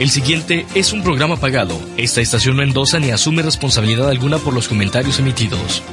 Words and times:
El 0.00 0.10
siguiente 0.10 0.66
es 0.74 0.92
un 0.92 1.04
programa 1.04 1.36
pagado. 1.36 1.78
Esta 1.96 2.20
estación 2.20 2.56
no 2.56 2.64
endosa 2.64 2.98
ni 2.98 3.12
asume 3.12 3.42
responsabilidad 3.42 4.10
alguna 4.10 4.38
por 4.38 4.52
los 4.52 4.66
comentarios 4.66 5.20
emitidos. 5.20 5.84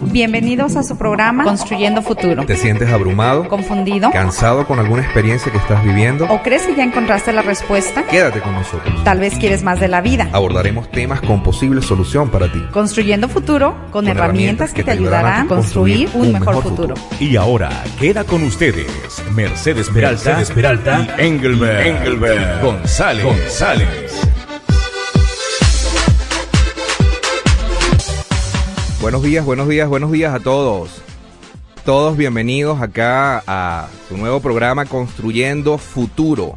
Bienvenidos 0.00 0.76
a 0.76 0.82
su 0.82 0.96
programa 0.96 1.44
Construyendo 1.44 2.02
Futuro. 2.02 2.44
¿Te 2.46 2.56
sientes 2.56 2.90
abrumado? 2.90 3.48
¿Confundido? 3.48 4.10
¿Cansado 4.10 4.66
con 4.66 4.78
alguna 4.78 5.02
experiencia 5.02 5.50
que 5.50 5.58
estás 5.58 5.84
viviendo? 5.84 6.26
¿O 6.26 6.42
crees 6.42 6.62
que 6.62 6.74
ya 6.74 6.84
encontraste 6.84 7.32
la 7.32 7.42
respuesta? 7.42 8.04
Quédate 8.04 8.40
con 8.40 8.52
nosotros. 8.52 9.04
Tal 9.04 9.20
vez 9.20 9.34
quieres 9.38 9.62
más 9.62 9.80
de 9.80 9.88
la 9.88 10.00
vida. 10.00 10.28
Abordaremos 10.32 10.90
temas 10.90 11.20
con 11.20 11.42
posible 11.42 11.82
solución 11.82 12.30
para 12.30 12.50
ti. 12.50 12.62
Construyendo 12.72 13.28
Futuro 13.28 13.74
con, 13.90 14.06
herramientas, 14.06 14.72
que, 14.72 14.84
te 14.84 14.90
ayudarán 14.90 15.46
a 15.46 15.48
construir 15.48 16.08
un, 16.14 16.32
mejor, 16.32 16.62
futuro. 16.62 16.94
Y 17.18 17.36
ahora 17.36 17.70
queda 17.98 18.24
con 18.24 18.42
ustedes 18.42 18.86
Mercedes 19.34 19.88
Peralta, 19.90 20.36
Mercedes 20.36 20.50
Peralta 20.50 21.06
y 21.18 21.26
Engelbert, 21.26 21.86
Engelbert 21.86 22.62
González. 22.62 23.24
González. 23.24 24.33
Buenos 29.04 29.22
días, 29.22 29.44
buenos 29.44 29.68
días, 29.68 29.86
buenos 29.86 30.10
días 30.12 30.32
a 30.32 30.40
todos. 30.40 31.02
Todos 31.84 32.16
bienvenidos 32.16 32.80
acá 32.80 33.44
a 33.46 33.90
su 34.08 34.16
nuevo 34.16 34.40
programa 34.40 34.86
Construyendo 34.86 35.76
Futuro. 35.76 36.56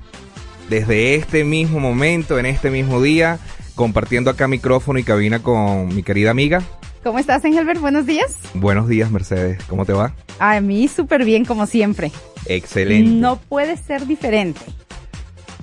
Desde 0.70 1.16
este 1.16 1.44
mismo 1.44 1.82
momento, 1.82 2.40
en 2.40 2.46
este 2.46 2.72
mismo 2.72 3.02
día, 3.02 3.38
compartiendo 3.76 4.32
acá 4.32 4.48
micrófono 4.48 4.98
y 4.98 5.04
cabina 5.04 5.44
con 5.44 5.94
mi 5.94 6.04
querida 6.04 6.32
amiga. 6.32 6.64
¿Cómo 7.04 7.20
estás, 7.20 7.44
Engelbert? 7.44 7.82
Buenos 7.82 8.06
días. 8.06 8.38
Buenos 8.54 8.88
días, 8.88 9.12
Mercedes. 9.12 9.62
¿Cómo 9.66 9.84
te 9.84 9.92
va? 9.92 10.14
A 10.40 10.62
mí 10.62 10.88
súper 10.88 11.26
bien, 11.26 11.44
como 11.44 11.66
siempre. 11.66 12.14
Excelente. 12.45 13.12
No 13.12 13.36
puede 13.36 13.76
ser 13.76 14.08
diferente. 14.08 14.62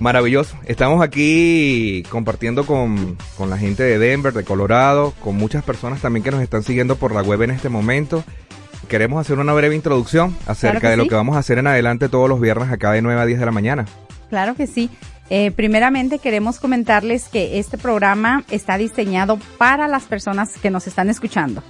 Maravilloso. 0.01 0.57
Estamos 0.67 1.03
aquí 1.03 2.03
compartiendo 2.11 2.67
con, 2.67 3.17
con, 3.37 3.51
la 3.51 3.59
gente 3.59 3.83
de 3.83 3.99
Denver, 3.99 4.33
de 4.33 4.45
Colorado, 4.45 5.13
con 5.21 5.37
muchas 5.37 5.63
personas 5.63 6.01
también 6.01 6.25
que 6.25 6.31
nos 6.31 6.43
están 6.43 6.63
siguiendo 6.63 6.97
por 6.97 7.15
la 7.15 7.23
web 7.23 7.43
en 7.43 7.51
este 7.53 7.69
momento. 7.69 8.25
Queremos 8.89 9.21
hacer 9.21 9.39
una 9.39 9.53
breve 9.53 9.75
introducción 9.75 10.37
acerca 10.47 10.81
Claro 10.81 10.91
de 10.91 10.97
lo 10.99 11.09
que 11.09 11.15
vamos 11.15 11.37
a 11.37 11.39
hacer 11.39 11.59
en 11.59 11.67
adelante 11.67 12.09
todos 12.09 12.29
los 12.29 12.41
viernes 12.41 12.71
acá 12.71 12.93
de 12.93 13.03
9 13.03 13.21
a 13.21 13.27
10 13.27 13.39
de 13.39 13.47
la 13.47 13.53
mañana. 13.53 13.87
Claro 14.29 14.55
que 14.55 14.67
sí. 14.67 14.91
Eh, 15.31 15.53
primeramente 15.53 16.19
queremos 16.19 16.61
comentarles 16.61 17.29
que 17.29 17.59
este 17.59 17.79
programa 17.79 18.45
está 18.51 18.77
diseñado 18.77 19.39
para 19.57 19.89
las 19.89 20.05
personas 20.05 20.51
que 20.61 20.71
nos 20.71 20.87
están 20.87 21.09
escuchando. 21.09 21.63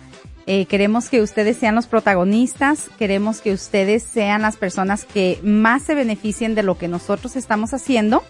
Eh, 0.46 0.66
queremos 0.66 1.08
que 1.08 1.22
ustedes 1.22 1.56
sean 1.56 1.74
los 1.74 1.86
protagonistas, 1.86 2.90
queremos 2.98 3.40
que 3.40 3.52
ustedes 3.52 4.02
sean 4.02 4.42
las 4.42 4.56
personas 4.56 5.06
que 5.06 5.38
más 5.42 5.82
se 5.82 5.94
beneficien 5.94 6.54
de 6.54 6.62
lo 6.62 6.76
que 6.76 6.86
nosotros 6.86 7.36
estamos 7.36 7.72
haciendo 7.72 8.22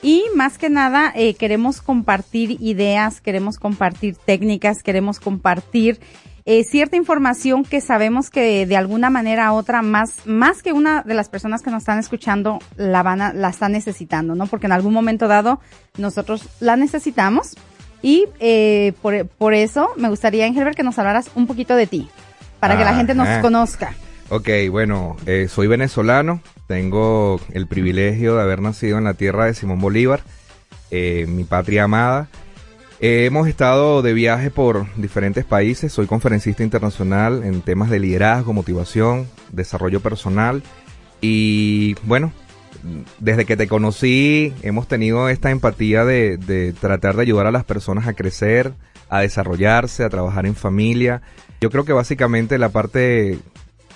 y 0.00 0.24
más 0.34 0.56
que 0.56 0.70
nada 0.70 1.12
eh, 1.14 1.34
queremos 1.34 1.82
compartir 1.82 2.56
ideas, 2.62 3.20
queremos 3.20 3.58
compartir 3.58 4.16
técnicas, 4.16 4.82
queremos 4.82 5.20
compartir 5.20 6.00
eh, 6.46 6.64
cierta 6.64 6.96
información 6.96 7.62
que 7.62 7.82
sabemos 7.82 8.30
que 8.30 8.64
de 8.64 8.76
alguna 8.78 9.10
manera 9.10 9.52
u 9.52 9.56
otra 9.56 9.82
más 9.82 10.26
más 10.26 10.62
que 10.62 10.72
una 10.72 11.02
de 11.02 11.12
las 11.12 11.28
personas 11.28 11.60
que 11.60 11.70
nos 11.70 11.82
están 11.82 11.98
escuchando 11.98 12.60
la 12.76 13.02
van 13.02 13.20
a, 13.20 13.34
la 13.34 13.50
están 13.50 13.72
necesitando, 13.72 14.34
¿no? 14.34 14.46
Porque 14.46 14.64
en 14.64 14.72
algún 14.72 14.94
momento 14.94 15.28
dado 15.28 15.60
nosotros 15.98 16.48
la 16.60 16.76
necesitamos 16.76 17.56
y 18.02 18.26
eh, 18.40 18.92
por, 19.02 19.26
por 19.26 19.54
eso 19.54 19.90
me 19.96 20.08
gustaría, 20.08 20.46
Engelbert, 20.46 20.76
que 20.76 20.82
nos 20.82 20.98
hablaras 20.98 21.30
un 21.34 21.46
poquito 21.46 21.74
de 21.74 21.86
ti, 21.86 22.08
para 22.60 22.76
que 22.76 22.84
la 22.84 22.94
gente 22.94 23.14
nos 23.14 23.28
conozca. 23.38 23.94
Ok, 24.30 24.48
bueno, 24.70 25.16
eh, 25.26 25.48
soy 25.48 25.68
venezolano, 25.68 26.42
tengo 26.66 27.40
el 27.52 27.66
privilegio 27.66 28.36
de 28.36 28.42
haber 28.42 28.60
nacido 28.60 28.98
en 28.98 29.04
la 29.04 29.14
tierra 29.14 29.46
de 29.46 29.54
Simón 29.54 29.80
Bolívar, 29.80 30.20
eh, 30.90 31.24
mi 31.28 31.44
patria 31.44 31.84
amada. 31.84 32.28
Eh, 33.00 33.24
hemos 33.26 33.48
estado 33.48 34.02
de 34.02 34.12
viaje 34.12 34.50
por 34.50 34.86
diferentes 34.96 35.44
países, 35.44 35.92
soy 35.92 36.06
conferencista 36.06 36.62
internacional 36.62 37.42
en 37.44 37.62
temas 37.62 37.90
de 37.90 38.00
liderazgo, 38.00 38.52
motivación, 38.52 39.28
desarrollo 39.50 40.00
personal 40.00 40.62
y 41.22 41.94
bueno, 42.02 42.32
desde 43.18 43.44
que 43.44 43.56
te 43.56 43.68
conocí 43.68 44.52
hemos 44.62 44.88
tenido 44.88 45.28
esta 45.28 45.50
empatía 45.50 46.04
de, 46.04 46.74
tratar 46.80 47.16
de 47.16 47.22
ayudar 47.22 47.46
a 47.46 47.50
las 47.50 47.64
personas 47.64 48.06
a 48.06 48.14
crecer, 48.14 48.72
a 49.08 49.20
desarrollarse, 49.20 50.04
a 50.04 50.10
trabajar 50.10 50.46
en 50.46 50.54
familia. 50.54 51.22
Yo 51.60 51.70
creo 51.70 51.84
que 51.84 51.92
básicamente 51.92 52.58
la 52.58 52.68
parte 52.68 53.38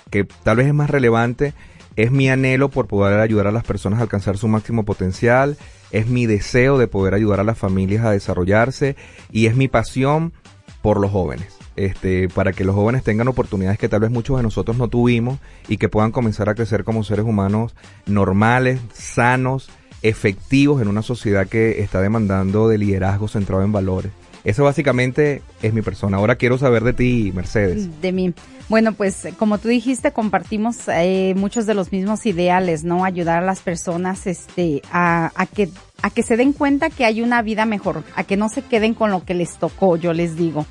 que 0.09 0.25
tal 0.25 0.57
vez 0.57 0.67
es 0.67 0.73
más 0.73 0.89
relevante 0.89 1.53
es 1.95 2.11
mi 2.11 2.29
anhelo 2.29 2.69
por 2.69 2.87
poder 2.87 3.19
ayudar 3.19 3.47
a 3.47 3.51
las 3.51 3.63
personas 3.63 3.99
a 3.99 4.03
alcanzar 4.03 4.37
su 4.37 4.47
máximo 4.47 4.83
potencial, 4.83 5.57
es 5.91 6.07
mi 6.07 6.25
deseo 6.25 6.77
de 6.77 6.87
poder 6.87 7.13
ayudar 7.13 7.39
a 7.39 7.43
las 7.43 7.57
familias 7.57 8.03
a 8.03 8.11
desarrollarse 8.11 8.95
y 9.31 9.45
es 9.45 9.55
mi 9.55 9.67
pasión 9.67 10.33
por 10.81 10.99
los 10.99 11.11
jóvenes. 11.11 11.62
Este, 11.75 12.29
para 12.29 12.53
que 12.53 12.63
los 12.63 12.75
jóvenes 12.75 13.03
tengan 13.03 13.27
oportunidades 13.27 13.79
que 13.79 13.89
tal 13.89 14.01
vez 14.01 14.11
muchos 14.11 14.37
de 14.37 14.43
nosotros 14.43 14.77
no 14.77 14.89
tuvimos 14.89 15.39
y 15.67 15.77
que 15.77 15.89
puedan 15.89 16.11
comenzar 16.11 16.47
a 16.47 16.55
crecer 16.55 16.83
como 16.83 17.03
seres 17.03 17.25
humanos 17.25 17.73
normales, 18.05 18.79
sanos, 18.93 19.69
efectivos 20.03 20.81
en 20.81 20.87
una 20.87 21.01
sociedad 21.01 21.47
que 21.47 21.81
está 21.81 22.01
demandando 22.01 22.67
de 22.67 22.77
liderazgo 22.77 23.27
centrado 23.27 23.63
en 23.63 23.71
valores. 23.71 24.11
Eso 24.43 24.65
básicamente 24.65 25.41
es 25.61 25.73
mi 25.73 25.81
persona. 25.81 26.17
Ahora 26.17 26.35
quiero 26.35 26.57
saber 26.57 26.83
de 26.83 26.93
ti, 26.93 27.31
Mercedes. 27.33 28.01
De 28.01 28.11
mí. 28.11 28.33
Bueno, 28.67 28.93
pues 28.93 29.27
como 29.39 29.57
tú 29.57 29.69
dijiste, 29.69 30.11
compartimos 30.11 30.87
eh, 30.89 31.33
muchos 31.37 31.65
de 31.65 31.73
los 31.73 31.91
mismos 31.91 32.25
ideales, 32.25 32.83
¿no? 32.83 33.05
Ayudar 33.05 33.41
a 33.41 33.45
las 33.45 33.61
personas, 33.61 34.27
este, 34.27 34.81
a, 34.91 35.31
a 35.35 35.45
que 35.45 35.69
a 36.01 36.09
que 36.09 36.21
se 36.21 36.35
den 36.35 36.51
cuenta 36.51 36.89
que 36.89 37.05
hay 37.05 37.21
una 37.21 37.41
vida 37.41 37.65
mejor, 37.65 38.03
a 38.15 38.25
que 38.25 38.35
no 38.35 38.49
se 38.49 38.61
queden 38.61 38.93
con 38.93 39.09
lo 39.09 39.23
que 39.23 39.33
les 39.33 39.55
tocó, 39.55 39.95
yo 39.95 40.11
les 40.11 40.35
digo. 40.35 40.65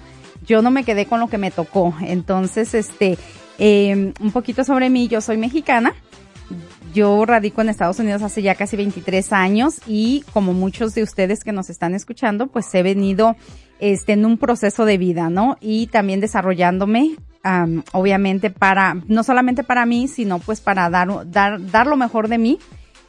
Yo 0.47 0.63
no 0.63 0.71
me 0.71 0.85
quedé 0.85 1.07
con 1.07 1.21
lo 1.21 1.29
que 1.29 1.39
me 1.39 1.51
tocó. 1.51 1.95
Entonces, 2.01 2.75
este, 2.75 3.19
eh, 3.59 4.13
un 4.21 4.33
poquito 4.33 4.65
sobre 4.65 4.91
mí, 4.91 5.09
yo 5.09 5.21
soy 5.21 5.37
mexicana. 5.37 5.95
Yo 6.93 7.25
radico 7.25 7.63
en 7.63 7.71
Estados 7.71 7.99
Unidos 7.99 8.23
hace 8.23 8.43
ya 8.43 8.55
casi 8.55 8.77
23 8.77 9.33
años 9.33 9.77
y 9.87 10.25
como 10.33 10.53
muchos 10.53 10.95
de 10.95 11.03
ustedes 11.03 11.43
que 11.43 11.53
nos 11.53 11.71
están 11.71 11.95
escuchando, 11.95 12.49
pues 12.49 12.75
he 12.75 12.83
venido 12.83 13.35
este, 13.79 14.13
en 14.13 14.27
un 14.27 14.37
proceso 14.37 14.85
de 14.85 14.99
vida, 14.99 15.31
¿no? 15.31 15.57
Y 15.61 15.87
también 15.87 16.21
desarrollándome, 16.21 17.17
am, 17.43 17.83
obviamente 17.93 18.51
para, 18.51 18.97
no 19.09 19.23
solamente 19.25 19.65
para 19.65 19.87
mí, 19.87 20.07
sino 20.07 20.39
pues 20.39 20.61
para 20.61 20.91
dar, 20.91 21.31
dar, 21.31 21.65
dar 21.71 21.87
lo 21.87 21.97
mejor 21.97 22.29
de 22.29 22.39
mí. 22.39 22.59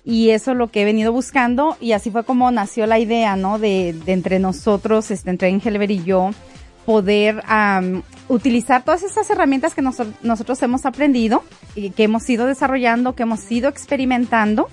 Y 0.06 0.30
eso 0.30 0.52
es 0.52 0.58
lo 0.58 0.70
que 0.70 0.82
he 0.82 0.86
venido 0.86 1.12
buscando 1.12 1.78
y 1.80 1.92
así 1.92 2.12
fue 2.12 2.24
como 2.24 2.52
nació 2.52 2.88
la 2.88 3.00
idea, 3.00 3.36
¿no? 3.36 3.60
De, 3.60 3.94
de 4.06 4.14
entre 4.14 4.40
nosotros, 4.40 5.12
este, 5.12 5.30
entre 5.30 5.50
Engelbert 5.50 5.92
y 5.92 6.04
yo, 6.04 6.32
poder 6.86 7.44
am, 7.48 8.04
utilizar 8.30 8.84
todas 8.84 9.04
estas 9.04 9.30
herramientas 9.30 9.74
que 9.74 9.82
nos- 9.82 10.02
nosotros 10.22 10.62
hemos 10.64 10.86
aprendido 10.86 11.44
y 11.76 11.92
que 11.92 12.04
hemos 12.04 12.30
ido 12.30 12.46
desarrollando, 12.46 13.16
que 13.16 13.24
hemos 13.24 13.52
ido 13.52 13.70
experimentando. 13.70 14.68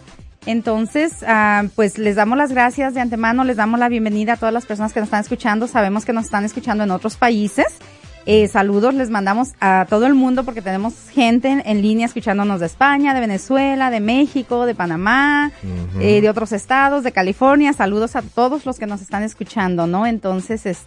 Entonces, 0.46 1.22
ah, 1.26 1.64
pues 1.76 1.98
les 1.98 2.16
damos 2.16 2.38
las 2.38 2.50
gracias 2.52 2.94
de 2.94 3.00
antemano, 3.00 3.44
les 3.44 3.56
damos 3.56 3.78
la 3.78 3.88
bienvenida 3.88 4.34
a 4.34 4.36
todas 4.36 4.54
las 4.54 4.66
personas 4.66 4.92
que 4.92 5.00
nos 5.00 5.08
están 5.08 5.20
escuchando. 5.20 5.66
Sabemos 5.66 6.04
que 6.04 6.12
nos 6.12 6.24
están 6.24 6.44
escuchando 6.44 6.84
en 6.84 6.90
otros 6.90 7.16
países. 7.16 7.66
Eh, 8.26 8.48
saludos 8.48 8.92
les 8.94 9.08
mandamos 9.08 9.52
a 9.60 9.86
todo 9.88 10.06
el 10.06 10.14
mundo 10.14 10.44
porque 10.44 10.60
tenemos 10.60 10.94
gente 11.10 11.48
en, 11.48 11.62
en 11.64 11.80
línea 11.80 12.04
escuchándonos 12.06 12.60
de 12.60 12.66
España, 12.66 13.14
de 13.14 13.20
Venezuela, 13.20 13.90
de 13.90 14.00
México, 14.00 14.66
de 14.66 14.74
Panamá, 14.74 15.50
Ujú. 15.62 16.00
eh, 16.02 16.20
de 16.20 16.28
otros 16.28 16.52
estados, 16.52 17.02
de 17.02 17.12
California. 17.12 17.72
Saludos 17.72 18.16
a 18.16 18.22
todos 18.22 18.66
los 18.66 18.78
que 18.78 18.86
nos 18.86 19.00
están 19.00 19.22
escuchando, 19.22 19.86
¿no? 19.86 20.06
Entonces, 20.06 20.66
es, 20.66 20.80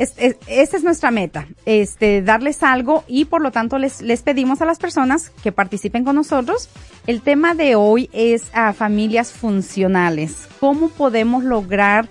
es, 0.00 0.14
es- 0.16 0.36
esta 0.48 0.76
es 0.76 0.82
nuestra 0.82 1.10
meta, 1.10 1.46
este, 1.66 2.22
darles 2.22 2.62
algo 2.62 3.04
y 3.06 3.26
por 3.26 3.40
lo 3.42 3.52
tanto 3.52 3.78
les, 3.78 4.00
les 4.02 4.22
pedimos 4.22 4.60
a 4.60 4.64
las 4.64 4.78
personas 4.78 5.30
que 5.42 5.52
participen 5.52 6.04
con 6.04 6.16
nosotros. 6.16 6.68
El 7.06 7.20
tema 7.22 7.54
de 7.54 7.76
hoy 7.76 8.10
es 8.12 8.44
a 8.52 8.72
familias 8.72 9.30
funcionales. 9.32 10.48
¿Cómo 10.58 10.88
podemos 10.88 11.44
lograr 11.44 12.08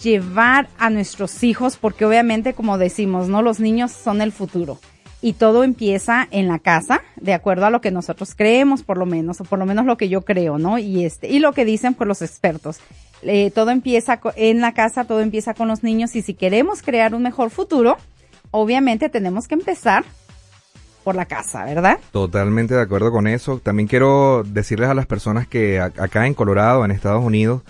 llevar 0.00 0.68
a 0.78 0.90
nuestros 0.90 1.42
hijos? 1.42 1.76
Porque 1.76 2.04
obviamente, 2.04 2.54
como 2.54 2.78
decimos, 2.78 3.28
¿no? 3.28 3.42
Los 3.42 3.58
niños 3.58 3.90
son 3.92 4.20
el 4.20 4.32
futuro. 4.32 4.78
Y 5.22 5.34
todo 5.34 5.64
empieza 5.64 6.26
en 6.30 6.48
la 6.48 6.58
casa, 6.58 7.02
de 7.16 7.34
acuerdo 7.34 7.66
a 7.66 7.70
lo 7.70 7.80
que 7.80 7.90
nosotros 7.90 8.34
creemos, 8.34 8.82
por 8.82 8.96
lo 8.96 9.04
menos, 9.04 9.40
o 9.40 9.44
por 9.44 9.58
lo 9.58 9.66
menos 9.66 9.84
lo 9.84 9.96
que 9.96 10.08
yo 10.08 10.22
creo, 10.22 10.58
¿no? 10.58 10.78
Y 10.78 11.04
este, 11.04 11.28
y 11.28 11.40
lo 11.40 11.52
que 11.52 11.64
dicen 11.64 11.94
pues 11.94 12.08
los 12.08 12.22
expertos. 12.22 12.78
Eh, 13.22 13.50
todo 13.54 13.70
empieza 13.70 14.18
en 14.36 14.60
la 14.62 14.72
casa, 14.72 15.04
todo 15.04 15.20
empieza 15.20 15.52
con 15.52 15.68
los 15.68 15.82
niños, 15.82 16.16
y 16.16 16.22
si 16.22 16.32
queremos 16.32 16.80
crear 16.82 17.14
un 17.14 17.22
mejor 17.22 17.50
futuro, 17.50 17.98
obviamente 18.50 19.10
tenemos 19.10 19.46
que 19.46 19.54
empezar 19.54 20.04
por 21.04 21.14
la 21.14 21.26
casa, 21.26 21.64
¿verdad? 21.64 21.98
Totalmente 22.12 22.74
de 22.74 22.82
acuerdo 22.82 23.10
con 23.10 23.26
eso. 23.26 23.60
También 23.62 23.88
quiero 23.88 24.42
decirles 24.46 24.88
a 24.88 24.94
las 24.94 25.06
personas 25.06 25.46
que 25.46 25.80
acá 25.80 26.26
en 26.26 26.34
Colorado, 26.34 26.84
en 26.84 26.90
Estados 26.90 27.24
Unidos, 27.24 27.62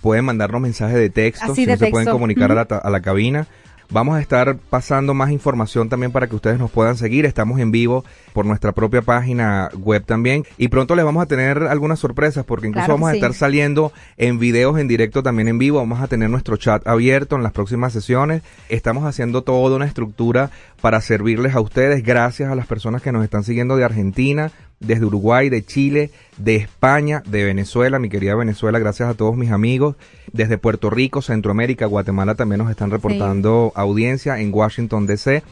pueden 0.00 0.24
mandarnos 0.24 0.60
mensajes 0.60 0.96
de 0.96 1.10
texto, 1.10 1.52
Así 1.52 1.62
si 1.62 1.66
de 1.66 1.72
no 1.72 1.78
se 1.78 1.90
pueden 1.90 2.08
comunicar 2.08 2.50
a, 2.50 2.54
la, 2.54 2.62
a 2.62 2.90
la 2.90 3.00
cabina. 3.00 3.46
Vamos 3.92 4.16
a 4.16 4.22
estar 4.22 4.56
pasando 4.70 5.12
más 5.12 5.30
información 5.32 5.90
también 5.90 6.12
para 6.12 6.26
que 6.26 6.34
ustedes 6.34 6.58
nos 6.58 6.70
puedan 6.70 6.96
seguir. 6.96 7.26
Estamos 7.26 7.60
en 7.60 7.70
vivo 7.70 8.06
por 8.32 8.46
nuestra 8.46 8.72
propia 8.72 9.02
página 9.02 9.68
web 9.76 10.02
también. 10.06 10.46
Y 10.56 10.68
pronto 10.68 10.96
les 10.96 11.04
vamos 11.04 11.22
a 11.22 11.26
tener 11.26 11.64
algunas 11.64 11.98
sorpresas 11.98 12.46
porque 12.46 12.68
incluso 12.68 12.88
vamos 12.88 13.10
a 13.10 13.14
estar 13.14 13.34
saliendo 13.34 13.92
en 14.16 14.38
videos 14.38 14.78
en 14.78 14.88
directo 14.88 15.22
también 15.22 15.48
en 15.48 15.58
vivo. 15.58 15.76
Vamos 15.76 16.00
a 16.00 16.06
tener 16.08 16.30
nuestro 16.30 16.56
chat 16.56 16.86
abierto 16.86 17.36
en 17.36 17.42
las 17.42 17.52
próximas 17.52 17.92
sesiones. 17.92 18.42
Estamos 18.70 19.04
haciendo 19.04 19.42
toda 19.42 19.76
una 19.76 19.84
estructura 19.84 20.50
para 20.80 21.02
servirles 21.02 21.54
a 21.54 21.60
ustedes. 21.60 22.02
Gracias 22.02 22.50
a 22.50 22.54
las 22.54 22.66
personas 22.66 23.02
que 23.02 23.12
nos 23.12 23.22
están 23.22 23.44
siguiendo 23.44 23.76
de 23.76 23.84
Argentina, 23.84 24.52
desde 24.82 25.06
Uruguay, 25.06 25.48
de 25.48 25.64
Chile, 25.64 26.10
de 26.36 26.56
España, 26.56 27.22
de 27.26 27.44
Venezuela, 27.44 27.98
mi 27.98 28.08
querida 28.08 28.34
Venezuela, 28.34 28.78
gracias 28.78 29.08
a 29.08 29.14
todos 29.14 29.36
mis 29.36 29.50
amigos, 29.50 29.96
desde 30.32 30.58
Puerto 30.58 30.90
Rico, 30.90 31.22
Centroamérica, 31.22 31.86
Guatemala 31.86 32.34
también 32.34 32.58
nos 32.58 32.70
están 32.70 32.90
reportando 32.90 33.72
audiencia 33.74 34.38
en 34.40 34.52
Washington 34.52 35.06
DC. 35.06 35.42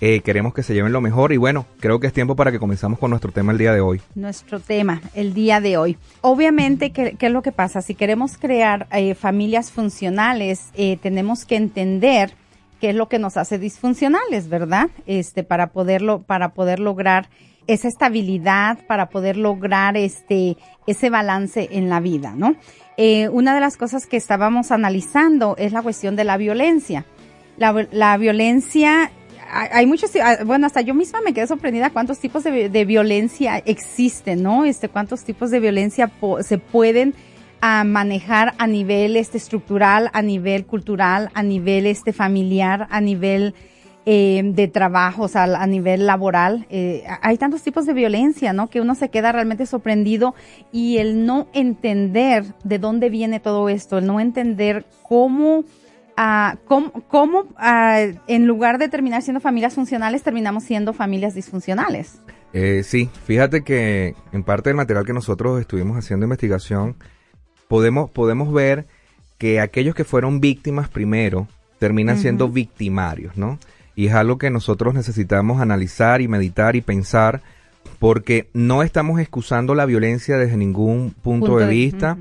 Eh, 0.00 0.20
queremos 0.20 0.52
que 0.52 0.62
se 0.62 0.74
lleven 0.74 0.92
lo 0.92 1.00
mejor 1.00 1.32
y 1.32 1.36
bueno, 1.36 1.66
creo 1.78 2.00
que 2.00 2.08
es 2.08 2.12
tiempo 2.12 2.34
para 2.34 2.50
que 2.50 2.58
comenzamos 2.58 2.98
con 2.98 3.10
nuestro 3.10 3.32
tema 3.32 3.52
el 3.52 3.58
día 3.58 3.72
de 3.72 3.80
hoy. 3.80 4.02
Nuestro 4.14 4.60
tema 4.60 5.00
el 5.14 5.32
día 5.34 5.60
de 5.60 5.76
hoy. 5.76 5.96
Obviamente, 6.20 6.90
¿qué, 6.90 7.16
es 7.18 7.32
lo 7.32 7.42
que 7.42 7.52
pasa? 7.52 7.80
Si 7.80 7.94
queremos 7.94 8.36
crear 8.36 8.88
eh, 8.92 9.14
familias 9.14 9.70
funcionales, 9.70 10.66
eh, 10.74 10.98
tenemos 11.00 11.44
que 11.44 11.56
entender 11.56 12.34
qué 12.80 12.90
es 12.90 12.96
lo 12.96 13.08
que 13.08 13.18
nos 13.18 13.36
hace 13.36 13.58
disfuncionales, 13.58 14.48
¿verdad? 14.48 14.90
Este, 15.06 15.44
para 15.44 15.68
poderlo, 15.68 16.22
para 16.22 16.50
poder 16.50 16.80
lograr 16.80 17.30
esa 17.66 17.88
estabilidad 17.88 18.78
para 18.86 19.08
poder 19.08 19.36
lograr 19.36 19.96
este, 19.96 20.56
ese 20.86 21.10
balance 21.10 21.68
en 21.72 21.88
la 21.88 22.00
vida, 22.00 22.34
¿no? 22.36 22.56
Eh, 22.96 23.28
una 23.28 23.54
de 23.54 23.60
las 23.60 23.76
cosas 23.76 24.06
que 24.06 24.16
estábamos 24.16 24.70
analizando 24.70 25.56
es 25.58 25.72
la 25.72 25.82
cuestión 25.82 26.16
de 26.16 26.24
la 26.24 26.36
violencia. 26.36 27.04
La, 27.56 27.86
la 27.90 28.16
violencia, 28.16 29.10
hay, 29.50 29.86
muchos, 29.86 30.10
ah, 30.22 30.38
bueno, 30.44 30.66
hasta 30.66 30.80
yo 30.80 30.94
misma 30.94 31.20
me 31.20 31.32
quedé 31.32 31.46
sorprendida 31.46 31.90
cuántos 31.90 32.18
tipos 32.18 32.44
de, 32.44 32.68
de 32.68 32.84
violencia 32.84 33.58
existen, 33.58 34.42
¿no? 34.42 34.64
Este, 34.64 34.88
cuántos 34.88 35.24
tipos 35.24 35.50
de 35.50 35.60
violencia 35.60 36.10
se 36.40 36.58
pueden 36.58 37.14
ah, 37.60 37.84
manejar 37.84 38.54
a 38.58 38.66
nivel 38.66 39.16
este 39.16 39.38
estructural, 39.38 40.10
a 40.12 40.22
nivel 40.22 40.66
cultural, 40.66 41.30
a 41.34 41.42
nivel 41.42 41.86
este 41.86 42.12
familiar, 42.12 42.86
a 42.90 43.00
nivel 43.00 43.54
eh, 44.06 44.42
de 44.44 44.68
trabajos 44.68 45.34
a 45.34 45.66
nivel 45.66 46.04
laboral. 46.04 46.66
Eh, 46.68 47.04
hay 47.22 47.38
tantos 47.38 47.62
tipos 47.62 47.86
de 47.86 47.94
violencia, 47.94 48.52
¿no? 48.52 48.68
Que 48.68 48.82
uno 48.82 48.94
se 48.94 49.08
queda 49.08 49.32
realmente 49.32 49.64
sorprendido 49.64 50.34
y 50.72 50.98
el 50.98 51.24
no 51.24 51.48
entender 51.54 52.44
de 52.64 52.78
dónde 52.78 53.08
viene 53.08 53.40
todo 53.40 53.70
esto, 53.70 53.96
el 53.96 54.06
no 54.06 54.20
entender 54.20 54.84
cómo, 55.02 55.64
ah, 56.18 56.56
cómo, 56.66 57.46
ah, 57.56 58.02
en 58.26 58.46
lugar 58.46 58.76
de 58.78 58.90
terminar 58.90 59.22
siendo 59.22 59.40
familias 59.40 59.74
funcionales, 59.74 60.22
terminamos 60.22 60.64
siendo 60.64 60.92
familias 60.92 61.34
disfuncionales. 61.34 62.20
Eh, 62.52 62.82
sí, 62.84 63.08
fíjate 63.24 63.62
que 63.62 64.14
en 64.32 64.42
parte 64.44 64.68
del 64.68 64.76
material 64.76 65.06
que 65.06 65.14
nosotros 65.14 65.60
estuvimos 65.60 65.96
haciendo 65.96 66.24
investigación, 66.24 66.94
podemos, 67.68 68.10
podemos 68.10 68.52
ver 68.52 68.86
que 69.38 69.60
aquellos 69.60 69.94
que 69.94 70.04
fueron 70.04 70.40
víctimas 70.40 70.90
primero 70.90 71.48
terminan 71.78 72.18
siendo 72.18 72.48
victimarios, 72.48 73.36
¿no? 73.36 73.58
Y 73.96 74.06
es 74.06 74.14
algo 74.14 74.38
que 74.38 74.50
nosotros 74.50 74.94
necesitamos 74.94 75.60
analizar 75.60 76.20
y 76.20 76.28
meditar 76.28 76.76
y 76.76 76.80
pensar 76.80 77.42
porque 77.98 78.48
no 78.52 78.82
estamos 78.82 79.20
excusando 79.20 79.74
la 79.74 79.86
violencia 79.86 80.36
desde 80.36 80.56
ningún 80.56 81.14
punto, 81.22 81.58
de, 81.58 81.66
vista, 81.66 82.18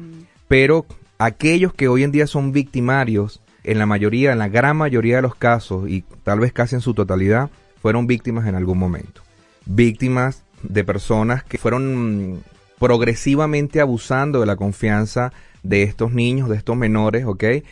pero 0.48 0.86
aquellos 1.18 1.74
que 1.74 1.88
hoy 1.88 2.04
en 2.04 2.12
día 2.12 2.28
son 2.28 2.52
victimarios, 2.52 3.42
en 3.64 3.80
la 3.80 3.86
mayoría, 3.86 4.34
en 4.34 4.40
la 4.40 4.50
gran 4.50 4.78
mayoría 4.78 5.18
de 5.18 5.22
los 5.22 5.36
casos 5.36 5.90
y 5.90 6.04
tal 6.24 6.40
vez 6.40 6.54
casi 6.54 6.76
en 6.76 6.82
su 6.82 6.94
totalidad, 6.94 7.50
fueron 7.82 8.08
víctimas 8.08 8.48
en 8.48 8.56
algún 8.56 8.78
momento. 8.78 9.22
Víctimas 9.66 10.44
de 10.62 10.84
personas 10.84 11.44
que 11.44 11.58
fueron 11.58 12.44
progresivamente 12.80 13.82
abusando 13.82 14.40
de 14.42 14.46
la 14.46 14.56
confianza 14.56 15.32
de 15.64 15.84
estos 15.84 16.12
niños, 16.12 16.50
de 16.50 16.58
estos 16.58 16.76
menores, 16.76 17.26
¿ok? 17.26 17.44
Eh, 17.44 17.64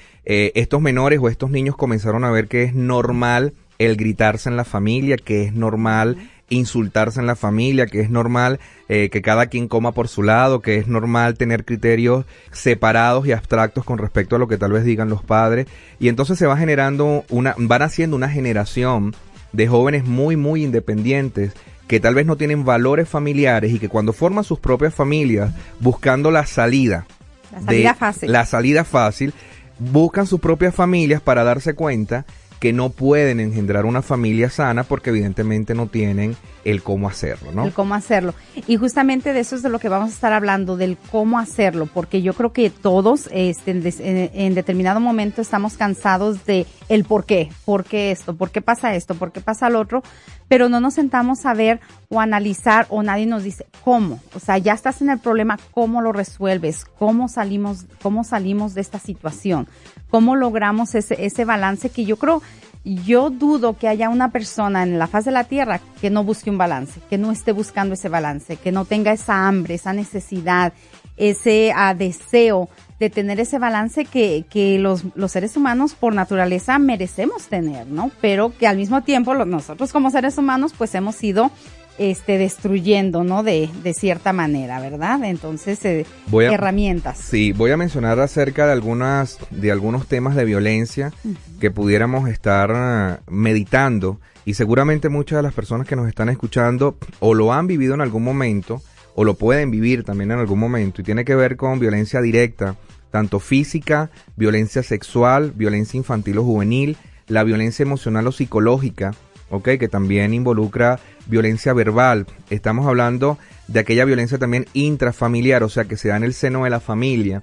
estos 0.56 0.82
menores 0.82 1.20
o 1.22 1.28
estos 1.28 1.52
niños 1.52 1.76
comenzaron 1.76 2.24
a 2.24 2.32
ver 2.32 2.48
que 2.48 2.64
es 2.64 2.74
normal 2.74 3.54
el 3.86 3.98
gritarse 3.98 4.48
en 4.48 4.58
la 4.58 4.64
familia, 4.64 5.18
que 5.18 5.44
es 5.44 5.54
normal 5.54 6.18
insultarse 6.50 7.20
en 7.20 7.26
la 7.26 7.36
familia, 7.36 7.88
que 7.88 8.02
es 8.02 8.10
normal 8.10 8.60
eh, 8.90 9.10
que 9.10 9.22
cada 9.22 9.48
quien 9.48 9.68
coma 9.68 9.94
por 9.94 10.08
su 10.08 10.22
lado, 10.22 10.62
que 10.62 10.78
es 10.78 10.88
normal 10.88 11.36
tener 11.36 11.66
criterios 11.66 12.26
separados 12.52 13.26
y 13.26 13.32
abstractos 13.32 13.86
con 13.86 13.98
respecto 13.98 14.36
a 14.36 14.40
lo 14.40 14.48
que 14.48 14.58
tal 14.58 14.74
vez 14.74 14.84
digan 14.84 15.10
los 15.10 15.24
padres. 15.24 15.68
Y 16.00 16.10
entonces 16.10 16.38
se 16.38 16.46
va 16.46 16.58
generando 16.58 17.26
una, 17.30 17.56
van 17.58 17.82
haciendo 17.82 18.16
una 18.16 18.30
generación 18.30 19.16
de 19.54 19.68
jóvenes 19.68 20.06
muy, 20.06 20.36
muy 20.36 20.64
independientes 20.64 21.54
que 21.88 22.00
tal 22.00 22.16
vez 22.16 22.26
no 22.26 22.38
tienen 22.38 22.64
valores 22.64 23.10
familiares 23.10 23.72
y 23.72 23.80
que 23.80 23.90
cuando 23.90 24.14
forman 24.14 24.44
sus 24.44 24.60
propias 24.60 24.94
familias 24.94 25.54
buscando 25.80 26.30
la 26.30 26.46
salida, 26.46 27.06
la 27.52 27.62
salida 27.62 27.94
fácil. 27.96 28.32
La 28.32 28.46
salida 28.46 28.84
fácil, 28.84 29.34
buscan 29.80 30.28
sus 30.28 30.40
propias 30.40 30.76
familias 30.76 31.22
para 31.22 31.44
darse 31.44 31.74
cuenta 31.74 32.26
que 32.62 32.74
no 32.74 32.92
pueden 32.92 33.40
engendrar 33.40 33.86
una 33.88 34.04
familia 34.04 34.52
sana 34.52 34.84
porque 34.84 35.10
evidentemente 35.10 35.74
no 35.74 35.88
tienen 35.88 36.38
el 36.64 36.84
cómo 36.84 37.10
hacerlo, 37.10 37.52
¿no? 37.52 37.66
El 37.66 37.74
cómo 37.74 37.96
hacerlo. 37.96 38.36
Y 38.68 38.78
justamente 38.78 39.34
de 39.34 39.40
eso 39.40 39.56
es 39.56 39.64
de 39.64 39.70
lo 39.70 39.80
que 39.80 39.90
vamos 39.90 40.12
a 40.12 40.14
estar 40.14 40.32
hablando, 40.32 40.78
del 40.78 40.96
cómo 41.12 41.40
hacerlo, 41.40 41.88
porque 41.88 42.22
yo 42.22 42.36
creo 42.36 42.54
que 42.54 42.70
todos 42.70 43.28
este, 43.32 43.72
en, 43.72 44.54
determinado 44.54 45.00
momento 45.00 45.42
estamos 45.42 45.74
cansados 45.74 46.46
de 46.46 46.68
el 46.88 47.04
por 47.04 47.26
qué, 47.26 47.50
por 47.66 47.84
qué 47.84 48.12
esto, 48.12 48.36
por 48.36 48.52
qué 48.52 48.62
pasa 48.62 48.94
esto, 48.94 49.16
por 49.16 49.32
qué 49.32 49.42
pasa 49.42 49.68
lo 49.72 49.80
otro, 49.80 50.04
pero 50.48 50.70
no 50.70 50.80
nos 50.80 50.94
sentamos 50.94 51.48
a 51.48 51.56
ver 51.56 51.80
o 52.10 52.20
analizar 52.20 52.86
o 52.90 53.02
nadie 53.02 53.26
nos 53.26 53.44
dice 53.44 53.66
cómo. 53.84 54.20
O 54.36 54.40
sea, 54.40 54.60
ya 54.60 54.74
estás 54.74 55.02
en 55.02 55.10
el 55.10 55.18
problema, 55.18 55.58
cómo 55.72 56.00
lo 56.00 56.12
resuelves, 56.12 56.86
cómo 56.86 57.28
salimos, 57.28 57.86
cómo 58.04 58.24
salimos 58.24 58.76
de 58.76 58.82
esta 58.82 59.00
situación, 59.00 59.68
cómo 60.12 60.36
logramos 60.36 60.94
ese, 60.94 61.26
ese 61.26 61.46
balance 61.46 61.90
que 61.90 62.06
yo 62.06 62.18
creo 62.18 62.44
yo 62.84 63.30
dudo 63.30 63.78
que 63.78 63.88
haya 63.88 64.10
una 64.10 64.32
persona 64.32 64.84
en 64.84 64.98
la 64.98 65.08
faz 65.08 65.26
de 65.26 65.32
la 65.32 65.44
tierra 65.44 65.80
que 66.00 66.10
no 66.10 66.24
busque 66.24 66.50
un 66.50 66.58
balance, 66.58 67.00
que 67.10 67.18
no 67.18 67.32
esté 67.32 67.52
buscando 67.52 67.94
ese 67.94 68.10
balance, 68.10 68.56
que 68.58 68.72
no 68.72 68.86
tenga 68.86 69.12
esa 69.12 69.48
hambre, 69.48 69.76
esa 69.76 69.94
necesidad, 69.94 70.74
ese 71.18 71.72
ah, 71.76 71.94
deseo 71.94 72.70
de 73.00 73.10
tener 73.10 73.40
ese 73.40 73.60
balance 73.60 74.06
que, 74.06 74.46
que 74.50 74.80
los, 74.80 75.04
los, 75.16 75.32
seres 75.32 75.58
humanos 75.58 75.94
por 75.94 76.14
naturaleza 76.14 76.80
merecemos 76.80 77.48
tener, 77.48 77.88
¿no? 77.88 78.12
Pero 78.22 78.56
que 78.58 78.68
al 78.68 78.78
mismo 78.78 79.02
tiempo 79.04 79.34
nosotros 79.46 79.92
como 79.92 80.10
seres 80.10 80.38
humanos 80.38 80.74
pues 80.76 80.94
hemos 80.96 81.16
sido 81.16 81.52
este, 82.02 82.40
destruyendo, 82.40 83.24
¿no? 83.24 83.44
De, 83.44 83.70
de 83.84 83.94
cierta 83.94 84.34
manera, 84.34 84.80
¿verdad? 84.80 85.24
Entonces, 85.24 85.86
eh, 85.86 86.08
herramientas. 86.32 87.20
Sí, 87.20 87.52
voy 87.52 87.70
a 87.70 87.78
mencionar 87.78 88.20
acerca 88.20 88.66
de 88.66 88.72
algunas, 88.72 89.38
de 89.52 89.72
algunos 89.72 90.08
temas 90.08 90.36
de 90.36 90.46
violencia 90.46 91.14
que 91.60 91.70
pudiéramos 91.70 92.28
estar 92.28 92.72
ah, 92.74 93.20
meditando 93.30 94.20
y 94.46 94.56
seguramente 94.56 95.10
muchas 95.10 95.38
de 95.38 95.44
las 95.44 95.54
personas 95.54 95.86
que 95.86 95.96
nos 95.96 96.08
están 96.08 96.30
escuchando 96.30 96.98
o 97.20 97.36
lo 97.36 97.54
han 97.54 97.68
vivido 97.68 97.94
en 97.94 98.02
algún 98.02 98.24
momento 98.24 98.82
o 99.14 99.24
lo 99.24 99.36
pueden 99.36 99.70
vivir 99.70 100.04
también 100.04 100.32
en 100.32 100.40
algún 100.40 100.58
momento 100.58 101.02
y 101.02 101.04
tiene 101.04 101.24
que 101.24 101.36
ver 101.36 101.56
con 101.56 101.80
violencia 101.80 102.20
directa, 102.20 102.78
tanto 103.12 103.40
física, 103.40 104.10
violencia 104.36 104.82
sexual, 104.82 105.54
violencia 105.56 106.00
infantil 106.00 106.40
o 106.40 106.44
juvenil, 106.44 106.98
la 107.28 107.44
violencia 107.44 107.84
emocional 107.84 108.26
o 108.26 108.32
psicológica, 108.32 109.14
¿ok? 109.52 109.70
Que 109.78 109.88
también 109.88 110.34
involucra 110.34 111.00
violencia 111.28 111.74
verbal. 111.74 112.26
Estamos 112.50 112.88
hablando 112.88 113.38
de 113.68 113.80
aquella 113.80 114.06
violencia 114.06 114.40
también 114.40 114.66
intrafamiliar, 114.74 115.64
o 115.64 115.70
sea, 115.70 115.86
que 115.86 115.98
se 115.98 116.08
da 116.08 116.18
en 116.18 116.24
el 116.24 116.34
seno 116.34 116.64
de 116.64 116.72
la 116.72 116.80
familia. 116.80 117.42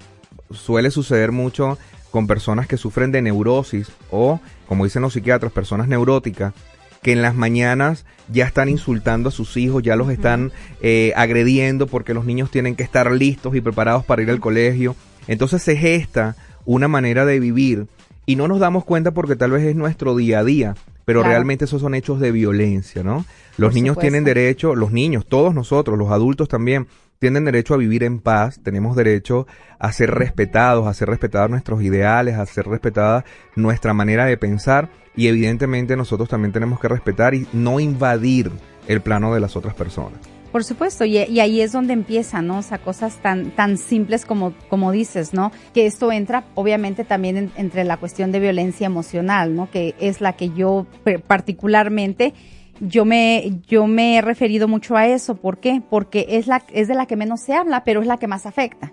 Suele 0.51 0.91
suceder 0.91 1.31
mucho 1.31 1.79
con 2.11 2.27
personas 2.27 2.67
que 2.67 2.79
sufren 2.79 3.13
de 3.13 3.23
neurosis 3.23 3.93
o, 4.11 4.41
como 4.67 4.85
dicen 4.85 5.03
los 5.03 5.13
psiquiatras, 5.13 5.53
personas 5.53 5.87
neuróticas, 5.89 6.55
que 7.03 7.13
en 7.13 7.23
las 7.23 7.37
mañanas 7.37 8.07
ya 8.33 8.47
están 8.47 8.69
insultando 8.69 9.29
a 9.29 9.33
sus 9.33 9.57
hijos, 9.57 9.83
ya 9.83 9.95
los 9.95 10.11
están 10.11 10.51
eh, 10.81 11.13
agrediendo 11.15 11.87
porque 11.87 12.15
los 12.15 12.25
niños 12.25 12.51
tienen 12.51 12.75
que 12.75 12.83
estar 12.83 13.13
listos 13.13 13.55
y 13.55 13.61
preparados 13.61 14.05
para 14.05 14.23
ir 14.23 14.31
al 14.31 14.41
colegio. 14.41 14.97
Entonces 15.29 15.63
se 15.63 15.77
gesta 15.77 16.37
una 16.65 16.89
manera 16.89 17.25
de 17.25 17.39
vivir 17.39 17.87
y 18.27 18.37
no 18.37 18.49
nos 18.49 18.59
damos 18.59 18.85
cuenta 18.85 19.13
porque 19.13 19.37
tal 19.37 19.53
vez 19.53 19.65
es 19.65 19.77
nuestro 19.77 20.17
día 20.17 20.41
a 20.41 20.45
día 20.45 20.75
pero 21.09 21.23
realmente 21.23 21.65
esos 21.65 21.81
son 21.81 21.95
hechos 21.95 22.21
de 22.21 22.31
violencia, 22.33 23.03
¿no? 23.03 23.25
Los 23.57 23.73
niños 23.73 23.99
tienen 23.99 24.25
derecho, 24.25 24.75
los 24.75 24.93
niños, 24.93 25.25
todos 25.27 25.55
nosotros, 25.55 25.97
los 25.97 26.11
adultos 26.11 26.51
también, 26.51 26.87
tienen 27.19 27.47
derecho 27.47 27.73
a 27.73 27.79
vivir 27.79 28.05
en 28.05 28.21
paz, 28.21 28.61
tenemos 28.63 28.95
derecho 28.95 29.47
a 29.79 29.91
ser 29.91 30.11
respetados, 30.11 30.87
a 30.87 30.93
ser 30.93 31.09
respetados 31.09 31.49
nuestros 31.49 31.83
ideales, 31.83 32.37
a 32.37 32.45
ser 32.45 32.67
respetada 32.67 33.25
nuestra 33.57 33.95
manera 33.95 34.27
de 34.27 34.37
pensar 34.37 34.91
y 35.17 35.29
evidentemente 35.29 35.97
nosotros 35.97 36.29
también 36.29 36.53
tenemos 36.53 36.79
que 36.79 36.89
respetar 36.89 37.35
y 37.35 37.49
no 37.55 37.81
invadir 37.81 38.51
el 38.87 39.01
plano 39.01 39.33
de 39.33 39.41
las 39.41 39.57
otras 39.57 39.73
personas. 39.73 40.38
Por 40.53 40.65
supuesto, 40.65 41.05
y, 41.05 41.19
ahí 41.19 41.61
es 41.61 41.73
donde 41.73 41.93
empieza, 41.93 42.41
¿no? 42.41 42.59
O 42.59 42.63
sea, 42.63 42.79
cosas 42.79 43.17
tan, 43.17 43.51
tan 43.51 43.77
simples 43.77 44.25
como, 44.25 44.55
como 44.71 44.93
dices, 44.93 45.35
¿no? 45.35 45.53
Que 45.75 45.85
esto 45.87 46.11
entra 46.11 46.45
obviamente 46.55 47.05
también 47.05 47.53
entre 47.57 47.85
la 47.85 47.99
cuestión 47.99 48.33
de 48.33 48.41
violencia 48.41 48.87
emocional, 48.87 49.55
¿no? 49.55 49.71
Que 49.71 49.95
es 50.01 50.23
la 50.23 50.33
que 50.35 50.49
yo 50.51 50.87
particularmente, 51.27 52.33
yo 52.81 53.05
me, 53.05 53.61
yo 53.67 53.87
me 53.87 54.17
he 54.17 54.23
referido 54.23 54.69
mucho 54.69 54.97
a 54.97 55.07
eso. 55.07 55.35
¿Por 55.35 55.59
qué? 55.59 55.83
Porque 55.89 56.25
es 56.31 56.47
la, 56.47 56.63
es 56.73 56.89
de 56.89 56.95
la 56.95 57.05
que 57.05 57.17
menos 57.17 57.41
se 57.41 57.53
habla, 57.53 57.85
pero 57.85 58.01
es 58.01 58.07
la 58.07 58.17
que 58.17 58.27
más 58.27 58.47
afecta. 58.47 58.93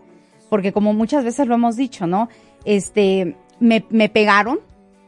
Porque 0.49 0.73
como 0.73 0.93
muchas 0.93 1.23
veces 1.23 1.47
lo 1.47 1.55
hemos 1.55 1.77
dicho, 1.77 2.05
¿no? 2.05 2.27
Este, 2.65 3.37
me, 3.61 3.85
me 3.89 4.09
pegaron, 4.09 4.59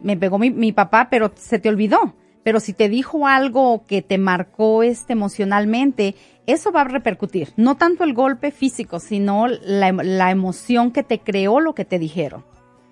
me 0.01 0.15
pegó 0.15 0.39
mi, 0.39 0.49
mi 0.49 0.71
papá, 0.71 1.09
pero 1.11 1.33
se 1.35 1.59
te 1.59 1.67
olvidó 1.67 2.13
pero 2.47 2.61
si 2.61 2.71
te 2.71 2.87
dijo 2.87 3.27
algo 3.27 3.83
que 3.85 4.01
te 4.01 4.17
marcó 4.17 4.81
este 4.81 5.11
emocionalmente, 5.11 6.15
eso 6.45 6.71
va 6.71 6.79
a 6.79 6.85
repercutir. 6.85 7.49
No 7.57 7.75
tanto 7.75 8.05
el 8.05 8.13
golpe 8.13 8.51
físico, 8.51 9.01
sino 9.01 9.47
la, 9.49 10.31
emoción 10.31 10.91
que 10.91 11.03
te 11.03 11.19
creó 11.19 11.59
lo 11.59 11.75
que 11.75 11.83
te 11.83 11.99
dijeron. 11.99 12.45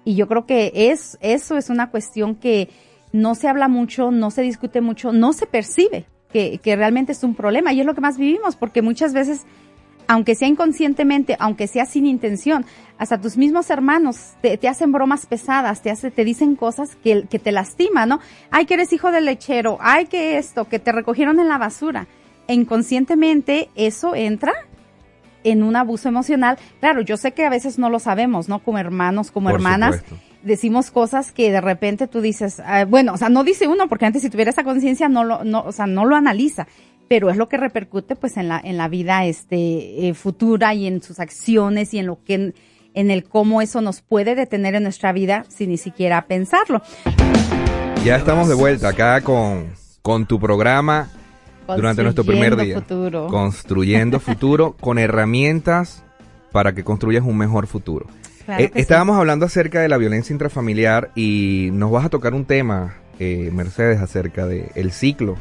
Y 0.04 0.16
yo 0.16 0.28
creo 0.28 0.46
que 0.46 0.74
es, 0.76 1.18
eso 1.22 1.56
es 1.56 1.70
una 1.70 1.90
cuestión 1.90 2.36
que 2.36 2.68
no 3.14 3.34
se 3.34 3.48
habla 3.48 3.70
mucho, 3.70 4.12
no 4.12 4.30
se 4.30 4.42
discute 4.42 4.82
mucho, 4.82 5.14
no 5.14 5.32
se 5.32 5.48
percibe 5.48 6.06
que, 6.34 6.58
que 6.62 6.76
realmente 6.76 7.14
es 7.14 7.24
un 7.24 7.34
problema. 7.34 7.72
Y 7.72 7.80
es 7.80 7.86
lo 7.86 7.96
que 7.96 8.02
más 8.02 8.18
vivimos, 8.18 8.58
porque 8.58 8.82
muchas 8.82 9.14
veces 9.14 9.46
aunque 10.08 10.36
sea 10.36 10.48
inconscientemente, 10.48 11.36
aunque 11.40 11.68
sea 11.68 11.86
sin 11.86 12.06
intención, 12.06 12.66
hasta 12.98 13.20
tus 13.20 13.38
mismos 13.38 13.70
hermanos 13.70 14.34
te, 14.42 14.68
hacen 14.68 14.92
bromas 14.92 15.26
pesadas, 15.26 15.82
te, 15.82 15.92
hace, 15.92 16.12
te 16.12 16.24
dicen 16.24 16.56
cosas 16.56 16.96
que, 16.96 17.26
que, 17.30 17.40
te 17.40 17.52
lastiman, 17.52 18.10
¿no? 18.10 18.20
Ay, 18.52 18.66
que 18.66 18.76
eres 18.76 18.94
hijo 18.94 19.12
del 19.12 19.26
lechero, 19.26 19.78
ay, 19.82 20.06
que 20.06 20.38
esto, 20.38 20.66
que 20.66 20.80
te 20.80 20.92
recogieron 20.92 21.40
en 21.40 21.50
la 21.50 21.58
basura. 21.58 22.08
E 22.48 22.54
inconscientemente 22.54 23.70
eso 23.76 24.16
entra 24.16 24.54
en 25.44 25.64
un 25.64 25.76
abuso 25.76 26.10
emocional. 26.10 26.58
Claro, 26.80 27.02
yo 27.02 27.18
sé 27.18 27.34
que 27.34 27.46
a 27.46 27.50
veces 27.50 27.78
no 27.78 27.90
lo 27.90 28.00
sabemos, 28.00 28.50
¿no? 28.50 28.60
Como 28.60 28.78
hermanos, 28.78 29.32
como 29.32 29.50
hermanas. 29.50 30.04
Decimos 30.44 30.92
cosas 30.92 31.32
que 31.32 31.52
de 31.52 31.60
repente 31.60 32.08
tú 32.08 32.22
dices, 32.22 32.62
ah, 32.64 32.86
bueno, 32.86 33.14
o 33.14 33.18
sea, 33.18 33.30
no 33.30 33.44
dice 33.44 33.68
uno 33.68 33.88
porque 33.88 34.06
antes 34.06 34.22
si 34.22 34.30
tuviera 34.30 34.52
esa 34.52 34.64
conciencia 34.64 35.10
no 35.10 35.24
lo, 35.24 35.44
no, 35.44 35.62
o 35.62 35.72
sea, 35.72 35.88
no 35.88 36.06
lo 36.06 36.16
analiza 36.16 36.68
pero 37.08 37.30
es 37.30 37.38
lo 37.38 37.48
que 37.48 37.58
repercute 37.58 38.16
pues 38.16 38.36
en 38.38 38.48
la 38.48 38.60
en 38.64 38.78
la 38.78 38.88
vida 38.88 39.26
este 39.26 40.08
eh, 40.08 40.14
futura 40.16 40.74
y 40.74 40.88
en 40.88 41.04
sus 41.04 41.20
acciones 41.20 41.94
y 41.94 42.00
en 42.00 42.08
lo 42.08 42.24
que 42.24 42.56
en, 42.96 43.12
el 43.12 43.24
cómo 43.24 43.62
eso 43.62 43.82
nos 43.82 44.02
puede 44.02 44.36
detener 44.36 44.76
en 44.76 44.84
nuestra 44.84 45.12
vida 45.12 45.46
sin 45.50 45.70
ni 45.70 45.78
siquiera 45.78 46.26
pensarlo. 46.26 46.82
Ya 48.04 48.16
estamos 48.16 48.48
de 48.48 48.56
vuelta 48.56 48.90
acá 48.90 49.22
con 49.22 49.68
con 50.06 50.28
tu 50.28 50.40
programa 50.40 51.10
durante 51.68 52.04
nuestro 52.04 52.24
primer 52.24 52.56
día. 52.56 52.80
Futuro. 52.80 53.26
Construyendo 53.26 54.20
futuro 54.22 54.76
con 54.80 55.00
herramientas 55.00 56.04
para 56.52 56.74
que 56.74 56.84
construyas 56.84 57.24
un 57.24 57.38
mejor 57.38 57.66
futuro. 57.66 58.06
Eh, 58.48 58.70
estábamos 58.76 59.18
hablando 59.18 59.48
acerca 59.48 59.82
de 59.82 59.90
la 59.90 59.98
violencia 59.98 60.32
intrafamiliar 60.32 61.10
y 61.16 61.70
nos 61.74 61.90
vas 61.90 62.06
a 62.06 62.10
tocar 62.10 62.36
un 62.36 62.46
tema, 62.46 62.98
eh, 63.18 63.50
Mercedes, 63.52 64.00
acerca 64.00 64.46
del 64.46 64.70
el 64.76 64.92
ciclo 64.92 65.38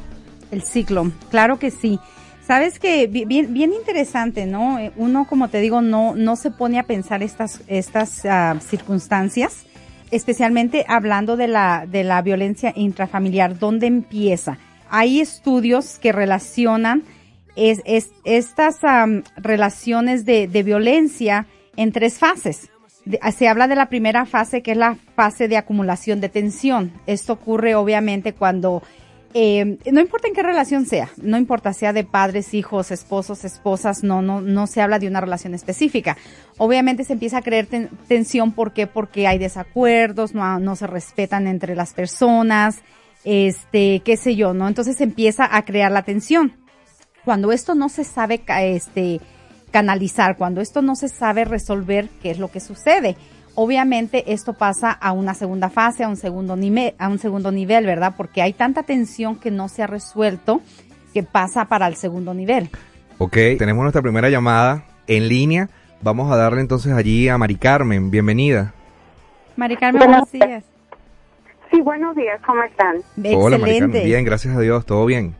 el 0.54 0.62
ciclo, 0.62 1.10
claro 1.30 1.58
que 1.58 1.70
sí. 1.70 1.98
Sabes 2.46 2.78
que 2.78 3.06
bien, 3.06 3.54
bien 3.54 3.72
interesante, 3.72 4.44
¿no? 4.44 4.78
Eh, 4.78 4.92
uno, 4.96 5.26
como 5.26 5.48
te 5.48 5.60
digo, 5.60 5.80
no, 5.80 6.14
no 6.14 6.36
se 6.36 6.50
pone 6.50 6.78
a 6.78 6.82
pensar 6.82 7.22
estas, 7.22 7.62
estas 7.68 8.26
ah, 8.26 8.56
circunstancias, 8.60 9.64
especialmente 10.10 10.84
hablando 10.86 11.38
de 11.38 11.48
la, 11.48 11.86
de 11.90 12.04
la 12.04 12.20
violencia 12.20 12.74
intrafamiliar, 12.76 13.58
¿dónde 13.58 13.86
empieza? 13.86 14.58
Hay 14.90 15.20
estudios 15.20 15.98
que 15.98 16.12
relacionan 16.12 17.02
es, 17.56 17.80
estas 18.24 18.80
relaciones 19.36 20.26
de, 20.26 20.46
de, 20.46 20.62
violencia 20.62 21.46
en 21.76 21.92
tres 21.92 22.18
fases. 22.18 22.68
se 23.34 23.48
habla 23.48 23.68
de 23.68 23.76
la 23.76 23.88
primera 23.88 24.26
fase, 24.26 24.62
que 24.62 24.72
es 24.72 24.76
la 24.76 24.96
fase 25.16 25.48
de 25.48 25.56
acumulación 25.56 26.20
de 26.20 26.28
tensión. 26.28 26.92
Esto 27.06 27.32
ocurre 27.32 27.74
obviamente 27.74 28.34
cuando 28.34 28.82
eh, 29.36 29.78
no 29.90 30.00
importa 30.00 30.28
en 30.28 30.34
qué 30.34 30.44
relación 30.44 30.86
sea, 30.86 31.10
no 31.20 31.36
importa 31.36 31.72
sea 31.72 31.92
de 31.92 32.04
padres, 32.04 32.54
hijos, 32.54 32.92
esposos, 32.92 33.44
esposas, 33.44 34.04
no, 34.04 34.22
no, 34.22 34.40
no 34.40 34.68
se 34.68 34.80
habla 34.80 35.00
de 35.00 35.08
una 35.08 35.20
relación 35.20 35.54
específica. 35.54 36.16
Obviamente 36.56 37.02
se 37.02 37.14
empieza 37.14 37.38
a 37.38 37.42
creer 37.42 37.66
tensión, 38.06 38.52
¿por 38.52 38.72
qué? 38.72 38.86
Porque 38.86 39.26
hay 39.26 39.38
desacuerdos, 39.38 40.34
no, 40.34 40.60
no 40.60 40.76
se 40.76 40.86
respetan 40.86 41.48
entre 41.48 41.74
las 41.74 41.94
personas, 41.94 42.78
este, 43.24 44.02
qué 44.04 44.16
sé 44.16 44.36
yo, 44.36 44.54
¿no? 44.54 44.68
Entonces 44.68 44.96
se 44.96 45.04
empieza 45.04 45.48
a 45.50 45.64
crear 45.64 45.90
la 45.90 46.02
tensión. 46.02 46.52
Cuando 47.24 47.50
esto 47.50 47.74
no 47.74 47.88
se 47.88 48.04
sabe, 48.04 48.40
este, 48.60 49.20
canalizar, 49.72 50.36
cuando 50.36 50.60
esto 50.60 50.80
no 50.80 50.94
se 50.94 51.08
sabe 51.08 51.44
resolver, 51.44 52.08
¿qué 52.22 52.30
es 52.30 52.38
lo 52.38 52.52
que 52.52 52.60
sucede? 52.60 53.16
Obviamente 53.56 54.32
esto 54.32 54.54
pasa 54.54 54.90
a 54.90 55.12
una 55.12 55.34
segunda 55.34 55.70
fase, 55.70 56.02
a 56.02 56.08
un 56.08 56.16
segundo 56.16 56.56
nivel, 56.56 56.94
a 56.98 57.08
un 57.08 57.18
segundo 57.18 57.52
nivel, 57.52 57.86
¿verdad? 57.86 58.14
Porque 58.16 58.42
hay 58.42 58.52
tanta 58.52 58.82
tensión 58.82 59.38
que 59.38 59.50
no 59.50 59.68
se 59.68 59.82
ha 59.82 59.86
resuelto 59.86 60.60
que 61.12 61.22
pasa 61.22 61.66
para 61.66 61.86
el 61.86 61.94
segundo 61.94 62.34
nivel. 62.34 62.68
Ok, 63.18 63.36
tenemos 63.58 63.82
nuestra 63.82 64.02
primera 64.02 64.28
llamada 64.28 64.82
en 65.06 65.28
línea. 65.28 65.68
Vamos 66.02 66.32
a 66.32 66.36
darle 66.36 66.60
entonces 66.60 66.92
allí 66.92 67.28
a 67.28 67.38
Mari 67.38 67.54
Carmen. 67.54 68.10
Bienvenida. 68.10 68.74
Mari 69.56 69.76
Carmen, 69.76 70.02
buenos 70.02 70.32
días. 70.32 70.64
Sí, 71.70 71.80
buenos 71.80 72.16
días, 72.16 72.40
¿cómo 72.44 72.62
están? 72.64 72.96
Hola, 73.36 73.58
Mari 73.58 73.78
Carmen. 73.78 74.04
Bien, 74.04 74.24
gracias 74.24 74.56
a 74.56 74.60
Dios, 74.60 74.84
todo 74.84 75.06
bien. 75.06 75.36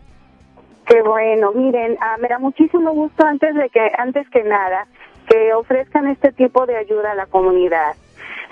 Qué 0.87 1.02
bueno, 1.02 1.50
miren, 1.52 1.97
ah, 2.00 2.16
me 2.21 2.28
da 2.28 2.38
muchísimo 2.38 2.92
gusto 2.92 3.26
antes 3.26 3.54
de 3.54 3.68
que, 3.71 3.80
antes 3.99 4.28
que 4.30 4.44
nada, 4.44 4.87
que 5.28 5.54
ofrezcan 5.54 6.09
este 6.09 6.33
tipo 6.33 6.66
de 6.66 6.76
ayuda 6.76 7.12
a 7.12 7.14
la 7.14 7.26
comunidad. 7.26 7.95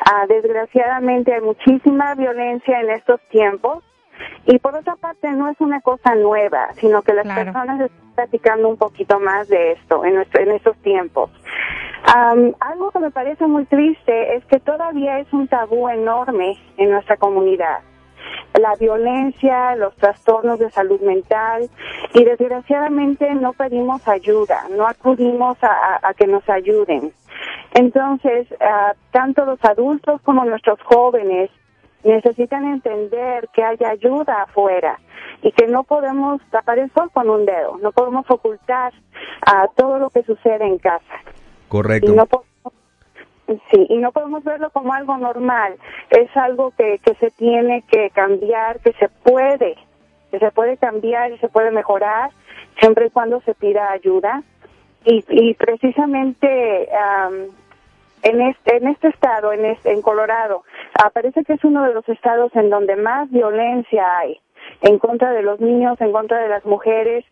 Ah, 0.04 0.26
desgraciadamente 0.28 1.32
hay 1.32 1.40
muchísima 1.40 2.14
violencia 2.14 2.80
en 2.80 2.90
estos 2.90 3.20
tiempos 3.30 3.84
y 4.46 4.58
por 4.58 4.74
otra 4.74 4.96
parte 4.96 5.30
no 5.30 5.48
es 5.48 5.60
una 5.60 5.80
cosa 5.80 6.14
nueva, 6.14 6.72
sino 6.74 7.02
que 7.02 7.14
las 7.14 7.26
personas 7.26 7.80
están 7.80 8.14
platicando 8.14 8.68
un 8.68 8.76
poquito 8.76 9.20
más 9.20 9.48
de 9.48 9.72
esto 9.72 10.04
en, 10.04 10.14
nuestro, 10.16 10.42
en 10.42 10.52
estos 10.52 10.76
tiempos. 10.78 11.30
algo 12.04 12.90
que 12.90 12.98
me 12.98 13.10
parece 13.10 13.46
muy 13.46 13.64
triste 13.66 14.36
es 14.36 14.44
que 14.46 14.58
todavía 14.58 15.18
es 15.20 15.32
un 15.32 15.46
tabú 15.48 15.88
enorme 15.88 16.58
en 16.76 16.90
nuestra 16.90 17.16
comunidad. 17.16 17.80
La 18.60 18.74
violencia, 18.76 19.74
los 19.76 19.94
trastornos 19.96 20.58
de 20.58 20.70
salud 20.70 21.00
mental 21.00 21.70
y 22.14 22.24
desgraciadamente 22.24 23.34
no 23.34 23.52
pedimos 23.52 24.06
ayuda, 24.06 24.66
no 24.70 24.86
acudimos 24.86 25.56
a 25.62 26.12
que 26.16 26.26
nos 26.26 26.48
ayuden. 26.48 27.12
Entonces, 27.74 28.46
ah, 28.60 28.94
tanto 29.10 29.44
los 29.44 29.62
adultos 29.64 30.20
como 30.22 30.44
nuestros 30.44 30.80
jóvenes 30.82 31.50
necesitan 32.04 32.64
entender 32.64 33.48
que 33.52 33.62
hay 33.62 33.78
ayuda 33.84 34.42
afuera 34.42 34.98
y 35.42 35.52
que 35.52 35.66
no 35.68 35.84
podemos 35.84 36.40
tapar 36.50 36.78
el 36.78 36.90
sol 36.92 37.10
con 37.12 37.30
un 37.30 37.46
dedo, 37.46 37.78
no 37.78 37.92
podemos 37.92 38.26
ocultar 38.28 38.92
a 39.46 39.68
todo 39.76 39.98
lo 39.98 40.10
que 40.10 40.22
sucede 40.24 40.66
en 40.66 40.78
casa. 40.78 41.14
Correcto. 41.68 42.12
Y 42.12 42.16
no 42.16 42.26
sí, 43.46 43.86
y 43.88 43.96
no 43.98 44.12
podemos 44.12 44.44
verlo 44.44 44.70
como 44.70 44.92
algo 44.92 45.16
normal, 45.18 45.76
es 46.10 46.34
algo 46.36 46.72
que, 46.76 46.98
que 47.04 47.14
se 47.14 47.30
tiene 47.30 47.82
que 47.90 48.10
cambiar, 48.10 48.80
que 48.80 48.92
se 48.94 49.08
puede, 49.08 49.76
que 50.30 50.38
se 50.38 50.50
puede 50.50 50.76
cambiar 50.76 51.32
y 51.32 51.38
se 51.38 51.48
puede 51.48 51.70
mejorar 51.70 52.30
siempre 52.80 53.06
y 53.06 53.10
cuando 53.10 53.40
se 53.42 53.54
pida 53.54 53.90
ayuda. 53.92 54.42
Y, 55.04 55.24
y 55.28 55.54
precisamente 55.54 56.88
en 58.22 58.40
este, 58.40 58.76
en 58.76 58.88
este 58.88 59.08
estado, 59.08 59.52
en, 59.52 59.64
este, 59.64 59.92
en 59.92 60.00
Colorado, 60.00 60.62
parece 61.12 61.44
que 61.44 61.54
es 61.54 61.64
uno 61.64 61.84
de 61.84 61.94
los 61.94 62.08
estados 62.08 62.54
en 62.54 62.70
donde 62.70 62.96
más 62.96 63.30
violencia 63.30 64.04
hay 64.18 64.40
en 64.80 64.98
contra 64.98 65.32
de 65.32 65.42
los 65.42 65.60
niños, 65.60 66.00
en 66.00 66.12
contra 66.12 66.40
de 66.40 66.48
las 66.48 66.64
mujeres 66.64 67.24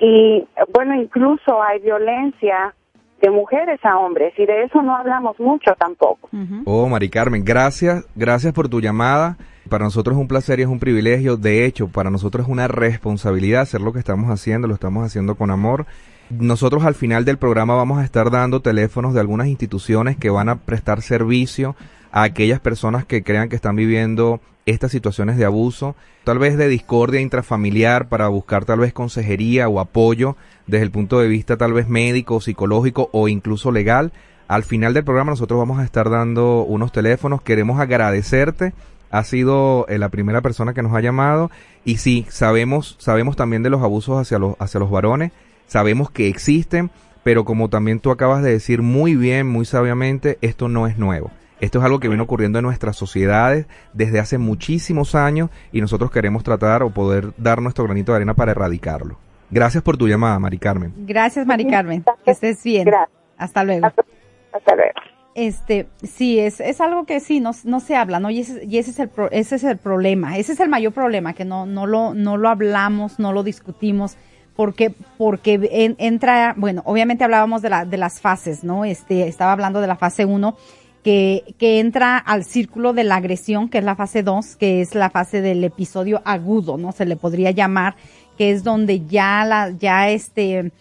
y 0.00 0.46
bueno, 0.72 0.94
incluso 0.94 1.62
hay 1.62 1.80
violencia 1.80 2.74
de 3.20 3.30
mujeres 3.30 3.80
a 3.84 3.98
hombres 3.98 4.32
y 4.38 4.46
de 4.46 4.64
eso 4.64 4.82
no 4.82 4.96
hablamos 4.96 5.38
mucho 5.40 5.72
tampoco. 5.78 6.28
Oh, 6.64 6.88
Mari 6.88 7.08
Carmen, 7.08 7.44
gracias, 7.44 8.06
gracias 8.14 8.52
por 8.52 8.68
tu 8.68 8.80
llamada. 8.80 9.36
Para 9.68 9.84
nosotros 9.84 10.16
es 10.16 10.20
un 10.20 10.28
placer 10.28 10.60
y 10.60 10.62
es 10.62 10.68
un 10.68 10.78
privilegio. 10.78 11.36
De 11.36 11.64
hecho, 11.64 11.88
para 11.88 12.10
nosotros 12.10 12.46
es 12.46 12.52
una 12.52 12.68
responsabilidad 12.68 13.62
hacer 13.62 13.80
lo 13.80 13.92
que 13.92 13.98
estamos 13.98 14.30
haciendo, 14.30 14.66
lo 14.66 14.74
estamos 14.74 15.04
haciendo 15.04 15.34
con 15.34 15.50
amor 15.50 15.86
nosotros 16.30 16.84
al 16.84 16.94
final 16.94 17.24
del 17.24 17.38
programa 17.38 17.74
vamos 17.74 17.98
a 17.98 18.04
estar 18.04 18.30
dando 18.30 18.60
teléfonos 18.60 19.14
de 19.14 19.20
algunas 19.20 19.46
instituciones 19.46 20.16
que 20.16 20.30
van 20.30 20.48
a 20.48 20.56
prestar 20.56 21.00
servicio 21.00 21.74
a 22.12 22.22
aquellas 22.22 22.60
personas 22.60 23.04
que 23.04 23.22
crean 23.22 23.48
que 23.48 23.56
están 23.56 23.76
viviendo 23.76 24.40
estas 24.66 24.92
situaciones 24.92 25.36
de 25.36 25.44
abuso, 25.44 25.96
tal 26.24 26.38
vez 26.38 26.58
de 26.58 26.68
discordia 26.68 27.20
intrafamiliar 27.20 28.08
para 28.08 28.28
buscar 28.28 28.64
tal 28.64 28.80
vez 28.80 28.92
consejería 28.92 29.68
o 29.68 29.80
apoyo 29.80 30.36
desde 30.66 30.84
el 30.84 30.90
punto 30.90 31.20
de 31.20 31.28
vista 31.28 31.56
tal 31.56 31.72
vez 31.72 31.88
médico, 31.88 32.40
psicológico 32.40 33.08
o 33.12 33.28
incluso 33.28 33.72
legal. 33.72 34.12
Al 34.46 34.64
final 34.64 34.94
del 34.94 35.04
programa 35.04 35.32
nosotros 35.32 35.58
vamos 35.58 35.78
a 35.78 35.84
estar 35.84 36.10
dando 36.10 36.62
unos 36.64 36.92
teléfonos. 36.92 37.42
Queremos 37.42 37.80
agradecerte. 37.80 38.74
Ha 39.10 39.24
sido 39.24 39.86
eh, 39.88 39.98
la 39.98 40.10
primera 40.10 40.42
persona 40.42 40.74
que 40.74 40.82
nos 40.82 40.94
ha 40.94 41.00
llamado 41.00 41.50
y 41.84 41.96
sí, 41.96 42.26
sabemos, 42.28 42.96
sabemos 42.98 43.36
también 43.36 43.62
de 43.62 43.70
los 43.70 43.82
abusos 43.82 44.20
hacia 44.20 44.38
los, 44.38 44.54
hacia 44.58 44.80
los 44.80 44.90
varones 44.90 45.32
sabemos 45.68 46.10
que 46.10 46.28
existen, 46.28 46.90
pero 47.22 47.44
como 47.44 47.68
también 47.68 48.00
tú 48.00 48.10
acabas 48.10 48.42
de 48.42 48.50
decir 48.50 48.82
muy 48.82 49.14
bien, 49.14 49.46
muy 49.46 49.64
sabiamente, 49.64 50.38
esto 50.40 50.68
no 50.68 50.88
es 50.88 50.98
nuevo. 50.98 51.30
Esto 51.60 51.78
es 51.80 51.84
algo 51.84 51.98
que 52.00 52.08
viene 52.08 52.22
ocurriendo 52.22 52.58
en 52.58 52.64
nuestras 52.64 52.96
sociedades 52.96 53.66
desde 53.92 54.20
hace 54.20 54.38
muchísimos 54.38 55.14
años 55.14 55.50
y 55.72 55.80
nosotros 55.80 56.10
queremos 56.10 56.44
tratar 56.44 56.82
o 56.82 56.90
poder 56.90 57.32
dar 57.36 57.60
nuestro 57.60 57.84
granito 57.84 58.12
de 58.12 58.16
arena 58.16 58.34
para 58.34 58.52
erradicarlo. 58.52 59.18
Gracias 59.50 59.82
por 59.82 59.96
tu 59.96 60.06
llamada, 60.06 60.38
Mari 60.38 60.58
Carmen. 60.58 60.92
Gracias, 61.06 61.46
Mari 61.46 61.66
Carmen. 61.66 62.04
Que 62.24 62.30
estés 62.30 62.62
bien. 62.62 62.84
Gracias. 62.84 63.10
Hasta 63.38 63.64
luego. 63.64 63.86
Hasta 63.86 64.74
luego. 64.76 64.92
Este, 65.34 65.86
sí, 66.02 66.38
es, 66.40 66.58
es 66.60 66.80
algo 66.80 67.06
que 67.06 67.20
sí, 67.20 67.38
no, 67.40 67.52
no 67.64 67.80
se 67.80 67.94
habla, 67.96 68.18
¿no? 68.18 68.28
Y 68.30 68.40
ese, 68.40 68.64
y 68.64 68.78
ese 68.78 68.90
es 68.90 68.98
el 68.98 69.08
pro- 69.08 69.30
ese 69.30 69.54
es 69.56 69.64
el 69.64 69.78
problema, 69.78 70.36
ese 70.36 70.52
es 70.52 70.58
el 70.60 70.68
mayor 70.68 70.92
problema, 70.92 71.32
que 71.32 71.44
no, 71.44 71.64
no 71.64 71.86
lo, 71.86 72.12
no 72.12 72.36
lo 72.36 72.48
hablamos, 72.48 73.20
no 73.20 73.32
lo 73.32 73.44
discutimos, 73.44 74.16
porque, 74.56 74.92
porque 75.16 75.60
en- 75.70 75.94
entra, 75.98 76.54
bueno, 76.56 76.82
obviamente 76.86 77.22
hablábamos 77.22 77.62
de 77.62 77.70
la, 77.70 77.84
de 77.84 77.96
las 77.98 78.20
fases, 78.20 78.64
¿no? 78.64 78.84
Este, 78.84 79.28
estaba 79.28 79.52
hablando 79.52 79.80
de 79.80 79.86
la 79.86 79.94
fase 79.94 80.24
1, 80.24 80.56
que, 81.02 81.54
que 81.58 81.80
entra 81.80 82.18
al 82.18 82.44
círculo 82.44 82.92
de 82.92 83.04
la 83.04 83.16
agresión, 83.16 83.68
que 83.68 83.78
es 83.78 83.84
la 83.84 83.96
fase 83.96 84.22
2, 84.22 84.56
que 84.56 84.80
es 84.80 84.94
la 84.94 85.10
fase 85.10 85.40
del 85.40 85.64
episodio 85.64 86.22
agudo, 86.24 86.76
¿no? 86.76 86.92
Se 86.92 87.06
le 87.06 87.16
podría 87.16 87.50
llamar, 87.50 87.96
que 88.36 88.50
es 88.50 88.64
donde 88.64 89.06
ya 89.06 89.44
la, 89.44 89.70
ya 89.70 90.10
este, 90.10 90.72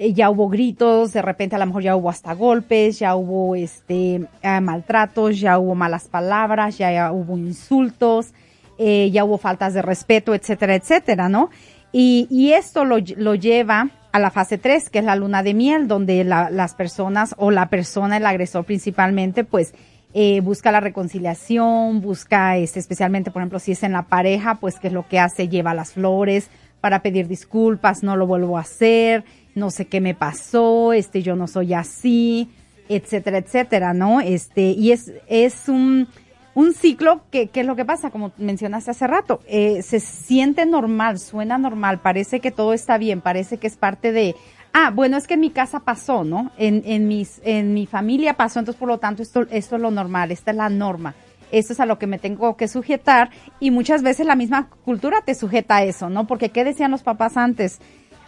eh, 0.00 0.12
ya 0.12 0.30
hubo 0.30 0.48
gritos, 0.48 1.12
de 1.12 1.22
repente 1.22 1.56
a 1.56 1.58
lo 1.58 1.66
mejor 1.66 1.82
ya 1.82 1.96
hubo 1.96 2.08
hasta 2.08 2.32
golpes, 2.32 3.00
ya 3.00 3.16
hubo 3.16 3.56
este 3.56 4.28
eh, 4.42 4.60
maltratos, 4.60 5.40
ya 5.40 5.58
hubo 5.58 5.74
malas 5.74 6.06
palabras, 6.06 6.78
ya, 6.78 7.10
hubo 7.10 7.36
insultos, 7.36 8.32
eh, 8.78 9.10
ya 9.10 9.24
hubo 9.24 9.38
faltas 9.38 9.74
de 9.74 9.82
respeto, 9.82 10.36
etcétera, 10.36 10.76
etcétera, 10.76 11.28
¿no? 11.28 11.50
Y, 11.92 12.26
y 12.30 12.52
esto 12.52 12.84
lo, 12.84 12.98
lo 13.16 13.34
lleva 13.34 13.90
a 14.12 14.18
la 14.18 14.30
fase 14.30 14.58
3, 14.58 14.90
que 14.90 14.98
es 15.00 15.04
la 15.04 15.16
luna 15.16 15.42
de 15.42 15.54
miel, 15.54 15.88
donde 15.88 16.24
la- 16.24 16.50
las 16.50 16.74
personas 16.74 17.34
o 17.38 17.50
la 17.50 17.68
persona, 17.68 18.16
el 18.16 18.26
agresor 18.26 18.64
principalmente, 18.64 19.44
pues 19.44 19.74
eh, 20.14 20.40
busca 20.40 20.72
la 20.72 20.80
reconciliación, 20.80 22.00
busca, 22.00 22.56
este, 22.56 22.78
especialmente, 22.80 23.30
por 23.30 23.42
ejemplo, 23.42 23.58
si 23.58 23.72
es 23.72 23.82
en 23.82 23.92
la 23.92 24.02
pareja, 24.06 24.54
pues 24.56 24.78
qué 24.80 24.88
es 24.88 24.92
lo 24.92 25.06
que 25.06 25.18
hace, 25.18 25.48
lleva 25.48 25.74
las 25.74 25.92
flores 25.92 26.48
para 26.80 27.02
pedir 27.02 27.28
disculpas, 27.28 28.02
no 28.02 28.16
lo 28.16 28.26
vuelvo 28.26 28.56
a 28.56 28.62
hacer, 28.62 29.24
no 29.54 29.70
sé 29.70 29.86
qué 29.86 30.00
me 30.00 30.14
pasó, 30.14 30.92
este, 30.94 31.22
yo 31.22 31.36
no 31.36 31.46
soy 31.46 31.74
así, 31.74 32.48
etcétera, 32.88 33.38
etcétera, 33.38 33.92
¿no? 33.92 34.20
Este, 34.20 34.70
y 34.70 34.92
es, 34.92 35.12
es 35.28 35.68
un, 35.68 36.08
un 36.58 36.74
ciclo 36.74 37.22
que, 37.30 37.46
que 37.46 37.60
es 37.60 37.66
lo 37.66 37.76
que 37.76 37.84
pasa, 37.84 38.10
como 38.10 38.32
mencionaste 38.36 38.90
hace 38.90 39.06
rato, 39.06 39.40
eh, 39.46 39.80
se 39.82 40.00
siente 40.00 40.66
normal, 40.66 41.20
suena 41.20 41.56
normal, 41.56 42.00
parece 42.00 42.40
que 42.40 42.50
todo 42.50 42.72
está 42.72 42.98
bien, 42.98 43.20
parece 43.20 43.58
que 43.58 43.68
es 43.68 43.76
parte 43.76 44.10
de, 44.10 44.34
ah, 44.72 44.90
bueno, 44.92 45.16
es 45.16 45.28
que 45.28 45.34
en 45.34 45.40
mi 45.40 45.50
casa 45.50 45.78
pasó, 45.78 46.24
¿no? 46.24 46.50
En, 46.58 46.82
en 46.84 47.06
mis, 47.06 47.40
en 47.44 47.74
mi 47.74 47.86
familia 47.86 48.34
pasó, 48.34 48.58
entonces 48.58 48.76
por 48.76 48.88
lo 48.88 48.98
tanto 48.98 49.22
esto, 49.22 49.46
esto 49.52 49.76
es 49.76 49.82
lo 49.82 49.92
normal, 49.92 50.32
esta 50.32 50.50
es 50.50 50.56
la 50.56 50.68
norma. 50.68 51.14
Esto 51.52 51.74
es 51.74 51.80
a 51.80 51.86
lo 51.86 51.96
que 51.96 52.08
me 52.08 52.18
tengo 52.18 52.56
que 52.56 52.66
sujetar 52.66 53.30
y 53.60 53.70
muchas 53.70 54.02
veces 54.02 54.26
la 54.26 54.34
misma 54.34 54.68
cultura 54.84 55.22
te 55.24 55.36
sujeta 55.36 55.76
a 55.76 55.84
eso, 55.84 56.10
¿no? 56.10 56.26
Porque 56.26 56.48
¿qué 56.48 56.64
decían 56.64 56.90
los 56.90 57.04
papás 57.04 57.36
antes? 57.36 57.78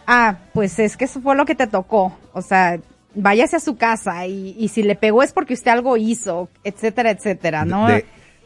Ah, 0.07 0.37
pues 0.53 0.79
es 0.79 0.95
que 0.95 1.03
eso 1.03 1.19
fue 1.19 1.35
lo 1.35 1.45
que 1.45 1.53
te 1.53 1.67
tocó. 1.67 2.17
O 2.33 2.41
sea, 2.41 2.79
váyase 3.13 3.57
a 3.57 3.59
su 3.59 3.75
casa 3.75 4.25
y, 4.25 4.55
y 4.57 4.69
si 4.69 4.83
le 4.83 4.95
pegó 4.95 5.21
es 5.21 5.33
porque 5.33 5.53
usted 5.53 5.69
algo 5.69 5.97
hizo, 5.97 6.49
etcétera, 6.63 7.11
etcétera, 7.11 7.65
¿no? 7.65 7.87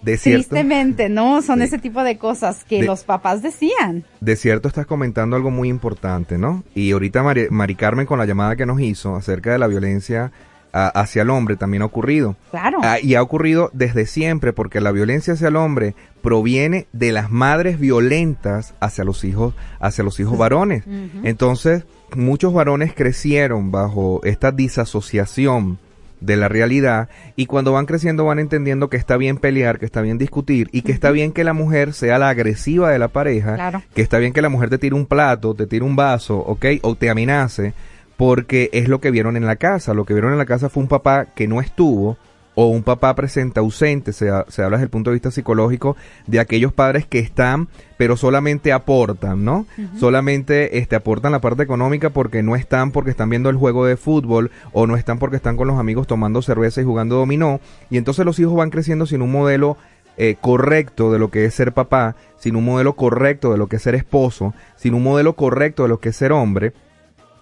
De 0.06 0.18
cierto, 0.18 0.50
Tristemente, 0.50 1.10
¿no? 1.10 1.42
Son 1.42 1.62
ese 1.62 1.80
tipo 1.80 2.04
de 2.04 2.18
cosas 2.18 2.64
que 2.64 2.82
De- 2.82 2.86
los 2.86 3.04
papás 3.04 3.42
decían. 3.42 4.04
de 4.22 4.36
cierto 4.36 4.68
estás 4.68 4.86
comentando 4.86 5.36
algo 5.36 5.52
muy 5.52 5.68
importante, 5.68 6.38
¿no? 6.38 6.64
Y 6.76 6.92
ahorita 6.92 7.24
Mari, 7.24 7.48
Mari 7.50 7.76
Carmen 7.76 8.06
con 8.06 8.20
la 8.20 8.26
llamada 8.26 8.56
que 8.56 8.66
nos 8.66 8.80
hizo 8.80 9.16
acerca 9.16 9.52
de 9.52 9.58
la 9.60 9.68
violencia 9.68 10.32
hacia 10.78 11.22
el 11.22 11.30
hombre 11.30 11.56
también 11.56 11.84
ha 11.84 11.86
ocurrido. 11.86 12.36
Claro. 12.52 12.80
Ah, 12.84 12.98
y 13.02 13.16
ha 13.16 13.22
ocurrido 13.22 13.70
desde 13.72 14.06
siempre 14.06 14.52
porque 14.52 14.82
la 14.82 14.92
violencia 14.92 15.34
hacia 15.34 15.48
el 15.48 15.56
hombre 15.56 15.96
proviene 16.22 16.88
de 16.92 17.14
las 17.14 17.32
madres 17.32 17.80
violentas 17.80 18.74
hacia 18.82 19.06
los 19.06 19.24
hijos, 19.24 19.54
hacia 19.80 20.04
los 20.04 20.20
hijos 20.20 20.38
varones. 20.38 20.84
Entonces, 21.24 21.86
muchos 22.14 22.54
varones 22.54 22.94
crecieron 22.94 23.72
bajo 23.72 24.20
esta 24.26 24.52
disasociación 24.52 25.78
de 26.22 26.38
la 26.38 26.48
realidad 26.48 27.10
y 27.36 27.46
cuando 27.46 27.72
van 27.74 27.86
creciendo 27.86 28.26
van 28.26 28.40
entendiendo 28.40 28.90
que 28.90 28.98
está 28.98 29.18
bien 29.18 29.38
pelear, 29.38 29.80
que 29.80 29.86
está 29.86 30.02
bien 30.02 30.18
discutir 30.18 30.70
y 30.72 30.82
que 30.82 30.92
está 30.92 31.12
bien 31.12 31.32
que 31.32 31.44
la 31.44 31.54
mujer 31.54 31.94
sea 31.94 32.18
la 32.20 32.30
agresiva 32.30 32.90
de 32.92 33.00
la 33.00 33.10
pareja, 33.10 33.56
Claro. 33.56 33.84
que 33.94 34.02
está 34.02 34.18
bien 34.18 34.34
que 34.34 34.42
la 34.42 34.50
mujer 34.50 34.70
te 34.70 34.78
tire 34.78 34.96
un 34.96 35.06
plato, 35.06 35.54
te 35.54 35.68
tire 35.68 35.84
un 35.86 35.96
vaso, 35.96 36.38
¿ok? 36.38 36.66
O 36.82 36.96
te 36.96 37.10
amenace 37.10 37.74
porque 38.18 38.70
es 38.74 38.88
lo 38.88 39.02
que 39.02 39.12
vieron 39.12 39.36
en 39.36 39.46
la 39.46 39.58
casa. 39.58 39.94
Lo 39.94 40.06
que 40.06 40.14
vieron 40.14 40.32
en 40.32 40.38
la 40.38 40.46
casa 40.46 40.70
fue 40.70 40.82
un 40.84 40.90
papá 40.90 41.26
que 41.36 41.48
no 41.48 41.60
estuvo 41.62 42.18
o 42.56 42.68
un 42.68 42.84
papá 42.84 43.14
presente 43.16 43.60
ausente. 43.60 44.14
Se, 44.14 44.32
se 44.48 44.64
habla 44.64 44.78
desde 44.78 44.86
el 44.86 44.90
punto 44.90 45.10
de 45.10 45.16
vista 45.16 45.32
psicológico 45.32 45.96
de 46.26 46.40
aquellos 46.40 46.74
padres 46.74 47.06
que 47.06 47.20
están, 47.20 47.68
pero 47.98 48.18
solamente 48.18 48.74
aportan, 48.74 49.46
¿no? 49.46 49.66
Solamente 50.00 50.80
este, 50.80 50.96
aportan 50.96 51.34
la 51.34 51.42
parte 51.42 51.64
económica 51.64 52.10
porque 52.10 52.44
no 52.44 52.56
están 52.56 52.92
porque 52.92 53.12
están 53.12 53.30
viendo 53.30 53.50
el 53.50 53.58
juego 53.58 53.86
de 53.86 53.98
fútbol 53.98 54.52
o 54.74 54.88
no 54.88 54.98
están 54.98 55.20
porque 55.20 55.38
están 55.38 55.58
con 55.58 55.68
los 55.68 55.80
amigos 55.80 56.08
tomando 56.08 56.42
cerveza 56.42 56.82
y 56.82 56.86
jugando 56.86 57.16
dominó. 57.16 57.60
Y 57.90 57.98
entonces 57.98 58.26
los 58.26 58.40
hijos 58.40 58.56
van 58.56 58.70
creciendo 58.70 59.06
sin 59.06 59.22
un 59.22 59.32
modelo 59.32 59.78
eh, 60.18 60.36
correcto 60.40 61.12
de 61.12 61.20
lo 61.20 61.30
que 61.30 61.46
es 61.46 61.54
ser 61.54 61.74
papá, 61.74 62.16
sin 62.38 62.56
un 62.56 62.66
modelo 62.66 62.96
correcto 62.96 63.52
de 63.52 63.58
lo 63.58 63.68
que 63.68 63.76
es 63.76 63.82
ser 63.82 63.96
esposo, 63.96 64.54
sin 64.78 64.94
un 64.94 65.04
modelo 65.04 65.36
correcto 65.36 65.84
de 65.84 65.90
lo 65.90 66.00
que 66.00 66.10
es 66.10 66.16
ser 66.16 66.32
hombre 66.32 66.74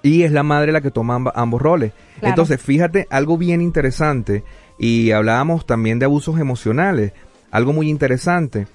y 0.04 0.23
es 0.23 0.32
la 0.32 0.43
madre 0.43 0.71
la 0.71 0.82
que 0.82 0.91
toma 0.91 1.32
ambos 1.34 1.62
roles. 1.62 1.93
Claro. 2.19 2.30
Entonces, 2.30 2.62
fíjate, 2.62 3.08
algo 3.10 3.38
bien 3.38 3.62
interesante, 3.62 4.43
y 4.78 5.12
hablábamos 5.12 5.66
también 5.66 6.00
de 6.00 6.06
abusos 6.06 6.40
emocionales, 6.40 7.14
algo 7.52 7.74
muy 7.74 7.90
interesante, 7.90 8.68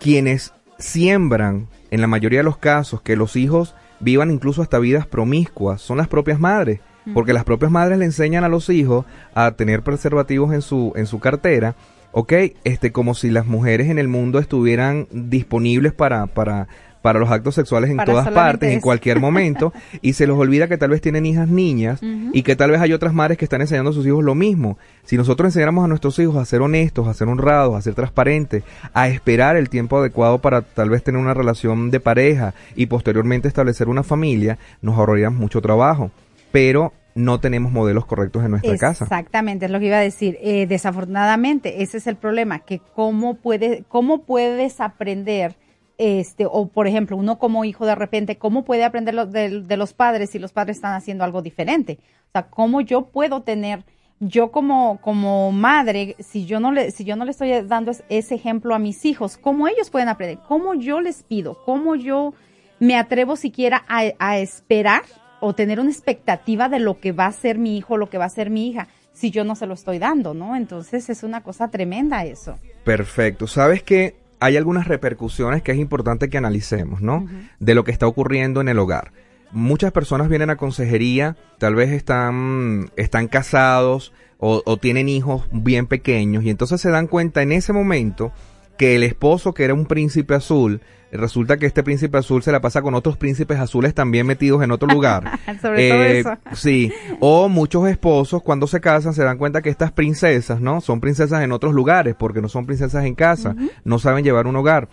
quienes 0.00 0.52
siembran, 0.78 1.68
en 1.90 2.00
la 2.00 2.06
mayoría 2.06 2.40
de 2.40 2.44
los 2.44 2.56
casos, 2.56 3.00
que 3.00 3.16
los 3.16 3.36
hijos 3.36 3.74
vivan 4.00 4.30
incluso 4.30 4.62
hasta 4.62 4.78
vidas 4.78 5.06
promiscuas, 5.06 5.80
son 5.80 5.98
las 5.98 6.08
propias 6.08 6.40
madres, 6.40 6.80
porque 7.12 7.34
las 7.34 7.44
propias 7.44 7.70
madres 7.70 7.98
le 7.98 8.06
enseñan 8.06 8.44
a 8.44 8.48
los 8.48 8.70
hijos 8.70 9.04
a 9.34 9.52
tener 9.52 9.82
preservativos 9.82 10.54
en 10.54 10.62
su, 10.62 10.92
en 10.96 11.06
su 11.06 11.20
cartera, 11.20 11.76
ok, 12.12 12.32
este, 12.64 12.92
como 12.92 13.14
si 13.14 13.30
las 13.30 13.46
mujeres 13.46 13.90
en 13.90 13.98
el 13.98 14.08
mundo 14.08 14.38
estuvieran 14.38 15.08
disponibles 15.10 15.92
para, 15.92 16.26
para, 16.26 16.68
para 17.04 17.18
los 17.18 17.30
actos 17.30 17.54
sexuales 17.54 17.90
en 17.90 17.98
Para 17.98 18.10
todas 18.10 18.30
partes, 18.30 18.72
en 18.72 18.80
cualquier 18.80 19.20
momento, 19.20 19.74
y 20.00 20.14
se 20.14 20.26
los 20.26 20.38
olvida 20.38 20.68
que 20.68 20.78
tal 20.78 20.88
vez 20.88 21.02
tienen 21.02 21.26
hijas 21.26 21.48
niñas 21.48 22.00
y 22.32 22.42
que 22.42 22.56
tal 22.56 22.70
vez 22.70 22.80
hay 22.80 22.94
otras 22.94 23.12
madres 23.12 23.36
que 23.36 23.44
están 23.44 23.60
enseñando 23.60 23.90
a 23.90 23.92
sus 23.92 24.06
hijos 24.06 24.24
lo 24.24 24.34
mismo. 24.34 24.78
Si 25.04 25.18
nosotros 25.18 25.48
enseñáramos 25.48 25.84
a 25.84 25.88
nuestros 25.88 26.18
hijos 26.18 26.36
a 26.36 26.46
ser 26.46 26.62
honestos, 26.62 27.06
a 27.06 27.12
ser 27.12 27.28
honrados, 27.28 27.76
a 27.76 27.82
ser 27.82 27.92
transparentes, 27.92 28.64
a 28.94 29.08
esperar 29.08 29.56
el 29.56 29.68
tiempo 29.68 29.98
adecuado 29.98 30.38
para 30.38 30.62
tal 30.62 30.88
vez 30.88 31.04
tener 31.04 31.20
una 31.20 31.34
relación 31.34 31.90
de 31.90 32.00
pareja 32.00 32.54
y 32.74 32.86
posteriormente 32.86 33.48
establecer 33.48 33.90
una 33.90 34.02
familia, 34.02 34.56
nos 34.80 34.96
ahorraríamos 34.96 35.38
mucho 35.38 35.60
trabajo. 35.60 36.10
Pero 36.52 36.94
no 37.14 37.38
tenemos 37.38 37.70
modelos 37.70 38.06
correctos 38.06 38.44
en 38.44 38.52
nuestra 38.52 38.78
casa. 38.78 39.04
Exactamente, 39.04 39.66
es 39.66 39.70
lo 39.70 39.78
que 39.78 39.88
iba 39.88 39.98
a 39.98 40.00
decir. 40.00 40.38
Eh, 40.40 40.66
desafortunadamente, 40.66 41.82
ese 41.82 41.98
es 41.98 42.06
el 42.06 42.16
problema, 42.16 42.60
que 42.60 42.80
cómo 42.94 43.34
puede, 43.34 43.84
cómo 43.88 44.22
puedes 44.22 44.80
aprender, 44.80 45.54
este, 45.98 46.46
o 46.46 46.66
por 46.68 46.86
ejemplo, 46.86 47.16
uno 47.16 47.38
como 47.38 47.64
hijo 47.64 47.86
de 47.86 47.94
repente, 47.94 48.36
cómo 48.36 48.64
puede 48.64 48.84
aprender 48.84 49.14
lo- 49.14 49.26
de, 49.26 49.76
los 49.76 49.92
padres 49.92 50.30
si 50.30 50.38
los 50.38 50.52
padres 50.52 50.76
están 50.78 50.94
haciendo 50.94 51.24
algo 51.24 51.42
diferente. 51.42 51.98
O 52.28 52.32
sea, 52.32 52.42
cómo 52.44 52.80
yo 52.80 53.06
puedo 53.06 53.42
tener, 53.42 53.84
yo 54.20 54.50
como, 54.50 55.00
como 55.00 55.52
madre, 55.52 56.16
si 56.18 56.46
yo 56.46 56.58
no 56.60 56.72
le, 56.72 56.90
si 56.90 57.04
yo 57.04 57.14
no 57.16 57.24
le 57.24 57.30
estoy 57.30 57.50
dando 57.62 57.90
es- 57.90 58.02
ese 58.08 58.34
ejemplo 58.34 58.74
a 58.74 58.78
mis 58.78 59.04
hijos, 59.04 59.36
cómo 59.36 59.68
ellos 59.68 59.90
pueden 59.90 60.08
aprender, 60.08 60.38
cómo 60.48 60.74
yo 60.74 61.00
les 61.00 61.22
pido, 61.22 61.56
cómo 61.64 61.94
yo 61.96 62.34
me 62.80 62.96
atrevo 62.96 63.36
siquiera 63.36 63.84
a, 63.88 64.02
a 64.18 64.38
esperar 64.38 65.02
o 65.40 65.54
tener 65.54 65.78
una 65.78 65.90
expectativa 65.90 66.68
de 66.68 66.80
lo 66.80 66.98
que 66.98 67.12
va 67.12 67.26
a 67.26 67.32
ser 67.32 67.58
mi 67.58 67.76
hijo, 67.76 67.96
lo 67.96 68.10
que 68.10 68.18
va 68.18 68.24
a 68.24 68.28
ser 68.30 68.50
mi 68.50 68.68
hija, 68.68 68.88
si 69.12 69.30
yo 69.30 69.44
no 69.44 69.54
se 69.54 69.66
lo 69.66 69.74
estoy 69.74 69.98
dando, 69.98 70.34
¿no? 70.34 70.56
Entonces 70.56 71.08
es 71.08 71.22
una 71.22 71.42
cosa 71.42 71.68
tremenda 71.68 72.24
eso. 72.24 72.58
Perfecto. 72.84 73.46
Sabes 73.46 73.82
que 73.82 74.16
hay 74.40 74.56
algunas 74.56 74.88
repercusiones 74.88 75.62
que 75.62 75.72
es 75.72 75.78
importante 75.78 76.28
que 76.28 76.38
analicemos, 76.38 77.00
¿no? 77.00 77.26
De 77.58 77.74
lo 77.74 77.84
que 77.84 77.92
está 77.92 78.06
ocurriendo 78.06 78.60
en 78.60 78.68
el 78.68 78.78
hogar. 78.78 79.12
Muchas 79.52 79.92
personas 79.92 80.28
vienen 80.28 80.50
a 80.50 80.56
consejería, 80.56 81.36
tal 81.58 81.74
vez 81.74 81.90
están, 81.90 82.90
están 82.96 83.28
casados 83.28 84.12
o, 84.38 84.62
o 84.66 84.76
tienen 84.76 85.08
hijos 85.08 85.46
bien 85.52 85.86
pequeños 85.86 86.44
y 86.44 86.50
entonces 86.50 86.80
se 86.80 86.90
dan 86.90 87.06
cuenta 87.06 87.42
en 87.42 87.52
ese 87.52 87.72
momento 87.72 88.32
que 88.76 88.96
el 88.96 89.02
esposo 89.02 89.54
que 89.54 89.64
era 89.64 89.74
un 89.74 89.86
príncipe 89.86 90.34
azul, 90.34 90.80
resulta 91.12 91.56
que 91.58 91.66
este 91.66 91.84
príncipe 91.84 92.18
azul 92.18 92.42
se 92.42 92.50
la 92.50 92.60
pasa 92.60 92.82
con 92.82 92.94
otros 92.94 93.16
príncipes 93.16 93.58
azules 93.60 93.94
también 93.94 94.26
metidos 94.26 94.62
en 94.64 94.72
otro 94.72 94.88
lugar. 94.88 95.38
Sobre 95.62 95.88
todo 95.88 96.02
Eh, 96.02 96.18
eso. 96.20 96.36
Sí, 96.54 96.92
o 97.20 97.48
muchos 97.48 97.86
esposos 97.88 98.42
cuando 98.42 98.66
se 98.66 98.80
casan 98.80 99.14
se 99.14 99.22
dan 99.22 99.38
cuenta 99.38 99.62
que 99.62 99.70
estas 99.70 99.92
princesas, 99.92 100.60
¿no? 100.60 100.80
Son 100.80 101.00
princesas 101.00 101.42
en 101.42 101.52
otros 101.52 101.72
lugares 101.72 102.16
porque 102.18 102.40
no 102.42 102.48
son 102.48 102.66
princesas 102.66 103.04
en 103.04 103.14
casa, 103.14 103.54
no 103.84 103.98
saben 104.00 104.24
llevar 104.24 104.46
un 104.48 104.56
hogar. 104.56 104.88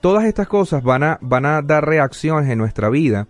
Todas 0.00 0.24
estas 0.24 0.46
cosas 0.48 0.82
van 0.82 1.02
a, 1.02 1.18
van 1.20 1.44
a 1.46 1.62
dar 1.62 1.86
reacciones 1.86 2.50
en 2.50 2.58
nuestra 2.58 2.88
vida 2.88 3.26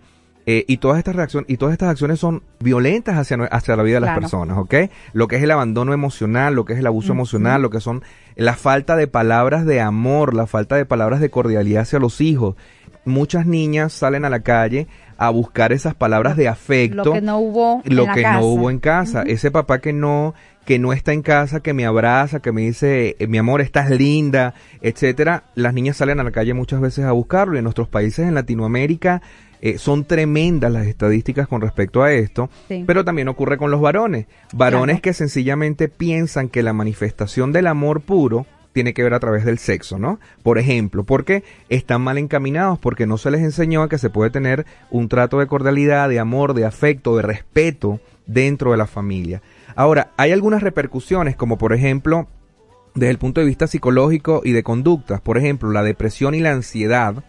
Eh, 0.49 0.63
y 0.65 0.77
todas 0.77 0.97
estas 0.97 1.13
reacciones 1.13 1.49
y 1.49 1.57
todas 1.57 1.73
estas 1.73 1.89
acciones 1.89 2.21
son 2.21 2.41
violentas 2.61 3.17
hacia, 3.17 3.35
hacia 3.51 3.75
la 3.75 3.83
vida 3.83 3.95
de 3.95 4.05
las 4.05 4.17
personas, 4.17 4.57
¿ok? 4.57 4.75
Lo 5.11 5.27
que 5.27 5.35
es 5.35 5.43
el 5.43 5.51
abandono 5.51 5.91
emocional, 5.91 6.55
lo 6.55 6.63
que 6.63 6.71
es 6.71 6.79
el 6.79 6.87
abuso 6.87 7.11
emocional, 7.11 7.61
lo 7.61 7.69
que 7.69 7.81
son 7.81 8.01
la 8.37 8.53
falta 8.53 8.95
de 8.95 9.07
palabras 9.07 9.65
de 9.65 9.81
amor, 9.81 10.33
la 10.33 10.47
falta 10.47 10.77
de 10.77 10.85
palabras 10.85 11.19
de 11.19 11.29
cordialidad 11.29 11.81
hacia 11.81 11.99
los 11.99 12.21
hijos. 12.21 12.55
Muchas 13.03 13.45
niñas 13.45 13.91
salen 13.91 14.23
a 14.23 14.29
la 14.29 14.39
calle 14.39 14.87
a 15.17 15.29
buscar 15.29 15.71
esas 15.71 15.95
palabras 15.95 16.37
de 16.37 16.47
afecto. 16.47 17.03
Lo 17.03 17.13
que 17.13 17.21
no 17.21 17.39
hubo 17.39 17.81
lo 17.85 18.03
en 18.03 18.13
que 18.13 18.23
no 18.23 18.45
hubo 18.45 18.69
en 18.69 18.79
casa. 18.79 19.23
Ese 19.23 19.51
papá 19.51 19.79
que 19.79 19.93
no 19.93 20.33
que 20.65 20.79
no 20.79 20.91
está 20.91 21.13
en 21.13 21.21
casa, 21.21 21.61
que 21.61 21.73
me 21.73 21.85
abraza, 21.85 22.41
que 22.41 22.51
me 22.51 22.63
dice, 22.63 23.15
eh, 23.19 23.27
mi 23.27 23.37
amor, 23.37 23.61
estás 23.61 23.89
linda, 23.89 24.53
etcétera. 24.81 25.45
Las 25.55 25.73
niñas 25.73 25.95
salen 25.95 26.19
a 26.19 26.25
la 26.25 26.31
calle 26.31 26.53
muchas 26.53 26.81
veces 26.81 27.05
a 27.05 27.13
buscarlo 27.13 27.55
y 27.55 27.59
en 27.59 27.63
nuestros 27.63 27.87
países 27.87 28.27
en 28.27 28.35
Latinoamérica 28.35 29.21
eh, 29.61 29.77
son 29.77 30.03
tremendas 30.03 30.71
las 30.71 30.85
estadísticas 30.85 31.47
con 31.47 31.61
respecto 31.61 32.03
a 32.03 32.11
esto, 32.11 32.49
pero 32.85 33.05
también 33.05 33.29
ocurre 33.29 33.57
con 33.57 33.71
los 33.71 33.79
varones. 33.79 34.27
Varones 34.53 34.99
que 34.99 35.13
sencillamente 35.13 35.87
piensan 35.87 36.49
que 36.49 36.61
la 36.63 36.73
manifestación 36.73 37.53
del 37.53 37.67
amor 37.67 38.01
puro 38.01 38.45
tiene 38.77 38.93
que 38.93 39.01
ver 39.01 39.15
a 39.15 39.19
través 39.19 39.43
del 39.43 39.57
sexo, 39.57 39.97
¿no? 39.97 40.19
Por 40.43 40.59
ejemplo, 40.59 41.03
porque 41.03 41.43
están 41.67 41.99
mal 42.03 42.19
encaminados, 42.19 42.77
porque 42.77 43.07
no 43.07 43.17
se 43.17 43.31
les 43.31 43.41
enseñó 43.41 43.81
a 43.81 43.89
que 43.89 43.97
se 43.97 44.11
puede 44.11 44.29
tener 44.29 44.67
un 44.91 45.09
trato 45.09 45.39
de 45.39 45.47
cordialidad, 45.47 46.09
de 46.09 46.19
amor, 46.19 46.53
de 46.53 46.63
afecto, 46.63 47.17
de 47.17 47.23
respeto 47.23 47.99
dentro 48.27 48.69
de 48.69 48.77
la 48.77 48.85
familia. 48.85 49.41
Ahora, 49.75 50.11
hay 50.15 50.31
algunas 50.31 50.61
repercusiones, 50.61 51.35
como 51.35 51.57
por 51.57 51.73
ejemplo, 51.73 52.27
desde 52.93 53.09
el 53.09 53.17
punto 53.17 53.41
de 53.41 53.47
vista 53.47 53.65
psicológico 53.65 54.41
y 54.43 54.51
de 54.51 54.61
conductas, 54.61 55.21
por 55.21 55.39
ejemplo, 55.39 55.71
la 55.71 55.81
depresión 55.81 56.35
y 56.35 56.39
la 56.39 56.51
ansiedad 56.51 57.23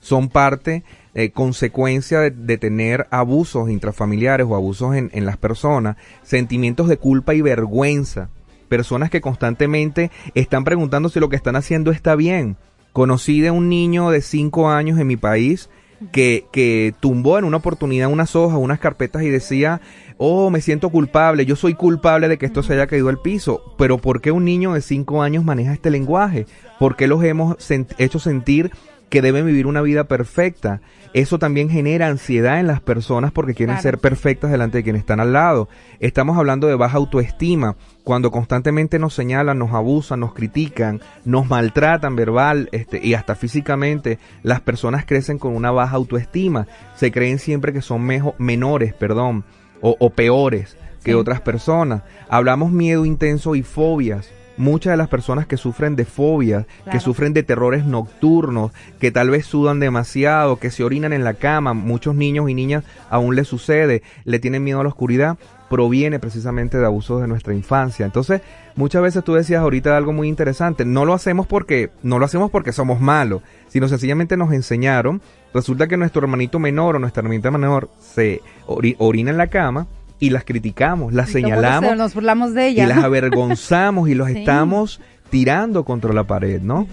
son 0.00 0.30
parte 0.30 0.84
eh, 1.12 1.32
consecuencia 1.32 2.20
de, 2.20 2.56
tener 2.56 3.08
abusos 3.10 3.68
intrafamiliares 3.68 4.46
o 4.48 4.56
abusos 4.56 4.96
en, 4.96 5.10
en 5.12 5.26
las 5.26 5.36
personas, 5.36 5.98
sentimientos 6.22 6.88
de 6.88 6.96
culpa 6.96 7.34
y 7.34 7.42
vergüenza, 7.42 8.30
personas 8.64 9.10
que 9.10 9.20
constantemente 9.20 10.10
están 10.34 10.64
preguntando 10.64 11.08
si 11.08 11.20
lo 11.20 11.28
que 11.28 11.36
están 11.36 11.56
haciendo 11.56 11.90
está 11.90 12.16
bien. 12.16 12.56
Conocí 12.92 13.40
de 13.40 13.50
un 13.50 13.68
niño 13.68 14.10
de 14.10 14.20
5 14.20 14.70
años 14.70 14.98
en 14.98 15.06
mi 15.06 15.16
país 15.16 15.68
que, 16.12 16.46
que 16.52 16.94
tumbó 17.00 17.38
en 17.38 17.44
una 17.44 17.56
oportunidad 17.58 18.10
unas 18.10 18.36
hojas, 18.36 18.58
unas 18.58 18.78
carpetas 18.78 19.22
y 19.22 19.30
decía, 19.30 19.80
oh, 20.16 20.50
me 20.50 20.60
siento 20.60 20.90
culpable, 20.90 21.46
yo 21.46 21.56
soy 21.56 21.74
culpable 21.74 22.28
de 22.28 22.38
que 22.38 22.46
esto 22.46 22.62
se 22.62 22.74
haya 22.74 22.86
caído 22.86 23.08
al 23.08 23.20
piso. 23.20 23.74
Pero 23.78 23.98
¿por 23.98 24.20
qué 24.20 24.30
un 24.30 24.44
niño 24.44 24.74
de 24.74 24.80
5 24.80 25.22
años 25.22 25.44
maneja 25.44 25.72
este 25.72 25.90
lenguaje? 25.90 26.46
¿Por 26.78 26.96
qué 26.96 27.06
los 27.06 27.22
hemos 27.24 27.56
hecho 27.98 28.18
sentir 28.18 28.70
que 29.14 29.22
deben 29.22 29.46
vivir 29.46 29.68
una 29.68 29.80
vida 29.80 30.08
perfecta. 30.08 30.80
Eso 31.12 31.38
también 31.38 31.70
genera 31.70 32.08
ansiedad 32.08 32.58
en 32.58 32.66
las 32.66 32.80
personas 32.80 33.30
porque 33.30 33.54
quieren 33.54 33.80
ser 33.80 33.98
perfectas 33.98 34.50
delante 34.50 34.78
de 34.78 34.82
quienes 34.82 35.02
están 35.02 35.20
al 35.20 35.32
lado. 35.32 35.68
Estamos 36.00 36.36
hablando 36.36 36.66
de 36.66 36.74
baja 36.74 36.96
autoestima, 36.96 37.76
cuando 38.02 38.32
constantemente 38.32 38.98
nos 38.98 39.14
señalan, 39.14 39.56
nos 39.56 39.72
abusan, 39.72 40.18
nos 40.18 40.34
critican, 40.34 41.00
nos 41.24 41.48
maltratan 41.48 42.16
verbal 42.16 42.68
este, 42.72 43.06
y 43.06 43.14
hasta 43.14 43.36
físicamente, 43.36 44.18
las 44.42 44.60
personas 44.62 45.04
crecen 45.04 45.38
con 45.38 45.54
una 45.54 45.70
baja 45.70 45.94
autoestima. 45.94 46.66
Se 46.96 47.12
creen 47.12 47.38
siempre 47.38 47.72
que 47.72 47.82
son 47.82 48.04
menores, 48.38 48.94
perdón, 48.94 49.44
o, 49.80 50.10
peores 50.10 50.76
que 51.04 51.14
otras 51.14 51.40
personas. 51.40 52.02
Hablamos 52.28 52.72
miedo 52.72 53.06
intenso 53.06 53.54
y 53.54 53.62
fobias 53.62 54.28
muchas 54.56 54.92
de 54.92 54.96
las 54.96 55.08
personas 55.08 55.46
que 55.46 55.56
sufren 55.56 55.96
de 55.96 56.04
fobias, 56.04 56.66
que 56.90 57.00
sufren 57.00 57.32
de 57.32 57.42
terrores 57.42 57.84
nocturnos, 57.84 58.72
que 59.00 59.10
tal 59.10 59.30
vez 59.30 59.46
sudan 59.46 59.80
demasiado, 59.80 60.56
que 60.56 60.70
se 60.70 60.84
orinan 60.84 61.12
en 61.12 61.24
la 61.24 61.34
cama, 61.34 61.74
muchos 61.74 62.14
niños 62.14 62.48
y 62.48 62.54
niñas 62.54 62.84
aún 63.10 63.36
les 63.36 63.48
sucede, 63.48 64.02
le 64.24 64.38
tienen 64.38 64.64
miedo 64.64 64.80
a 64.80 64.82
la 64.82 64.88
oscuridad, 64.88 65.38
proviene 65.68 66.18
precisamente 66.18 66.78
de 66.78 66.86
abusos 66.86 67.20
de 67.20 67.26
nuestra 67.26 67.54
infancia. 67.54 68.06
Entonces, 68.06 68.42
muchas 68.76 69.02
veces 69.02 69.24
tú 69.24 69.34
decías 69.34 69.60
ahorita 69.60 69.96
algo 69.96 70.12
muy 70.12 70.28
interesante, 70.28 70.84
no 70.84 71.04
lo 71.04 71.14
hacemos 71.14 71.46
porque 71.46 71.90
no 72.02 72.18
lo 72.18 72.26
hacemos 72.26 72.50
porque 72.50 72.72
somos 72.72 73.00
malos, 73.00 73.42
sino 73.68 73.88
sencillamente 73.88 74.36
nos 74.36 74.52
enseñaron, 74.52 75.20
resulta 75.52 75.88
que 75.88 75.96
nuestro 75.96 76.22
hermanito 76.22 76.58
menor 76.58 76.96
o 76.96 76.98
nuestra 76.98 77.22
hermanita 77.22 77.50
menor 77.50 77.88
se 77.98 78.40
orina 78.66 79.30
en 79.30 79.36
la 79.36 79.48
cama 79.48 79.86
y 80.18 80.30
las 80.30 80.44
criticamos, 80.44 81.12
las 81.12 81.30
señalamos. 81.30 81.96
Nos 81.96 82.14
burlamos 82.14 82.54
de 82.54 82.68
ellas. 82.68 82.86
Y 82.86 82.88
las 82.88 83.04
avergonzamos 83.04 84.08
y 84.08 84.14
los 84.14 84.28
estamos 84.30 85.00
tirando 85.30 85.84
contra 85.84 86.12
la 86.12 86.24
pared, 86.24 86.60
¿no? 86.60 86.86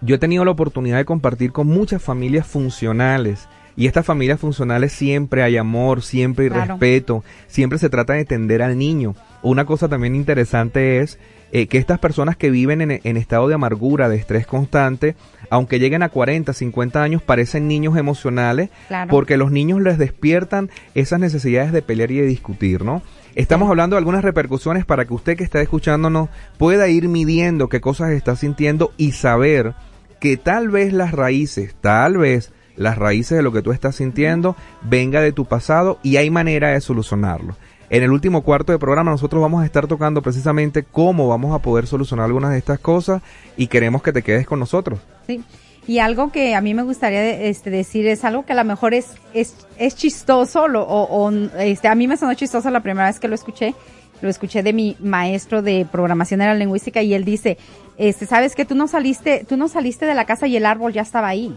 Yo 0.00 0.14
he 0.14 0.18
tenido 0.18 0.44
la 0.44 0.52
oportunidad 0.52 0.96
de 0.96 1.04
compartir 1.04 1.52
con 1.52 1.66
muchas 1.66 2.02
familias 2.02 2.46
funcionales. 2.46 3.48
Y 3.76 3.86
estas 3.86 4.04
familias 4.04 4.40
funcionales 4.40 4.92
siempre 4.92 5.42
hay 5.42 5.56
amor, 5.56 6.02
siempre 6.02 6.46
hay 6.46 6.50
respeto, 6.50 7.24
siempre 7.46 7.78
se 7.78 7.88
trata 7.88 8.14
de 8.14 8.20
entender 8.20 8.62
al 8.62 8.76
niño. 8.76 9.14
Una 9.42 9.64
cosa 9.64 9.88
también 9.88 10.16
interesante 10.16 11.00
es 11.00 11.18
eh, 11.52 11.66
que 11.66 11.78
estas 11.78 11.98
personas 11.98 12.36
que 12.36 12.50
viven 12.50 12.80
en, 12.80 13.16
estado 13.16 13.48
de 13.48 13.54
amargura, 13.54 14.08
de 14.08 14.16
estrés 14.16 14.46
constante, 14.46 15.16
aunque 15.50 15.78
lleguen 15.78 16.02
a 16.02 16.08
40, 16.08 16.52
50 16.52 17.02
años, 17.02 17.22
parecen 17.22 17.68
niños 17.68 17.96
emocionales, 17.96 18.70
porque 19.08 19.36
los 19.36 19.50
niños 19.50 19.82
les 19.82 19.98
despiertan 19.98 20.70
esas 20.94 21.20
necesidades 21.20 21.72
de 21.72 21.82
pelear 21.82 22.10
y 22.12 22.20
de 22.20 22.26
discutir, 22.26 22.84
¿no? 22.84 23.02
Estamos 23.34 23.68
hablando 23.68 23.94
de 23.94 23.98
algunas 23.98 24.24
repercusiones 24.24 24.84
para 24.84 25.04
que 25.04 25.14
usted 25.14 25.36
que 25.36 25.44
está 25.44 25.60
escuchándonos 25.60 26.30
pueda 26.56 26.88
ir 26.88 27.08
midiendo 27.08 27.68
qué 27.68 27.80
cosas 27.80 28.10
está 28.10 28.34
sintiendo 28.36 28.92
y 28.96 29.12
saber 29.12 29.74
que 30.20 30.36
tal 30.36 30.68
vez 30.68 30.92
las 30.92 31.12
raíces, 31.12 31.74
tal 31.80 32.18
vez 32.18 32.52
las 32.76 32.98
raíces 32.98 33.36
de 33.36 33.42
lo 33.42 33.52
que 33.52 33.62
tú 33.62 33.72
estás 33.72 33.96
sintiendo 33.96 34.56
venga 34.82 35.20
de 35.20 35.32
tu 35.32 35.44
pasado 35.44 35.98
y 36.02 36.16
hay 36.16 36.30
manera 36.30 36.70
de 36.70 36.80
solucionarlo. 36.80 37.56
En 37.90 38.04
el 38.04 38.12
último 38.12 38.42
cuarto 38.42 38.70
de 38.70 38.78
programa 38.78 39.10
nosotros 39.10 39.42
vamos 39.42 39.62
a 39.62 39.66
estar 39.66 39.88
tocando 39.88 40.22
precisamente 40.22 40.84
cómo 40.84 41.26
vamos 41.26 41.52
a 41.54 41.58
poder 41.58 41.88
solucionar 41.88 42.26
algunas 42.26 42.52
de 42.52 42.58
estas 42.58 42.78
cosas 42.78 43.20
y 43.56 43.66
queremos 43.66 44.02
que 44.02 44.12
te 44.12 44.22
quedes 44.22 44.46
con 44.46 44.60
nosotros. 44.60 45.00
Sí. 45.38 45.44
Y 45.86 45.98
algo 45.98 46.30
que 46.30 46.54
a 46.54 46.60
mí 46.60 46.74
me 46.74 46.82
gustaría 46.82 47.32
este, 47.40 47.70
decir 47.70 48.06
es 48.06 48.24
algo 48.24 48.44
que 48.44 48.52
a 48.52 48.56
lo 48.56 48.64
mejor 48.64 48.94
es, 48.94 49.08
es, 49.34 49.66
es 49.76 49.96
chistoso 49.96 50.64
o, 50.64 51.30
este, 51.58 51.88
a 51.88 51.94
mí 51.94 52.06
me 52.06 52.16
sonó 52.16 52.34
chistoso 52.34 52.70
la 52.70 52.80
primera 52.80 53.08
vez 53.08 53.18
que 53.18 53.28
lo 53.28 53.34
escuché. 53.34 53.74
Lo 54.20 54.28
escuché 54.28 54.62
de 54.62 54.72
mi 54.72 54.96
maestro 55.00 55.62
de 55.62 55.86
programación 55.90 56.40
de 56.40 56.46
la 56.46 56.54
lingüística 56.54 57.02
y 57.02 57.14
él 57.14 57.24
dice, 57.24 57.56
este, 57.96 58.26
sabes 58.26 58.54
que 58.54 58.66
tú 58.66 58.74
no 58.74 58.86
saliste, 58.86 59.44
tú 59.48 59.56
no 59.56 59.66
saliste 59.66 60.04
de 60.04 60.14
la 60.14 60.26
casa 60.26 60.46
y 60.46 60.56
el 60.56 60.66
árbol 60.66 60.92
ya 60.92 61.02
estaba 61.02 61.28
ahí. 61.28 61.54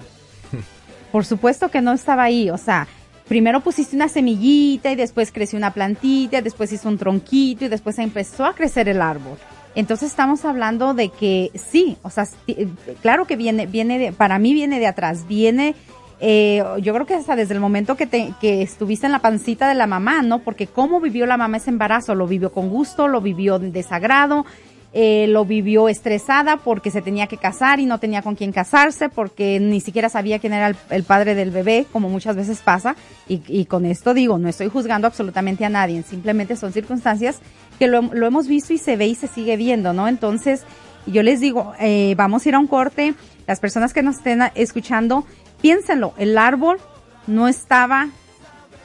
Por 1.12 1.26
supuesto 1.26 1.70
que 1.70 1.82
no 1.82 1.92
estaba 1.92 2.24
ahí, 2.24 2.50
o 2.50 2.58
sea, 2.58 2.88
primero 3.28 3.60
pusiste 3.60 3.96
una 3.96 4.08
semillita 4.08 4.92
y 4.92 4.96
después 4.96 5.32
creció 5.32 5.58
una 5.58 5.74
plantita, 5.74 6.42
después 6.42 6.72
hizo 6.72 6.88
un 6.88 6.98
tronquito 6.98 7.66
y 7.66 7.68
después 7.68 8.00
empezó 8.00 8.46
a 8.46 8.56
crecer 8.56 8.88
el 8.88 9.02
árbol. 9.02 9.38
Entonces 9.76 10.12
estamos 10.12 10.46
hablando 10.46 10.94
de 10.94 11.10
que 11.10 11.52
sí, 11.56 11.98
o 12.04 12.10
sea, 12.10 12.28
claro 13.02 13.26
que 13.26 13.36
viene, 13.36 13.66
viene 13.66 13.98
de, 13.98 14.12
para 14.12 14.38
mí 14.40 14.54
viene 14.54 14.80
de 14.80 14.88
atrás, 14.88 15.28
viene, 15.28 15.76
eh, 16.20 16.64
yo 16.82 16.94
creo 16.94 17.06
que 17.06 17.16
hasta 17.16 17.36
desde 17.36 17.54
el 17.54 17.60
momento 17.60 17.98
que, 17.98 18.06
te, 18.06 18.34
que 18.40 18.62
estuviste 18.62 19.08
en 19.08 19.12
la 19.12 19.20
pancita 19.20 19.68
de 19.68 19.76
la 19.76 19.88
mamá, 19.88 20.22
¿no? 20.22 20.40
Porque 20.40 20.68
cómo 20.68 21.02
vivió 21.02 21.26
la 21.26 21.38
mamá 21.38 21.58
ese 21.58 21.72
embarazo, 21.72 22.16
lo 22.16 22.28
vivió 22.28 22.52
con 22.52 22.70
gusto, 22.70 23.08
lo 23.08 23.20
vivió 23.20 23.60
desagrado, 23.60 24.46
eh, 24.96 25.26
lo 25.28 25.44
vivió 25.44 25.90
estresada 25.90 26.58
porque 26.58 26.92
se 26.92 27.02
tenía 27.02 27.26
que 27.26 27.38
casar 27.38 27.80
y 27.80 27.88
no 27.88 27.98
tenía 27.98 28.22
con 28.22 28.36
quién 28.36 28.52
casarse, 28.52 29.10
porque 29.10 29.60
ni 29.60 29.82
siquiera 29.82 30.08
sabía 30.08 30.38
quién 30.38 30.54
era 30.54 30.72
el, 30.92 31.04
padre 31.04 31.34
del 31.34 31.50
bebé, 31.50 31.88
como 31.92 32.10
muchas 32.10 32.36
veces 32.36 32.60
pasa. 32.60 32.96
Y, 33.28 33.66
con 33.66 33.88
esto 33.88 34.14
digo, 34.14 34.38
no 34.38 34.50
estoy 34.50 34.70
juzgando 34.70 35.08
absolutamente 35.08 35.66
a 35.66 35.70
nadie, 35.70 36.04
simplemente 36.04 36.56
son 36.56 36.74
circunstancias 36.74 37.40
lo, 37.88 38.26
hemos 38.26 38.48
visto 38.48 38.74
y 38.74 38.78
se 38.78 38.96
ve 38.96 39.08
y 39.08 39.16
se 39.16 39.28
sigue 39.28 39.58
viendo, 39.58 39.94
¿no? 39.94 40.08
Entonces, 40.08 40.64
yo 41.06 41.24
les 41.24 41.40
digo, 41.40 41.74
eh, 41.80 42.14
vamos 42.18 42.46
a 42.46 42.50
ir 42.50 42.56
a 42.56 42.60
un 42.60 42.68
corte. 42.68 43.14
Las 43.48 43.60
personas 43.60 43.94
que 43.94 44.04
nos 44.04 44.18
estén 44.18 44.42
escuchando, 44.56 45.26
piénsenlo, 45.62 46.14
el 46.18 46.38
árbol 46.38 46.78
no 47.28 47.48
estaba 47.48 48.10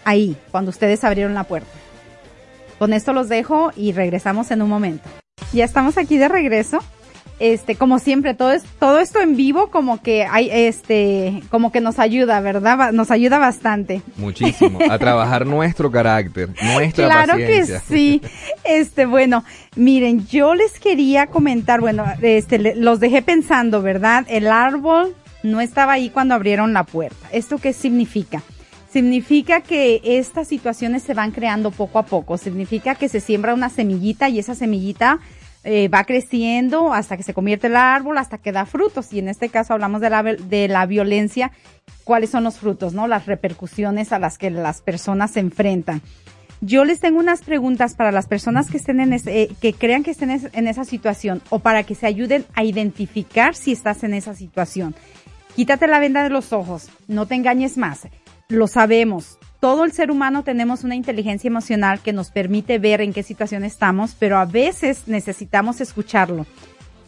ahí 0.05 0.37
cuando 0.51 0.71
ustedes 0.71 1.05
abrieron 1.05 1.35
la 1.35 1.45
puerta. 1.45 1.71
Con 2.79 2.93
esto 2.93 3.13
los 3.13 3.29
dejo 3.29 3.73
y 3.77 3.93
regresamos 3.93 4.51
en 4.51 4.63
un 4.63 4.69
momento. 4.69 5.09
Ya 5.53 5.65
estamos 5.65 5.99
aquí 5.99 6.19
de 6.19 6.29
regreso. 6.29 6.79
Este, 7.41 7.77
como 7.77 8.01
siempre, 8.01 8.35
todo 8.35 8.53
es, 8.53 8.65
todo 8.81 8.99
esto 8.99 9.21
en 9.21 9.37
vivo 9.37 9.71
como 9.71 10.03
que 10.03 10.25
hay, 10.25 10.51
este, 10.51 11.43
como 11.51 11.71
que 11.71 11.81
nos 11.81 11.99
ayuda, 12.01 12.41
¿verdad? 12.41 12.93
Nos 12.93 13.13
ayuda 13.13 13.39
bastante. 13.39 14.03
Muchísimo. 14.17 14.79
A 14.91 14.99
trabajar 14.99 15.47
nuestro 15.47 15.91
carácter, 15.91 16.51
nuestra 16.75 17.07
claro 17.07 17.37
que 17.37 17.65
sí. 17.87 18.21
Este, 18.65 19.07
bueno, 19.07 19.45
miren, 19.77 20.27
yo 20.27 20.55
les 20.55 20.81
quería 20.81 21.27
comentar, 21.27 21.81
bueno, 21.81 22.05
este, 22.23 22.75
los 22.75 22.99
dejé 22.99 23.23
pensando, 23.23 23.83
¿verdad? 23.83 24.27
El 24.29 24.49
árbol 24.49 25.15
no 25.45 25.61
estaba 25.61 25.93
ahí 25.93 26.11
cuando 26.11 26.35
abrieron 26.35 26.73
la 26.73 26.83
puerta. 26.85 27.29
¿Esto 27.33 27.59
qué 27.59 27.73
significa? 27.73 28.43
Significa 28.91 29.61
que 29.61 30.01
estas 30.03 30.49
situaciones 30.49 31.03
se 31.03 31.15
van 31.15 31.31
creando 31.31 31.71
poco 31.71 31.99
a 31.99 32.07
poco. 32.07 32.39
Significa 32.39 32.95
que 32.95 33.09
se 33.09 33.21
siembra 33.21 33.55
una 33.55 33.69
semillita 33.69 34.29
y 34.29 34.39
esa 34.39 34.55
semillita 34.55 35.21
eh, 35.65 35.89
va 35.89 36.05
creciendo 36.05 36.93
hasta 36.93 37.17
que 37.17 37.23
se 37.23 37.35
convierte 37.35 37.67
el 37.67 37.77
árbol, 37.77 38.19
hasta 38.19 38.39
que 38.39 38.53
da 38.53 38.67
frutos. 38.67 39.13
Y 39.13 39.19
en 39.19 39.29
este 39.29 39.49
caso 39.49 39.75
hablamos 39.75 40.01
de 40.01 40.11
la, 40.11 40.23
de 40.23 40.69
la 40.69 40.87
violencia, 40.87 41.53
cuáles 42.05 42.31
son 42.31 42.45
los 42.45 42.59
frutos, 42.59 42.95
¿no? 42.95 43.07
Las 43.07 43.27
repercusiones 43.27 44.13
a 44.13 44.19
las 44.19 44.39
que 44.39 44.51
las 44.51 44.83
personas 44.83 45.33
se 45.33 45.41
enfrentan. 45.41 46.03
Yo 46.61 46.85
les 46.85 46.99
tengo 46.99 47.21
unas 47.21 47.43
preguntas 47.43 47.95
para 47.95 48.11
las 48.11 48.27
personas 48.27 48.69
que 48.69 48.79
estén 48.79 49.01
en 49.01 49.13
ese, 49.13 49.49
que 49.61 49.73
crean 49.73 50.03
que 50.03 50.11
estén 50.11 50.31
en 50.53 50.67
esa 50.67 50.85
situación 50.85 51.41
o 51.51 51.61
para 51.61 51.85
que 51.85 51.95
se 51.95 52.07
ayuden 52.07 52.47
a 52.55 52.65
identificar 52.65 53.55
si 53.55 53.73
estás 53.73 54.03
en 54.03 54.13
esa 54.13 54.35
situación. 54.35 54.95
Quítate 55.55 55.87
la 55.87 56.01
venda 56.01 56.25
de 56.25 56.31
los 56.31 56.53
ojos, 56.53 56.89
no 57.07 57.27
te 57.27 57.37
engañes 57.37 57.77
más. 57.77 58.09
Lo 58.49 58.67
sabemos, 58.67 59.38
todo 59.61 59.85
el 59.85 59.93
ser 59.93 60.11
humano 60.11 60.45
tenemos 60.45 60.85
una 60.85 60.95
inteligencia 60.95 61.49
emocional 61.49 62.01
que 62.01 62.13
nos 62.13 62.31
permite 62.31 62.79
ver 62.79 63.01
en 63.01 63.13
qué 63.13 63.23
situación 63.23 63.65
estamos, 63.65 64.15
pero 64.19 64.39
a 64.39 64.45
veces 64.45 65.03
necesitamos 65.07 65.81
escucharlo. 65.81 66.47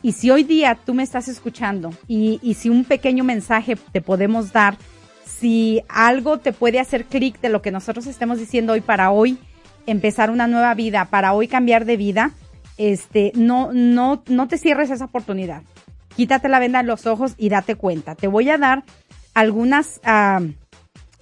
Y 0.02 0.12
si 0.12 0.30
hoy 0.30 0.44
día 0.44 0.76
tú 0.84 0.94
me 0.94 1.02
estás 1.02 1.28
escuchando 1.28 1.92
y, 2.08 2.56
si 2.58 2.68
un 2.68 2.84
pequeño 2.84 3.22
mensaje 3.22 3.76
te 3.92 4.00
podemos 4.00 4.52
dar, 4.52 4.76
si 5.24 5.82
algo 5.88 6.38
te 6.38 6.52
puede 6.52 6.80
hacer 6.80 7.04
clic 7.04 7.40
de 7.40 7.50
lo 7.50 7.62
que 7.62 7.70
nosotros 7.70 8.06
estemos 8.06 8.38
diciendo 8.38 8.72
hoy 8.72 8.80
para 8.80 9.10
hoy, 9.10 9.38
empezar 9.86 10.30
una 10.30 10.46
nueva 10.46 10.74
vida, 10.74 11.04
para 11.06 11.34
hoy 11.34 11.48
cambiar 11.48 11.84
de 11.84 11.96
vida, 11.96 12.32
este, 12.78 13.30
no, 13.34 13.70
no, 13.72 14.22
no 14.26 14.48
te 14.48 14.58
cierres 14.58 14.90
esa 14.90 15.04
oportunidad. 15.04 15.62
Quítate 16.16 16.48
la 16.48 16.58
venda 16.58 16.82
de 16.82 16.88
los 16.88 17.06
ojos 17.06 17.34
y 17.36 17.48
date 17.50 17.76
cuenta. 17.76 18.14
Te 18.14 18.26
voy 18.26 18.48
a 18.50 18.58
dar 18.58 18.84
algunas, 19.34 20.00
uh, 20.04 20.50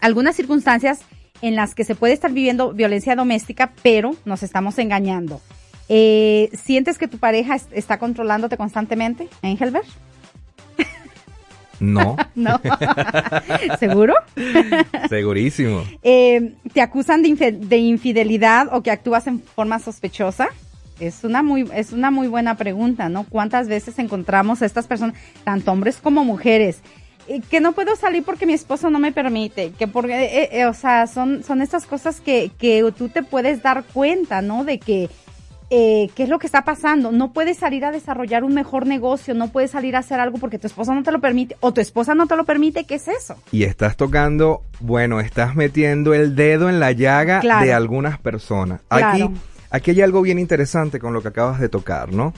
algunas 0.00 0.36
circunstancias 0.36 1.00
en 1.42 1.57
las 1.57 1.74
que 1.74 1.85
se 1.85 1.94
puede 1.94 2.14
estar 2.14 2.33
viviendo 2.33 2.72
violencia 2.72 3.16
doméstica, 3.16 3.72
pero 3.83 4.14
nos 4.24 4.42
estamos 4.42 4.79
engañando. 4.79 5.40
Eh, 5.88 6.51
¿Sientes 6.53 6.98
que 6.98 7.09
tu 7.09 7.18
pareja 7.18 7.57
está 7.72 7.98
controlándote 7.98 8.57
constantemente, 8.57 9.29
Engelbert? 9.42 9.87
No. 11.81 12.16
no. 12.35 12.61
¿Seguro? 13.79 14.14
Segurísimo. 15.09 15.85
Eh, 16.03 16.55
¿Te 16.72 16.81
acusan 16.81 17.22
de, 17.22 17.53
de, 17.53 17.77
infidelidad 17.77 18.68
o 18.72 18.83
que 18.83 18.90
actúas 18.90 19.27
en 19.27 19.40
forma 19.40 19.79
sospechosa? 19.79 20.48
Es 21.01 21.22
una 21.22 21.42
muy, 21.42 21.68
es 21.74 21.92
una 21.92 22.11
muy 22.11 22.27
buena 22.27 22.57
pregunta, 22.57 23.09
¿no? 23.09 23.24
¿Cuántas 23.24 23.68
veces 23.68 23.98
encontramos 24.01 24.62
a 24.62 24.66
estas 24.66 24.88
personas, 24.88 25.14
tanto 25.44 25.70
hombres 25.70 25.98
como 25.98 26.24
mujeres, 26.24 26.81
que 27.50 27.60
no 27.60 27.72
puedo 27.72 27.94
salir 27.96 28.24
porque 28.24 28.46
mi 28.46 28.54
esposo 28.54 28.90
no 28.90 28.98
me 28.98 29.12
permite, 29.12 29.72
que 29.72 29.86
porque, 29.86 30.24
eh, 30.24 30.48
eh, 30.52 30.66
o 30.66 30.74
sea, 30.74 31.06
son, 31.06 31.42
son 31.42 31.60
estas 31.60 31.86
cosas 31.86 32.20
que, 32.20 32.50
que 32.58 32.92
tú 32.96 33.08
te 33.08 33.22
puedes 33.22 33.62
dar 33.62 33.84
cuenta, 33.84 34.40
¿no? 34.42 34.64
De 34.64 34.78
que, 34.78 35.10
eh, 35.70 36.08
qué 36.14 36.22
es 36.22 36.28
lo 36.28 36.38
que 36.38 36.46
está 36.46 36.64
pasando. 36.64 37.12
No 37.12 37.32
puedes 37.32 37.58
salir 37.58 37.84
a 37.84 37.92
desarrollar 37.92 38.44
un 38.44 38.54
mejor 38.54 38.86
negocio, 38.86 39.34
no 39.34 39.48
puedes 39.48 39.72
salir 39.72 39.96
a 39.96 39.98
hacer 39.98 40.18
algo 40.20 40.38
porque 40.38 40.58
tu 40.58 40.66
esposa 40.66 40.94
no 40.94 41.02
te 41.02 41.12
lo 41.12 41.20
permite 41.20 41.56
o 41.60 41.72
tu 41.72 41.80
esposa 41.80 42.14
no 42.14 42.26
te 42.26 42.36
lo 42.36 42.44
permite. 42.44 42.84
¿Qué 42.84 42.94
es 42.94 43.08
eso? 43.08 43.36
Y 43.52 43.64
estás 43.64 43.96
tocando, 43.96 44.62
bueno, 44.80 45.20
estás 45.20 45.54
metiendo 45.54 46.14
el 46.14 46.34
dedo 46.34 46.70
en 46.70 46.80
la 46.80 46.92
llaga 46.92 47.40
de 47.40 47.72
algunas 47.72 48.18
personas. 48.18 48.80
Aquí, 48.88 49.28
aquí 49.70 49.90
hay 49.90 50.00
algo 50.00 50.22
bien 50.22 50.38
interesante 50.38 50.98
con 50.98 51.12
lo 51.12 51.20
que 51.20 51.28
acabas 51.28 51.60
de 51.60 51.68
tocar, 51.68 52.12
¿no? 52.12 52.32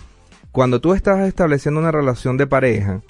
Cuando 0.51 0.81
tú 0.81 0.95
estás 0.95 1.21
estableciendo 1.29 1.79
una 1.79 1.93
relación 1.93 2.37
de 2.37 2.49
pareja, 2.49 3.03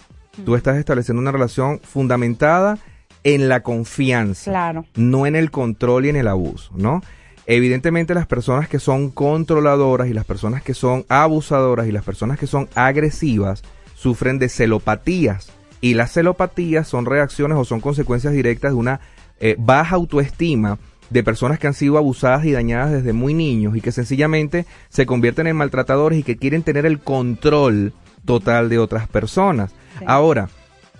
Tú 0.45 0.55
estás 0.55 0.77
estableciendo 0.77 1.21
una 1.21 1.33
relación 1.33 1.81
fundamentada 1.81 2.79
en 3.25 3.49
la 3.49 3.63
confianza, 3.63 4.51
claro. 4.51 4.87
no 4.95 5.27
en 5.27 5.37
el 5.37 5.51
control 5.51 6.07
y 6.07 6.09
en 6.09 6.17
el 6.17 6.29
abuso, 6.29 6.73
¿no? 6.75 7.03
Evidentemente 7.47 8.15
las 8.15 8.27
personas 8.27 8.69
que 8.69 8.79
son 8.79 9.11
controladoras 9.11 10.09
y 10.09 10.15
las 10.15 10.25
personas 10.25 10.63
que 10.63 10.73
son 10.73 11.05
abusadoras 11.09 11.89
y 11.89 11.93
las 11.93 12.05
personas 12.05 12.39
que 12.39 12.47
son 12.47 12.69
agresivas 12.75 13.63
sufren 13.95 14.39
de 14.39 14.49
celopatías 14.49 15.51
y 15.81 15.95
las 15.95 16.13
celopatías 16.13 16.87
son 16.87 17.07
reacciones 17.07 17.59
o 17.59 17.65
son 17.65 17.81
consecuencias 17.81 18.33
directas 18.33 18.73
de 18.73 18.77
una 18.77 19.01
eh, 19.41 19.57
baja 19.59 19.97
autoestima 19.97 20.79
de 21.11 21.25
personas 21.25 21.59
que 21.59 21.67
han 21.67 21.75
sido 21.75 21.99
abusadas 21.99 22.45
y 22.45 22.53
dañadas 22.53 22.93
desde 22.93 23.13
muy 23.13 23.35
niños 23.35 23.77
y 23.77 23.81
que 23.81 23.91
sencillamente 23.91 24.65
se 24.89 25.07
convierten 25.07 25.47
en 25.47 25.57
maltratadores 25.57 26.19
y 26.19 26.23
que 26.23 26.37
quieren 26.37 26.63
tener 26.63 26.87
el 26.87 27.01
control 27.01 27.93
total 28.31 28.69
de 28.69 28.79
otras 28.79 29.09
personas. 29.09 29.73
Ahora, 30.07 30.49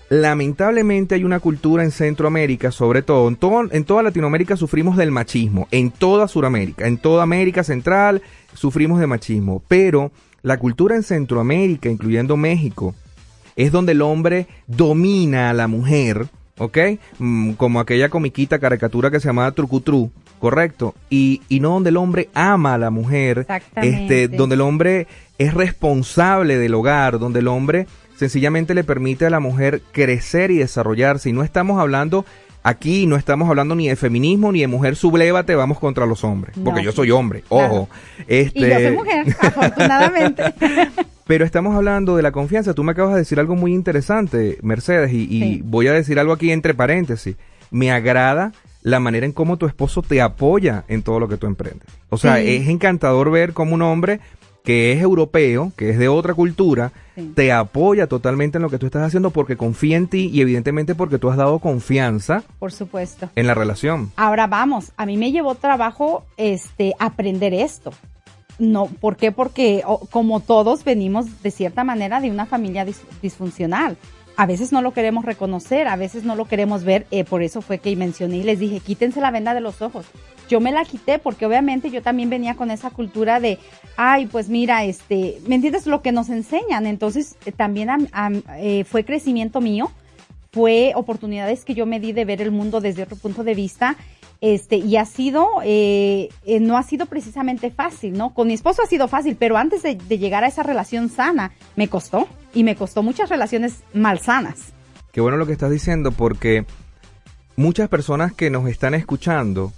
lamentablemente 0.09 1.15
hay 1.15 1.23
una 1.23 1.39
cultura 1.39 1.85
en 1.85 1.93
Centroamérica, 1.93 2.73
sobre 2.73 3.03
todo, 3.03 3.29
en, 3.29 3.37
todo, 3.37 3.71
en 3.71 3.85
toda 3.85 4.03
Latinoamérica 4.03 4.57
sufrimos 4.57 4.97
del 4.97 5.13
machismo, 5.13 5.69
en 5.71 5.93
toda 5.93 6.27
Sudamérica, 6.27 6.89
en 6.89 6.99
toda 6.99 7.23
América 7.23 7.63
Central 7.63 8.21
sufrimos 8.53 8.99
de 8.99 9.07
machismo, 9.07 9.63
pero 9.69 10.11
la 10.43 10.59
cultura 10.59 10.97
en 10.97 11.05
Centroamérica, 11.05 11.89
incluyendo 11.89 12.37
México, 12.37 12.97
es 13.55 13.71
donde 13.71 13.93
el 13.93 14.03
hombre 14.03 14.49
domina 14.67 15.51
a 15.51 15.53
la 15.53 15.69
mujer, 15.69 16.27
¿ok? 16.59 16.79
Mm, 17.21 17.53
como 17.53 17.79
aquella 17.79 18.09
comiquita 18.09 18.59
caricatura 18.59 19.13
que 19.13 19.21
se 19.21 19.29
llamaba 19.29 19.53
Trucutru, 19.53 20.11
correcto, 20.41 20.95
y, 21.09 21.43
y 21.49 21.61
no 21.61 21.71
donde 21.71 21.91
el 21.91 21.97
hombre 21.97 22.29
ama 22.35 22.75
a 22.75 22.79
la 22.79 22.91
mujer, 22.91 23.47
este, 23.77 24.27
donde 24.27 24.57
el 24.57 24.63
hombre 24.63 25.07
es 25.39 25.55
responsable 25.55 26.59
del 26.59 26.75
hogar, 26.75 27.19
donde 27.19 27.39
el 27.39 27.49
hombre 27.49 27.87
sencillamente 28.17 28.75
le 28.75 28.85
permite 28.85 29.27
a 29.27 29.31
la 29.31 29.41
mujer 29.41 29.83
crecer 29.93 30.51
y 30.51 30.59
desarrollarse. 30.59 31.31
Y 31.31 31.33
no 31.33 31.43
estamos 31.43 31.81
hablando 31.81 32.25
aquí, 32.63 33.07
no 33.07 33.17
estamos 33.17 33.49
hablando 33.49 33.75
ni 33.75 33.89
de 33.89 33.97
feminismo 33.97 34.53
ni 34.53 34.61
de 34.61 34.67
mujer 34.67 34.97
sublévate, 34.97 35.55
vamos 35.55 35.79
contra 35.79 36.07
los 36.07 36.25
hombres. 36.25 36.57
Porque 36.63 36.83
yo 36.83 36.93
soy 36.93 37.11
hombre, 37.11 37.45
ojo. 37.49 37.89
Este... 38.27 38.61
Y 38.61 38.69
yo 38.69 38.79
soy 38.79 38.93
mujer, 38.93 39.37
afortunadamente. 39.41 40.43
Pero 41.27 41.45
estamos 41.45 41.77
hablando 41.77 42.17
de 42.17 42.23
la 42.23 42.33
confianza. 42.33 42.75
Tú 42.75 42.83
me 42.83 42.93
acabas 42.93 43.15
de 43.15 43.21
decir 43.21 43.39
algo 43.39 43.55
muy 43.55 43.73
interesante, 43.73 44.59
Mercedes, 44.63 45.13
y, 45.13 45.63
voy 45.65 45.87
a 45.87 45.93
decir 45.93 46.19
algo 46.19 46.33
aquí 46.33 46.51
entre 46.51 46.75
paréntesis. 46.75 47.37
Me 47.71 47.93
agrada 47.93 48.53
la 48.83 49.01
manera 49.01 49.27
en 49.27 49.33
cómo 49.33 49.57
tu 49.57 49.67
esposo 49.67 50.03
te 50.03 50.21
apoya 50.21 50.85
en 50.89 51.03
todo 51.03 51.21
lo 51.21 51.29
que 51.29 51.37
tú 51.37 51.47
emprendes. 51.47 51.89
O 52.09 52.17
sea, 52.17 52.41
es 52.41 52.69
encantador 52.69 53.31
ver 53.31 53.53
cómo 53.53 53.75
un 53.75 53.83
hombre 53.83 54.21
que 54.65 54.93
es 54.93 55.01
europeo, 55.01 55.73
que 55.77 55.91
es 55.91 55.99
de 55.99 56.09
otra 56.09 56.35
cultura, 56.35 56.93
te 57.35 57.53
apoya 57.53 58.07
totalmente 58.07 58.59
en 58.59 58.63
lo 58.63 58.71
que 58.71 58.79
tú 58.79 58.87
estás 58.87 59.07
haciendo 59.07 59.31
porque 59.31 59.57
confía 59.57 59.97
en 59.97 60.07
ti 60.07 60.31
y 60.33 60.41
evidentemente 60.41 60.95
porque 60.95 61.19
tú 61.19 61.31
has 61.31 61.37
dado 61.37 61.59
confianza. 61.59 62.43
Por 62.59 62.73
supuesto. 62.73 63.31
En 63.37 63.47
la 63.47 63.55
relación. 63.55 64.13
Ahora 64.17 64.47
vamos, 64.47 64.93
a 64.97 65.07
mí 65.07 65.17
me 65.17 65.33
llevó 65.33 65.55
trabajo 65.55 66.25
este 66.37 66.95
aprender 66.99 67.55
esto. 67.55 67.93
No, 68.59 68.87
¿por 68.87 69.17
qué? 69.17 69.33
Porque 69.33 69.83
como 70.11 70.41
todos 70.41 70.85
venimos 70.85 71.43
de 71.43 71.51
cierta 71.51 71.83
manera 71.83 72.21
de 72.21 72.31
una 72.31 72.45
familia 72.45 72.87
disfuncional 73.23 73.97
a 74.41 74.47
veces 74.47 74.73
no 74.73 74.81
lo 74.81 74.95
queremos 74.95 75.27
reconocer, 75.27 75.87
a 75.87 75.97
veces 75.97 76.25
no 76.25 76.35
lo 76.35 76.47
queremos 76.47 76.83
ver, 76.83 77.07
eh, 77.11 77.25
por 77.25 77.43
eso 77.43 77.61
fue 77.61 77.77
que 77.77 77.95
mencioné 77.95 78.39
y 78.39 78.43
les 78.43 78.59
dije, 78.59 78.81
quítense 78.81 79.21
la 79.21 79.31
venda 79.31 79.53
de 79.53 79.61
los 79.61 79.83
ojos. 79.83 80.07
Yo 80.49 80.61
me 80.61 80.73
la 80.73 80.87
quité 80.87 81.19
porque 81.19 81.45
obviamente 81.45 81.91
yo 81.91 82.01
también 82.01 82.31
venía 82.31 82.55
con 82.55 82.71
esa 82.71 82.89
cultura 82.89 83.39
de, 83.39 83.59
ay, 83.99 84.29
pues 84.29 84.49
mira, 84.49 84.83
este, 84.85 85.39
¿me 85.47 85.57
entiendes 85.57 85.87
lo 85.87 86.01
que 86.01 86.11
nos 86.11 86.31
enseñan? 86.31 86.87
Entonces 86.87 87.37
eh, 87.45 87.53
también 87.53 87.91
eh, 88.57 88.85
fue 88.85 89.05
crecimiento 89.05 89.61
mío, 89.61 89.91
fue 90.53 90.93
oportunidades 90.95 91.67
que 91.67 91.75
yo 91.75 91.85
me 91.85 92.01
di 92.01 92.13
de 92.15 92.25
ver 92.25 92.41
el 92.41 92.51
mundo 92.51 92.81
desde 92.81 93.03
otro 93.03 93.17
punto 93.17 93.45
de 93.45 93.55
vista 93.55 93.99
este, 94.41 94.77
y 94.77 94.97
ha 94.97 95.05
sido, 95.05 95.49
eh, 95.63 96.31
no 96.63 96.79
ha 96.79 96.83
sido 96.83 97.05
precisamente 97.05 97.71
fácil, 97.71 98.15
¿no? 98.15 98.33
Con 98.33 98.47
mi 98.47 98.55
esposo 98.55 98.81
ha 98.83 98.87
sido 98.87 99.07
fácil, 99.07 99.37
pero 99.39 99.59
antes 99.59 99.83
de, 99.83 99.97
llegar 100.17 100.45
a 100.45 100.47
esa 100.47 100.63
relación 100.63 101.11
sana, 101.11 101.53
me 101.77 101.89
costó, 101.89 102.27
y 102.55 102.65
me 102.65 102.77
costó 102.77 103.03
muchas 103.03 103.29
relaciones 103.29 103.83
malsanas. 103.95 104.73
Qué 105.13 105.21
bueno 105.21 105.37
lo 105.37 105.47
que 105.47 105.53
estás 105.53 105.71
diciendo, 105.71 106.13
porque 106.13 106.65
muchas 107.57 107.89
personas 107.89 108.33
que 108.33 108.51
nos 108.51 108.69
están 108.69 108.95
escuchando, 108.95 109.73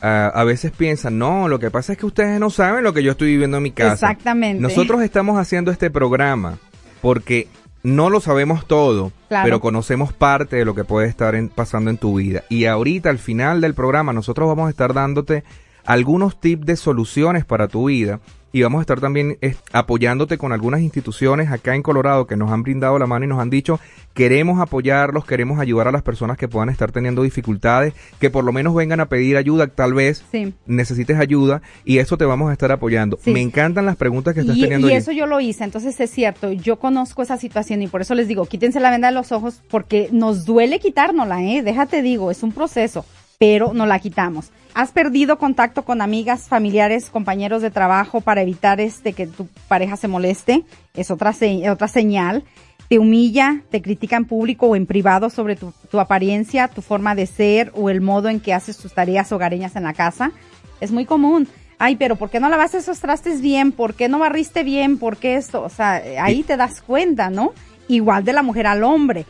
a 0.00 0.44
veces 0.44 0.70
piensan, 0.70 1.18
no, 1.18 1.48
lo 1.48 1.58
que 1.58 1.70
pasa 1.70 1.92
es 1.92 1.98
que 1.98 2.06
ustedes 2.06 2.38
no 2.40 2.50
saben 2.50 2.84
lo 2.84 2.92
que 2.92 3.02
yo 3.02 3.12
estoy 3.12 3.28
viviendo 3.28 3.56
en 3.56 3.64
mi 3.64 3.72
casa. 3.72 3.92
Exactamente. 3.94 4.62
Nosotros 4.62 5.02
estamos 5.02 5.38
haciendo 5.38 5.70
este 5.70 5.90
programa 5.90 6.58
porque 7.02 7.48
no 7.82 8.10
lo 8.10 8.20
sabemos 8.20 8.66
todo, 8.66 9.12
pero 9.28 9.60
conocemos 9.60 10.12
parte 10.12 10.56
de 10.56 10.64
lo 10.64 10.74
que 10.74 10.84
puede 10.84 11.08
estar 11.08 11.34
pasando 11.54 11.90
en 11.90 11.98
tu 11.98 12.16
vida. 12.16 12.44
Y 12.48 12.66
ahorita, 12.66 13.10
al 13.10 13.18
final 13.18 13.60
del 13.60 13.74
programa, 13.74 14.12
nosotros 14.12 14.48
vamos 14.48 14.68
a 14.68 14.70
estar 14.70 14.94
dándote 14.94 15.44
algunos 15.84 16.40
tips 16.40 16.66
de 16.66 16.76
soluciones 16.76 17.44
para 17.44 17.68
tu 17.68 17.86
vida 17.86 18.20
y 18.52 18.62
vamos 18.62 18.78
a 18.78 18.82
estar 18.82 19.00
también 19.00 19.38
apoyándote 19.72 20.38
con 20.38 20.52
algunas 20.52 20.80
instituciones 20.80 21.50
acá 21.50 21.74
en 21.74 21.82
Colorado 21.82 22.26
que 22.26 22.36
nos 22.36 22.50
han 22.50 22.62
brindado 22.62 22.98
la 22.98 23.06
mano 23.06 23.24
y 23.24 23.28
nos 23.28 23.40
han 23.40 23.50
dicho 23.50 23.80
queremos 24.18 24.60
apoyarlos, 24.60 25.24
queremos 25.24 25.60
ayudar 25.60 25.86
a 25.86 25.92
las 25.92 26.02
personas 26.02 26.36
que 26.36 26.48
puedan 26.48 26.70
estar 26.70 26.90
teniendo 26.90 27.22
dificultades, 27.22 27.94
que 28.18 28.30
por 28.30 28.42
lo 28.42 28.52
menos 28.52 28.74
vengan 28.74 28.98
a 28.98 29.08
pedir 29.08 29.36
ayuda, 29.36 29.68
tal 29.68 29.94
vez 29.94 30.24
necesites 30.66 31.20
ayuda 31.20 31.62
y 31.84 31.98
eso 31.98 32.16
te 32.18 32.24
vamos 32.24 32.50
a 32.50 32.52
estar 32.52 32.72
apoyando. 32.72 33.16
Me 33.26 33.40
encantan 33.40 33.86
las 33.86 33.94
preguntas 33.94 34.34
que 34.34 34.40
estás 34.40 34.58
teniendo. 34.58 34.90
Y 34.90 34.94
eso 34.94 35.12
yo 35.12 35.26
lo 35.26 35.38
hice, 35.40 35.62
entonces 35.62 36.00
es 36.00 36.10
cierto, 36.10 36.50
yo 36.50 36.80
conozco 36.80 37.22
esa 37.22 37.36
situación 37.36 37.80
y 37.82 37.86
por 37.86 38.00
eso 38.00 38.16
les 38.16 38.26
digo, 38.26 38.44
quítense 38.46 38.80
la 38.80 38.90
venda 38.90 39.06
de 39.06 39.14
los 39.14 39.30
ojos 39.30 39.62
porque 39.70 40.08
nos 40.10 40.44
duele 40.44 40.80
quitárnosla, 40.80 41.44
¿eh? 41.44 41.62
Déjate 41.62 42.02
digo, 42.02 42.32
es 42.32 42.42
un 42.42 42.50
proceso 42.50 43.04
pero 43.38 43.72
no 43.72 43.86
la 43.86 43.98
quitamos. 43.98 44.50
¿Has 44.74 44.92
perdido 44.92 45.38
contacto 45.38 45.84
con 45.84 46.02
amigas, 46.02 46.48
familiares, 46.48 47.10
compañeros 47.10 47.62
de 47.62 47.70
trabajo 47.70 48.20
para 48.20 48.42
evitar 48.42 48.80
este 48.80 49.12
que 49.12 49.26
tu 49.26 49.48
pareja 49.68 49.96
se 49.96 50.08
moleste? 50.08 50.64
Es 50.94 51.10
otra, 51.10 51.34
otra 51.70 51.88
señal. 51.88 52.44
Te 52.88 52.98
humilla, 52.98 53.62
te 53.70 53.82
critica 53.82 54.16
en 54.16 54.24
público 54.24 54.66
o 54.66 54.76
en 54.76 54.86
privado 54.86 55.30
sobre 55.30 55.56
tu, 55.56 55.72
tu 55.90 56.00
apariencia, 56.00 56.68
tu 56.68 56.82
forma 56.82 57.14
de 57.14 57.26
ser 57.26 57.72
o 57.74 57.90
el 57.90 58.00
modo 58.00 58.28
en 58.28 58.40
que 58.40 58.54
haces 58.54 58.78
tus 58.78 58.94
tareas 58.94 59.30
hogareñas 59.32 59.76
en 59.76 59.84
la 59.84 59.94
casa. 59.94 60.32
Es 60.80 60.90
muy 60.90 61.04
común 61.04 61.48
ay, 61.78 61.96
pero 61.96 62.16
¿por 62.16 62.30
qué 62.30 62.40
no 62.40 62.48
lavaste 62.48 62.78
esos 62.78 63.00
trastes 63.00 63.40
bien? 63.40 63.72
¿Por 63.72 63.94
qué 63.94 64.08
no 64.08 64.18
barriste 64.18 64.64
bien? 64.64 64.98
¿Por 64.98 65.16
qué 65.16 65.36
esto? 65.36 65.62
O 65.62 65.68
sea, 65.68 66.02
ahí 66.20 66.42
te 66.42 66.56
das 66.56 66.82
cuenta, 66.82 67.30
¿no? 67.30 67.52
Igual 67.86 68.24
de 68.24 68.32
la 68.32 68.42
mujer 68.42 68.66
al 68.66 68.84
hombre. 68.84 69.24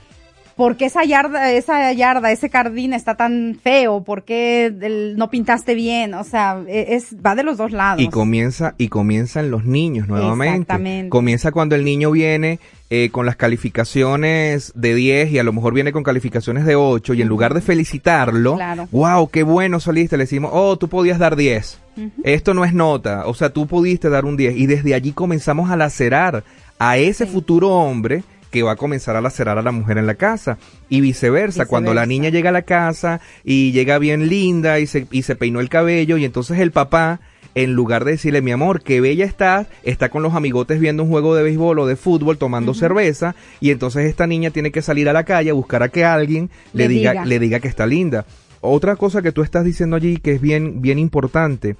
¿Por 0.58 0.76
qué 0.76 0.86
esa 0.86 1.04
yarda, 1.04 1.52
esa 1.52 1.92
yarda, 1.92 2.32
ese 2.32 2.48
jardín 2.48 2.92
está 2.92 3.14
tan 3.14 3.56
feo? 3.62 4.02
¿Por 4.02 4.24
qué 4.24 5.14
no 5.16 5.30
pintaste 5.30 5.76
bien? 5.76 6.14
O 6.14 6.24
sea, 6.24 6.60
e, 6.66 6.96
es, 6.96 7.14
va 7.24 7.36
de 7.36 7.44
los 7.44 7.58
dos 7.58 7.70
lados. 7.70 8.02
Y 8.02 8.08
comienza, 8.08 8.74
y 8.76 8.88
comienzan 8.88 9.52
los 9.52 9.64
niños 9.64 10.08
nuevamente. 10.08 10.62
Exactamente. 10.62 11.10
Comienza 11.10 11.52
cuando 11.52 11.76
el 11.76 11.84
niño 11.84 12.10
viene 12.10 12.58
eh, 12.90 13.10
con 13.12 13.24
las 13.24 13.36
calificaciones 13.36 14.72
de 14.74 14.96
10 14.96 15.30
y 15.30 15.38
a 15.38 15.44
lo 15.44 15.52
mejor 15.52 15.74
viene 15.74 15.92
con 15.92 16.02
calificaciones 16.02 16.66
de 16.66 16.74
8 16.74 17.14
y 17.14 17.22
en 17.22 17.28
lugar 17.28 17.54
de 17.54 17.60
felicitarlo, 17.60 18.56
claro. 18.56 18.88
wow, 18.90 19.28
qué 19.30 19.44
bueno 19.44 19.78
saliste, 19.78 20.16
le 20.16 20.24
decimos, 20.24 20.50
oh, 20.52 20.76
tú 20.76 20.88
podías 20.88 21.20
dar 21.20 21.36
10. 21.36 21.78
Esto 22.24 22.52
no 22.52 22.64
es 22.64 22.74
nota, 22.74 23.28
o 23.28 23.34
sea, 23.34 23.50
tú 23.50 23.68
pudiste 23.68 24.08
dar 24.08 24.24
un 24.24 24.36
10 24.36 24.56
y 24.56 24.66
desde 24.66 24.94
allí 24.94 25.12
comenzamos 25.12 25.70
a 25.70 25.76
lacerar 25.76 26.42
a 26.80 26.96
ese 26.96 27.26
futuro 27.26 27.70
hombre 27.70 28.24
que 28.50 28.62
va 28.62 28.72
a 28.72 28.76
comenzar 28.76 29.16
a 29.16 29.20
lacerar 29.20 29.58
a 29.58 29.62
la 29.62 29.72
mujer 29.72 29.98
en 29.98 30.06
la 30.06 30.14
casa. 30.14 30.58
Y 30.88 31.00
viceversa, 31.00 31.66
cuando 31.66 31.94
la 31.94 32.06
niña 32.06 32.30
llega 32.30 32.50
a 32.50 32.52
la 32.52 32.62
casa 32.62 33.20
y 33.44 33.72
llega 33.72 33.98
bien 33.98 34.28
linda 34.28 34.78
y 34.78 34.86
se, 34.86 35.06
y 35.10 35.22
se 35.22 35.36
peinó 35.36 35.60
el 35.60 35.68
cabello 35.68 36.16
y 36.16 36.24
entonces 36.24 36.58
el 36.58 36.72
papá, 36.72 37.20
en 37.54 37.72
lugar 37.72 38.04
de 38.04 38.12
decirle, 38.12 38.42
mi 38.42 38.52
amor, 38.52 38.82
qué 38.82 39.00
bella 39.00 39.24
estás, 39.24 39.66
está 39.82 40.08
con 40.08 40.22
los 40.22 40.34
amigotes 40.34 40.80
viendo 40.80 41.02
un 41.02 41.10
juego 41.10 41.34
de 41.34 41.42
béisbol 41.42 41.78
o 41.80 41.86
de 41.86 41.96
fútbol 41.96 42.38
tomando 42.38 42.74
cerveza 42.74 43.34
y 43.60 43.70
entonces 43.70 44.06
esta 44.06 44.26
niña 44.26 44.50
tiene 44.50 44.70
que 44.70 44.82
salir 44.82 45.08
a 45.08 45.12
la 45.12 45.24
calle 45.24 45.50
a 45.50 45.54
buscar 45.54 45.82
a 45.82 45.88
que 45.88 46.04
alguien 46.04 46.50
le, 46.72 46.88
diga, 46.88 47.24
le 47.24 47.38
diga 47.38 47.60
que 47.60 47.68
está 47.68 47.86
linda. 47.86 48.26
Otra 48.60 48.96
cosa 48.96 49.22
que 49.22 49.32
tú 49.32 49.42
estás 49.42 49.64
diciendo 49.64 49.96
allí 49.96 50.16
que 50.16 50.32
es 50.32 50.40
bien, 50.40 50.82
bien 50.82 50.98
importante, 50.98 51.76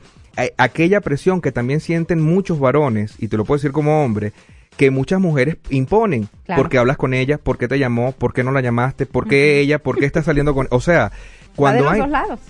aquella 0.57 1.00
presión 1.00 1.40
que 1.40 1.52
también 1.52 1.81
sienten 1.81 2.20
muchos 2.20 2.61
varones, 2.61 3.14
y 3.18 3.28
te 3.28 3.37
lo 3.37 3.44
puedo 3.44 3.59
decir 3.59 3.72
como 3.72 4.04
hombre, 4.04 4.33
que 4.78 4.90
muchas 4.90 5.20
mujeres 5.20 5.58
imponen. 5.68 6.28
Porque 6.56 6.78
hablas 6.78 6.96
con 6.96 7.12
ella, 7.12 7.36
por 7.36 7.58
qué 7.58 7.68
te 7.68 7.78
llamó, 7.78 8.12
por 8.12 8.32
qué 8.32 8.42
no 8.42 8.52
la 8.52 8.62
llamaste, 8.62 9.04
por 9.04 9.28
qué 9.28 9.60
ella, 9.60 9.80
por 9.80 9.98
qué 9.98 10.06
está 10.06 10.22
saliendo 10.22 10.54
con... 10.54 10.68
O 10.70 10.80
sea, 10.80 11.12
cuando 11.54 11.84
va 11.84 11.92
de 11.92 11.98
los 11.98 12.06
dos 12.06 12.10
lados. 12.10 12.40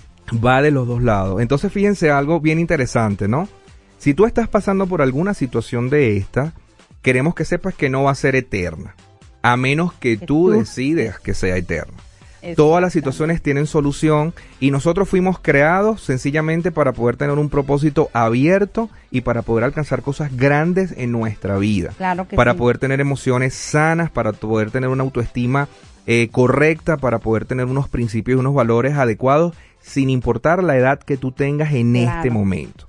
Va 0.45 0.61
de 0.61 0.71
los 0.71 0.87
dos 0.87 1.03
lados. 1.03 1.41
Entonces 1.41 1.73
fíjense 1.73 2.11
algo 2.11 2.39
bien 2.39 2.59
interesante, 2.59 3.27
¿no? 3.27 3.49
Si 3.97 4.13
tú 4.13 4.25
estás 4.25 4.47
pasando 4.47 4.87
por 4.87 5.01
alguna 5.01 5.33
situación 5.33 5.89
de 5.89 6.15
esta, 6.15 6.53
queremos 7.01 7.33
que 7.33 7.43
sepas 7.43 7.73
que 7.73 7.89
no 7.89 8.03
va 8.03 8.11
a 8.11 8.15
ser 8.15 8.35
eterna. 8.35 8.95
A 9.41 9.57
menos 9.57 9.91
que, 9.93 10.15
tú, 10.15 10.51
decides 10.51 11.19
que 11.19 11.33
sea 11.33 11.57
eterna. 11.57 11.97
Todas 12.55 12.81
las 12.81 12.93
situaciones 12.93 13.41
tienen 13.41 13.67
solución 13.67 14.33
y 14.59 14.71
nosotros 14.71 15.09
fuimos 15.09 15.39
creados 15.39 16.01
sencillamente 16.01 16.71
para 16.71 16.93
poder 16.93 17.17
tener 17.17 17.37
un 17.37 17.49
propósito 17.49 18.09
abierto 18.13 18.89
y 19.11 19.21
para 19.21 19.41
poder 19.41 19.65
alcanzar 19.65 20.01
cosas 20.01 20.35
grandes 20.35 20.93
en 20.97 21.11
nuestra 21.11 21.57
vida. 21.57 21.93
para 22.35 22.53
poder 22.55 22.77
tener 22.77 23.01
emociones 23.01 23.53
sanas, 23.53 24.09
para 24.09 24.33
poder 24.33 24.71
tener 24.71 24.89
una 24.89 25.03
autoestima 25.03 25.67
eh, 26.07 26.29
correcta, 26.31 26.97
para 26.97 27.19
poder 27.19 27.45
tener 27.45 27.65
unos 27.65 27.87
principios 27.87 28.37
y 28.37 28.39
unos 28.39 28.53
valores 28.53 28.97
adecuados 28.97 29.55
sin 29.81 30.09
importar 30.09 30.63
la 30.63 30.77
edad 30.77 30.99
que 30.99 31.17
tú 31.17 31.31
tengas 31.31 31.73
en 31.73 31.95
este 31.95 32.29
momento. 32.29 32.88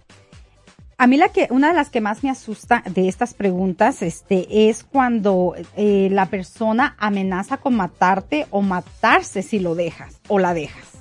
A 1.01 1.07
mí 1.07 1.17
la 1.17 1.31
que, 1.31 1.49
una 1.49 1.69
de 1.69 1.75
las 1.75 1.89
que 1.89 2.03
más 2.03 2.23
me 2.23 2.29
asusta 2.29 2.83
de 2.85 3.09
estas 3.09 3.33
preguntas, 3.33 4.03
este, 4.03 4.69
es 4.69 4.85
cuando 4.85 5.55
eh, 5.75 6.09
la 6.13 6.27
persona 6.27 6.95
amenaza 6.99 7.57
con 7.57 7.75
matarte 7.75 8.47
o 8.51 8.61
matarse 8.61 9.41
si 9.43 9.61
lo 9.61 9.75
dejas 9.75 10.21
o 10.29 10.39
la 10.39 10.53
dejas 10.53 11.00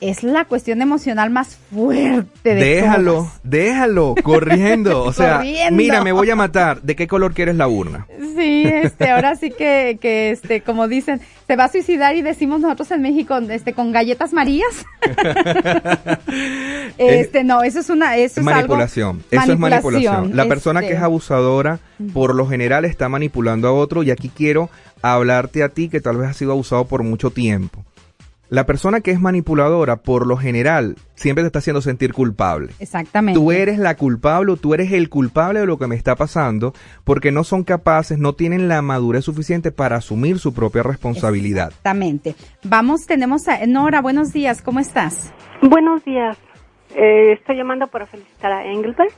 es 0.00 0.22
la 0.22 0.44
cuestión 0.44 0.82
emocional 0.82 1.30
más 1.30 1.58
fuerte 1.70 2.54
de 2.54 2.54
Déjalo, 2.54 3.30
déjalo, 3.42 4.14
corriendo. 4.22 5.02
O 5.02 5.12
sea, 5.12 5.42
mira, 5.72 6.02
me 6.02 6.12
voy 6.12 6.30
a 6.30 6.36
matar. 6.36 6.82
¿De 6.82 6.96
qué 6.96 7.06
color 7.06 7.34
quieres 7.34 7.56
la 7.56 7.68
urna? 7.68 8.06
Sí, 8.36 8.64
este, 8.64 9.10
ahora 9.10 9.36
sí 9.36 9.50
que, 9.50 9.98
que, 10.00 10.30
este, 10.30 10.60
como 10.60 10.88
dicen, 10.88 11.20
se 11.46 11.56
va 11.56 11.64
a 11.64 11.68
suicidar 11.68 12.14
y 12.16 12.22
decimos 12.22 12.60
nosotros 12.60 12.90
en 12.90 13.02
México, 13.02 13.38
este, 13.38 13.72
con 13.72 13.92
galletas 13.92 14.32
marías. 14.32 14.86
este, 16.98 17.44
no, 17.44 17.62
eso 17.62 17.80
es 17.80 17.90
una, 17.90 18.16
eso 18.16 18.40
es 18.40 18.44
manipulación. 18.44 19.22
eso 19.30 19.52
es 19.52 19.58
manipulación. 19.58 20.36
La 20.36 20.46
persona 20.46 20.80
que 20.80 20.88
es 20.88 20.92
este. 20.92 21.04
abusadora, 21.04 21.80
por 22.12 22.34
lo 22.34 22.46
general, 22.46 22.84
está 22.84 23.08
manipulando 23.08 23.68
a 23.68 23.72
otro 23.72 24.02
y 24.02 24.10
aquí 24.10 24.30
quiero 24.34 24.70
hablarte 25.02 25.62
a 25.62 25.68
ti 25.68 25.88
que 25.88 26.00
tal 26.00 26.16
vez 26.16 26.30
has 26.30 26.36
sido 26.36 26.52
abusado 26.52 26.86
por 26.86 27.02
mucho 27.02 27.30
tiempo. 27.30 27.84
La 28.50 28.64
persona 28.64 29.02
que 29.02 29.10
es 29.10 29.20
manipuladora, 29.20 29.96
por 29.96 30.26
lo 30.26 30.38
general, 30.38 30.96
siempre 31.14 31.42
te 31.42 31.48
está 31.48 31.58
haciendo 31.58 31.82
sentir 31.82 32.14
culpable. 32.14 32.72
Exactamente. 32.78 33.38
Tú 33.38 33.52
eres 33.52 33.78
la 33.78 33.94
culpable 33.96 34.52
o 34.52 34.56
tú 34.56 34.72
eres 34.72 34.90
el 34.92 35.10
culpable 35.10 35.60
de 35.60 35.66
lo 35.66 35.78
que 35.78 35.86
me 35.86 35.96
está 35.96 36.16
pasando 36.16 36.72
porque 37.04 37.30
no 37.30 37.44
son 37.44 37.62
capaces, 37.62 38.18
no 38.18 38.32
tienen 38.32 38.66
la 38.66 38.80
madurez 38.80 39.26
suficiente 39.26 39.70
para 39.70 39.96
asumir 39.96 40.38
su 40.38 40.54
propia 40.54 40.82
responsabilidad. 40.82 41.68
Exactamente. 41.68 42.36
Vamos, 42.64 43.06
tenemos 43.06 43.48
a 43.48 43.66
Nora, 43.66 44.00
buenos 44.00 44.32
días, 44.32 44.62
¿cómo 44.62 44.80
estás? 44.80 45.30
Buenos 45.60 46.02
días. 46.06 46.38
Eh, 46.96 47.32
estoy 47.32 47.56
llamando 47.56 47.86
para 47.88 48.06
felicitar 48.06 48.50
a 48.50 48.64
Engelbert. 48.64 49.12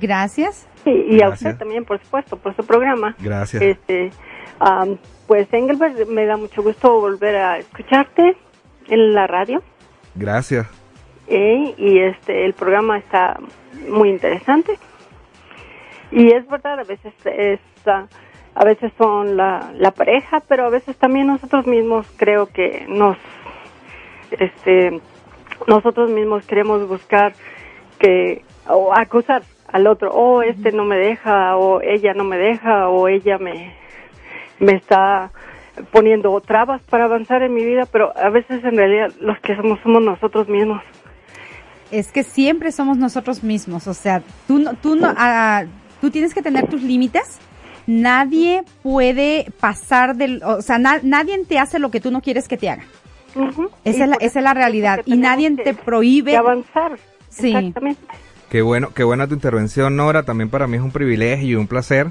Gracias. 0.00 0.66
y 0.84 1.22
a 1.22 1.28
usted 1.28 1.56
también, 1.56 1.84
por 1.84 2.02
supuesto, 2.02 2.36
por 2.36 2.56
su 2.56 2.66
programa. 2.66 3.14
Gracias. 3.20 3.62
Este, 3.62 4.10
pues 5.28 5.46
Engelbert, 5.52 6.08
me 6.08 6.26
da 6.26 6.36
mucho 6.36 6.64
gusto 6.64 7.00
volver 7.00 7.36
a 7.36 7.58
escucharte 7.58 8.36
en 8.88 9.14
la 9.14 9.26
radio. 9.26 9.62
Gracias. 10.14 10.66
y 11.28 11.98
este 11.98 12.44
el 12.44 12.54
programa 12.54 12.98
está 12.98 13.38
muy 13.88 14.10
interesante. 14.10 14.78
Y 16.10 16.32
es 16.32 16.46
verdad, 16.48 16.80
a 16.80 16.84
veces 16.84 17.12
es, 17.24 17.60
a 17.86 18.64
veces 18.64 18.92
son 18.96 19.36
la, 19.36 19.72
la 19.74 19.90
pareja, 19.90 20.40
pero 20.40 20.66
a 20.66 20.70
veces 20.70 20.96
también 20.96 21.26
nosotros 21.26 21.66
mismos 21.66 22.06
creo 22.16 22.46
que 22.46 22.86
nos 22.88 23.16
este 24.30 25.00
nosotros 25.66 26.10
mismos 26.10 26.46
queremos 26.46 26.86
buscar 26.88 27.34
que 27.98 28.44
o 28.68 28.92
acusar 28.94 29.42
al 29.68 29.86
otro, 29.86 30.10
o 30.10 30.36
oh, 30.36 30.42
este 30.42 30.72
no 30.72 30.84
me 30.84 30.96
deja 30.96 31.56
o 31.56 31.80
ella 31.80 32.14
no 32.14 32.24
me 32.24 32.38
deja 32.38 32.88
o 32.88 33.08
ella 33.08 33.38
me 33.38 33.74
me 34.58 34.72
está 34.72 35.30
poniendo 35.92 36.40
trabas 36.40 36.82
para 36.82 37.04
avanzar 37.04 37.42
en 37.42 37.54
mi 37.54 37.64
vida, 37.64 37.84
pero 37.90 38.12
a 38.16 38.30
veces 38.30 38.64
en 38.64 38.76
realidad 38.76 39.12
los 39.20 39.38
que 39.40 39.56
somos 39.56 39.78
somos 39.82 40.02
nosotros 40.02 40.48
mismos. 40.48 40.82
Es 41.90 42.10
que 42.10 42.24
siempre 42.24 42.72
somos 42.72 42.98
nosotros 42.98 43.44
mismos, 43.44 43.86
o 43.86 43.94
sea, 43.94 44.22
tú 44.46 44.58
no, 44.58 44.74
tú 44.74 44.96
no, 44.96 45.12
ah, 45.16 45.64
tú 46.00 46.10
tienes 46.10 46.34
que 46.34 46.42
tener 46.42 46.68
tus 46.68 46.82
límites. 46.82 47.38
Nadie 47.86 48.64
puede 48.82 49.52
pasar 49.60 50.16
del, 50.16 50.42
o 50.42 50.60
sea, 50.60 50.78
nadie 50.78 51.44
te 51.44 51.60
hace 51.60 51.78
lo 51.78 51.92
que 51.92 52.00
tú 52.00 52.10
no 52.10 52.20
quieres 52.20 52.48
que 52.48 52.56
te 52.56 52.68
haga. 52.68 52.82
esa, 53.84 54.04
es 54.04 54.10
la, 54.10 54.16
esa, 54.16 54.38
es 54.40 54.44
la, 54.44 54.54
realidad 54.54 55.02
y 55.04 55.16
nadie 55.16 55.52
te 55.52 55.72
prohíbe 55.72 56.36
avanzar. 56.36 56.98
Sí. 57.28 57.54
Exactamente. 57.54 58.02
Qué 58.50 58.62
bueno, 58.62 58.90
qué 58.92 59.04
buena 59.04 59.28
tu 59.28 59.34
intervención, 59.34 59.96
Nora. 59.96 60.24
También 60.24 60.50
para 60.50 60.66
mí 60.66 60.76
es 60.76 60.82
un 60.82 60.90
privilegio 60.90 61.48
y 61.48 61.54
un 61.54 61.68
placer 61.68 62.08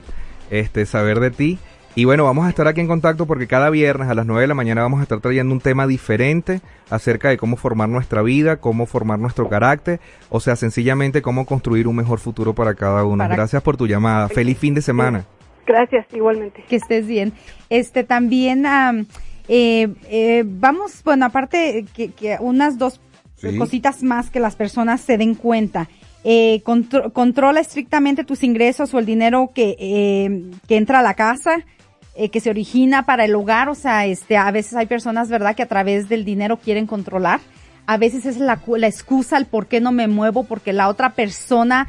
este 0.49 0.85
saber 0.85 1.19
de 1.19 1.31
ti. 1.31 1.59
Y 1.97 2.03
bueno, 2.03 2.25
vamos 2.25 2.45
a 2.45 2.49
estar 2.49 2.67
aquí 2.67 2.81
en 2.81 2.87
contacto 2.87 3.25
porque 3.25 3.47
cada 3.47 3.69
viernes 3.69 4.09
a 4.09 4.13
las 4.13 4.25
9 4.25 4.41
de 4.41 4.47
la 4.47 4.53
mañana 4.53 4.81
vamos 4.81 4.99
a 4.99 5.03
estar 5.03 5.21
trayendo 5.21 5.53
un 5.53 5.61
tema 5.61 5.87
diferente 5.87 6.59
acerca 6.89 7.29
de 7.29 7.37
cómo 7.37 7.55
formar 7.55 7.87
nuestra 7.87 8.21
vida, 8.21 8.57
cómo 8.57 8.85
formar 8.85 9.17
nuestro 9.17 9.47
carácter, 9.47 10.01
o 10.29 10.41
sea, 10.41 10.57
sencillamente 10.57 11.21
cómo 11.21 11.45
construir 11.45 11.87
un 11.87 11.95
mejor 11.95 12.19
futuro 12.19 12.53
para 12.53 12.73
cada 12.75 13.05
uno. 13.05 13.25
Gracias 13.29 13.63
por 13.63 13.77
tu 13.77 13.87
llamada. 13.87 14.27
Feliz 14.27 14.57
fin 14.57 14.73
de 14.73 14.81
semana. 14.81 15.23
Gracias, 15.65 16.05
igualmente. 16.13 16.65
Que 16.67 16.75
estés 16.75 17.07
bien. 17.07 17.31
Este 17.69 18.03
también 18.03 18.65
eh, 19.47 19.87
eh, 20.09 20.43
vamos, 20.45 21.01
bueno, 21.01 21.25
aparte 21.25 21.85
que, 21.95 22.37
unas 22.41 22.77
dos 22.77 22.99
cositas 23.57 24.03
más 24.03 24.29
que 24.29 24.41
las 24.41 24.57
personas 24.57 24.99
se 24.99 25.17
den 25.17 25.33
cuenta. 25.33 25.87
Eh, 26.25 26.61
controla 27.13 27.61
estrictamente 27.61 28.25
tus 28.25 28.43
ingresos 28.43 28.93
o 28.93 28.99
el 28.99 29.05
dinero 29.05 29.51
que, 29.55 30.51
que 30.67 30.75
entra 30.75 30.99
a 30.99 31.03
la 31.03 31.13
casa 31.13 31.63
eh, 32.15 32.29
que 32.29 32.39
se 32.39 32.49
origina 32.49 33.05
para 33.05 33.25
el 33.25 33.35
hogar, 33.35 33.69
o 33.69 33.75
sea, 33.75 34.05
este, 34.05 34.37
a 34.37 34.49
veces 34.51 34.75
hay 34.75 34.85
personas, 34.85 35.29
¿verdad?, 35.29 35.55
que 35.55 35.63
a 35.63 35.67
través 35.67 36.09
del 36.09 36.25
dinero 36.25 36.57
quieren 36.57 36.87
controlar. 36.87 37.39
A 37.87 37.97
veces 37.97 38.25
es 38.25 38.37
la, 38.37 38.59
la 38.77 38.87
excusa, 38.87 39.37
el 39.37 39.45
por 39.45 39.67
qué 39.67 39.79
no 39.79 39.91
me 39.91 40.07
muevo, 40.07 40.43
porque 40.43 40.73
la 40.73 40.87
otra 40.87 41.13
persona, 41.13 41.87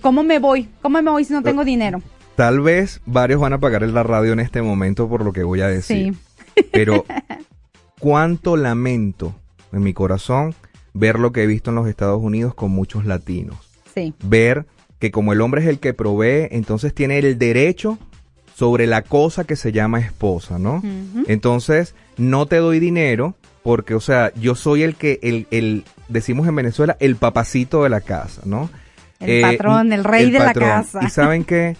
¿cómo 0.00 0.22
me 0.22 0.38
voy? 0.38 0.68
¿Cómo 0.80 1.02
me 1.02 1.10
voy 1.10 1.24
si 1.24 1.32
no 1.32 1.42
tengo 1.42 1.64
dinero? 1.64 2.02
Tal 2.36 2.60
vez 2.60 3.00
varios 3.06 3.40
van 3.40 3.52
a 3.52 3.58
pagar 3.58 3.82
en 3.82 3.94
la 3.94 4.02
radio 4.02 4.32
en 4.32 4.40
este 4.40 4.62
momento 4.62 5.08
por 5.08 5.24
lo 5.24 5.32
que 5.32 5.42
voy 5.42 5.60
a 5.60 5.68
decir. 5.68 6.14
Sí. 6.54 6.62
Pero, 6.72 7.04
¿cuánto 7.98 8.56
lamento 8.56 9.34
en 9.72 9.82
mi 9.82 9.92
corazón 9.92 10.54
ver 10.94 11.18
lo 11.18 11.32
que 11.32 11.42
he 11.42 11.46
visto 11.46 11.70
en 11.70 11.76
los 11.76 11.88
Estados 11.88 12.22
Unidos 12.22 12.54
con 12.54 12.70
muchos 12.70 13.04
latinos. 13.04 13.58
Sí. 13.94 14.14
Ver 14.24 14.66
que 14.98 15.10
como 15.10 15.32
el 15.32 15.40
hombre 15.40 15.60
es 15.60 15.68
el 15.68 15.80
que 15.80 15.92
provee, 15.92 16.48
entonces 16.52 16.94
tiene 16.94 17.18
el 17.18 17.36
derecho 17.36 17.98
sobre 18.54 18.86
la 18.86 19.02
cosa 19.02 19.44
que 19.44 19.56
se 19.56 19.72
llama 19.72 19.98
esposa, 19.98 20.58
¿no? 20.58 20.82
Entonces, 21.26 21.94
no 22.16 22.46
te 22.46 22.56
doy 22.56 22.78
dinero 22.78 23.34
porque, 23.62 23.94
o 23.94 24.00
sea, 24.00 24.32
yo 24.34 24.54
soy 24.54 24.82
el 24.82 24.94
que, 24.94 25.18
el, 25.22 25.48
el, 25.50 25.84
decimos 26.08 26.46
en 26.46 26.54
Venezuela, 26.54 26.96
el 27.00 27.16
papacito 27.16 27.82
de 27.82 27.88
la 27.88 28.00
casa, 28.00 28.42
¿no? 28.44 28.70
El 29.18 29.42
patrón, 29.42 29.92
el 29.92 30.04
rey 30.04 30.30
de 30.30 30.38
la 30.38 30.52
casa. 30.52 31.00
Y 31.02 31.10
saben 31.10 31.44
que, 31.44 31.76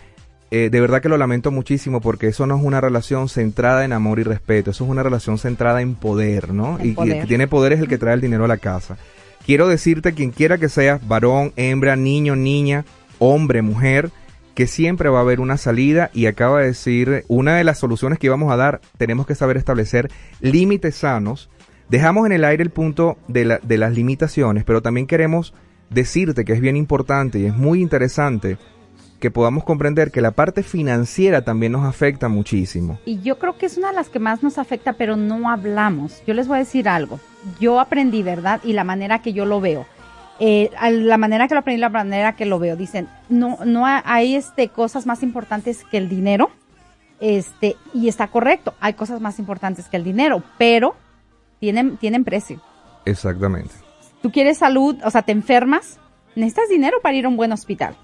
eh, 0.51 0.69
de 0.71 0.81
verdad 0.81 1.01
que 1.01 1.09
lo 1.09 1.17
lamento 1.17 1.51
muchísimo 1.51 2.01
porque 2.01 2.29
eso 2.29 2.47
no 2.47 2.57
es 2.57 2.65
una 2.65 2.81
relación 2.81 3.29
centrada 3.29 3.85
en 3.85 3.93
amor 3.93 4.19
y 4.19 4.25
respeto, 4.25 4.73
eso 4.73 4.85
es 4.85 4.91
una 4.91 5.03
relación 5.03 5.39
centrada 5.39 5.81
en 5.81 5.95
poder, 5.95 6.53
¿no? 6.53 6.79
Y, 6.83 6.97
el 6.99 7.21
que 7.21 7.27
tiene 7.27 7.47
poder 7.47 7.75
es 7.75 7.81
el 7.81 7.89
que 7.89 7.99
trae 7.99 8.15
el 8.15 8.21
dinero 8.21 8.47
a 8.47 8.49
la 8.49 8.57
casa. 8.57 8.97
Quiero 9.47 9.69
decirte, 9.69 10.15
quien 10.15 10.31
quiera 10.31 10.59
que 10.59 10.69
seas, 10.69 11.07
varón, 11.07 11.53
hembra, 11.57 11.95
niño, 11.97 12.35
niña, 12.35 12.85
hombre, 13.19 13.63
mujer, 13.63 14.11
que 14.55 14.67
siempre 14.67 15.09
va 15.09 15.19
a 15.19 15.23
haber 15.23 15.41
una 15.41 15.57
salida 15.57 16.11
y 16.15 16.27
acaba 16.27 16.61
de 16.61 16.67
decir, 16.67 17.25
una 17.29 17.57
de 17.57 17.65
las 17.65 17.79
soluciones 17.79 18.19
que 18.19 18.27
íbamos 18.29 18.53
a 18.53 18.57
dar, 18.57 18.81
tenemos 18.99 19.27
que 19.27 19.35
saber 19.35 19.57
establecer 19.57 20.11
límites 20.41 20.95
sanos. 20.95 21.51
Dejamos 21.89 22.27
en 22.27 22.33
el 22.33 22.45
aire 22.45 22.63
el 22.63 22.71
punto 22.71 23.19
de, 23.29 23.45
la- 23.45 23.59
de 23.63 23.79
las 23.79 23.93
limitaciones, 23.93 24.65
pero 24.65 24.81
también 24.81 25.07
queremos 25.07 25.55
decirte 25.91 26.45
que 26.45 26.53
es 26.53 26.61
bien 26.61 26.77
importante 26.77 27.39
y 27.41 27.47
es 27.47 27.55
muy 27.57 27.81
interesante 27.83 28.57
que 29.21 29.31
podamos 29.31 29.65
comprender 29.65 30.11
que 30.11 30.21
la 30.21 30.33
parte 30.33 30.63
financiera 30.63 31.43
también 31.45 31.73
nos 31.73 31.85
afecta 31.87 32.29
muchísimo. 32.29 32.99
Y 33.07 33.21
yo 33.23 33.39
creo 33.39 33.57
que 33.57 33.67
es 33.67 33.77
una 33.79 33.89
de 33.89 33.95
las 33.95 34.09
que 34.09 34.19
más 34.19 34.43
nos 34.43 34.59
afecta, 34.59 34.93
pero 34.95 35.17
no 35.17 35.51
hablamos. 35.51 36.23
Yo 36.27 36.35
les 36.35 36.47
voy 36.47 36.57
a 36.57 36.59
decir 36.61 36.89
algo. 36.89 37.21
Yo 37.59 37.81
aprendí, 37.81 38.23
¿verdad? 38.23 38.61
Y 38.65 38.73
la 38.75 38.85
manera 38.85 39.21
que 39.23 39.33
yo 39.33 39.47
lo 39.47 39.61
veo. 39.61 39.87
Eh, 40.41 40.71
la 40.91 41.17
manera 41.17 41.47
que 41.49 41.55
lo 41.55 41.61
aprendí, 41.61 41.81
la 41.81 41.89
manera 41.91 42.35
que 42.37 42.45
lo 42.45 42.59
veo. 42.59 42.77
Dicen, 42.77 43.09
no, 43.29 43.59
no 43.65 43.87
ha- 43.87 44.03
hay 44.05 44.35
este, 44.35 44.69
cosas 44.69 45.07
más 45.07 45.23
importantes 45.23 45.85
que 45.85 45.97
el 45.99 46.09
dinero. 46.09 46.51
Este, 47.21 47.77
y 47.95 48.09
está 48.09 48.27
correcto, 48.27 48.75
hay 48.81 48.95
cosas 48.95 49.21
más 49.21 49.39
importantes 49.39 49.89
que 49.89 49.97
el 49.97 50.05
dinero, 50.05 50.43
pero 50.59 50.95
tienen, 51.61 51.97
tienen 51.97 52.25
precio. 52.25 52.61
Exactamente. 53.05 53.71
Tú 54.21 54.31
quieres 54.33 54.59
salud, 54.59 54.97
o 55.05 55.11
sea, 55.11 55.23
te 55.23 55.33
enfermas, 55.33 55.99
necesitas 56.35 56.69
dinero 56.69 56.99
para 57.03 57.15
ir 57.15 57.25
a 57.25 57.29
un 57.29 57.37
buen 57.37 57.53
hospital. 57.53 57.95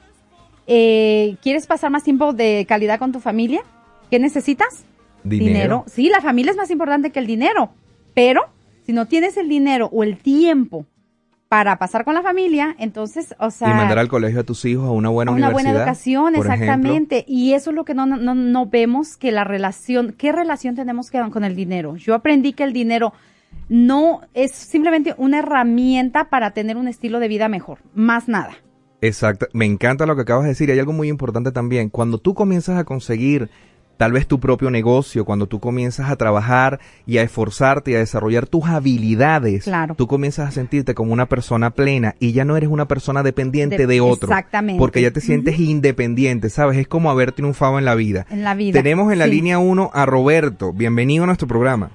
Eh, 0.67 1.37
¿Quieres 1.43 1.67
pasar 1.67 1.91
más 1.91 2.05
tiempo 2.05 2.33
de 2.33 2.65
calidad 2.69 2.99
con 2.99 3.11
tu 3.13 3.21
familia? 3.21 3.63
¿Qué 4.11 4.19
necesitas? 4.19 4.85
Dinero. 5.25 5.85
Sí, 5.89 6.09
la 6.09 6.21
familia 6.21 6.53
es 6.53 6.57
más 6.57 6.71
importante 6.71 7.11
que 7.11 7.19
el 7.19 7.27
dinero, 7.27 7.73
pero 8.15 8.43
si 8.87 8.93
no 8.93 9.07
tienes 9.07 9.37
el 9.37 9.49
dinero 9.49 9.89
o 9.93 10.03
el 10.05 10.17
tiempo 10.19 10.87
para 11.51 11.81
pasar 11.81 12.05
con 12.05 12.15
la 12.15 12.23
familia, 12.23 12.77
entonces, 12.79 13.35
o 13.41 13.51
sea, 13.51 13.71
y 13.71 13.75
mandar 13.75 13.99
al 13.99 14.07
colegio 14.07 14.39
a 14.39 14.45
tus 14.45 14.65
hijos 14.67 14.87
a 14.87 14.93
una 14.93 15.09
buena 15.09 15.33
a 15.33 15.35
una 15.35 15.51
buena 15.51 15.73
educación, 15.73 16.35
por 16.35 16.47
ejemplo. 16.47 16.53
exactamente. 16.55 17.25
Y 17.27 17.55
eso 17.55 17.71
es 17.71 17.77
lo 17.77 17.85
que 17.85 17.93
no, 17.93 18.07
no, 18.07 18.37
no 18.37 18.67
vemos, 18.67 19.17
que 19.17 19.33
la 19.33 19.43
relación, 19.43 20.15
¿qué 20.17 20.31
relación 20.31 20.77
tenemos 20.77 21.11
que 21.11 21.21
con 21.33 21.43
el 21.43 21.57
dinero? 21.57 21.97
Yo 21.97 22.15
aprendí 22.15 22.53
que 22.53 22.63
el 22.63 22.73
dinero 22.73 23.13
no 23.69 24.21
es 24.33 24.53
simplemente 24.53 25.17
una 25.19 25.41
herramienta 25.41 26.31
para 26.31 26.53
tener 26.53 26.77
un 26.77 26.87
estilo 26.87 27.19
de 27.19 27.27
vida 27.27 27.49
mejor, 27.49 27.79
más 27.95 28.29
nada. 28.29 28.53
Exacto, 29.01 29.49
me 29.53 29.67
encanta 29.67 30.07
lo 30.07 30.15
que 30.15 30.23
acabas 30.23 30.45
de 30.45 30.51
decir. 30.51 30.71
Hay 30.71 30.79
algo 30.79 30.93
muy 30.93 31.09
importante 31.09 31.51
también. 31.51 31.89
Cuando 31.89 32.19
tú 32.19 32.33
comienzas 32.33 32.79
a 32.79 32.85
conseguir 32.85 33.51
tal 34.01 34.13
vez 34.13 34.27
tu 34.27 34.41
propio 34.41 34.71
negocio, 34.71 35.27
cuando 35.27 35.47
tú 35.47 35.61
comienzas 35.61 36.11
a 36.11 36.17
trabajar 36.17 36.81
y 37.07 37.19
a 37.19 37.23
esforzarte 37.23 37.91
y 37.91 37.97
a 37.97 37.99
desarrollar 37.99 38.47
tus 38.47 38.65
habilidades, 38.65 39.65
Claro. 39.65 39.95
tú 39.95 40.07
comienzas 40.07 40.49
a 40.49 40.53
sentirte 40.53 40.95
como 40.95 41.13
una 41.13 41.27
persona 41.27 41.69
plena 41.69 42.15
y 42.19 42.33
ya 42.33 42.47
no 42.47 42.57
eres 42.57 42.71
una 42.71 42.89
persona 42.89 43.23
dependiente 43.23 43.77
de, 43.87 43.87
De- 43.87 44.01
otro. 44.01 44.31
exactamente. 44.31 44.79
Porque 44.79 45.03
ya 45.03 45.11
te 45.11 45.21
sientes 45.21 45.59
independiente, 45.61 46.49
¿sabes? 46.49 46.79
Es 46.79 46.89
como 46.89 47.11
haber 47.11 47.33
triunfado 47.33 47.79
en 47.79 47.85
la 47.85 47.95
vida. 47.95 48.25
En 48.31 48.43
la 48.43 48.55
vida. 48.55 48.73
Tenemos 48.81 49.13
en 49.13 49.19
la 49.19 49.27
Sí. 49.27 49.33
línea 49.33 49.59
1 49.59 49.91
a 49.93 50.07
Roberto. 50.07 50.73
Bienvenido 50.73 51.25
a 51.25 51.27
nuestro 51.27 51.47
programa. 51.47 51.91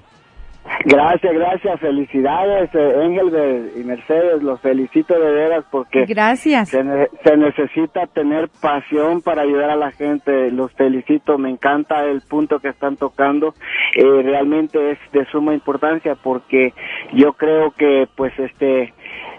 Gracias, 0.84 1.32
gracias, 1.34 1.80
felicidades, 1.80 2.70
eh, 2.74 2.94
Engelbert 3.02 3.76
y 3.76 3.84
Mercedes, 3.84 4.42
los 4.42 4.60
felicito 4.60 5.18
de 5.18 5.30
veras 5.32 5.64
porque 5.70 6.04
Gracias. 6.06 6.68
se, 6.68 6.84
ne- 6.84 7.08
se 7.24 7.36
necesita 7.36 8.06
tener 8.06 8.48
pasión 8.60 9.22
para 9.22 9.42
ayudar 9.42 9.70
a 9.70 9.76
la 9.76 9.90
gente, 9.90 10.50
los 10.50 10.72
felicito, 10.74 11.38
me 11.38 11.50
encanta 11.50 12.04
el 12.04 12.20
punto 12.28 12.60
que 12.60 12.68
están 12.68 12.96
tocando, 12.96 13.54
eh, 13.94 14.22
realmente 14.22 14.92
es 14.92 14.98
de 15.12 15.24
suma 15.26 15.54
importancia 15.54 16.14
porque 16.14 16.72
yo 17.14 17.32
creo 17.32 17.70
que 17.72 18.06
pues 18.14 18.38
este 18.38 18.92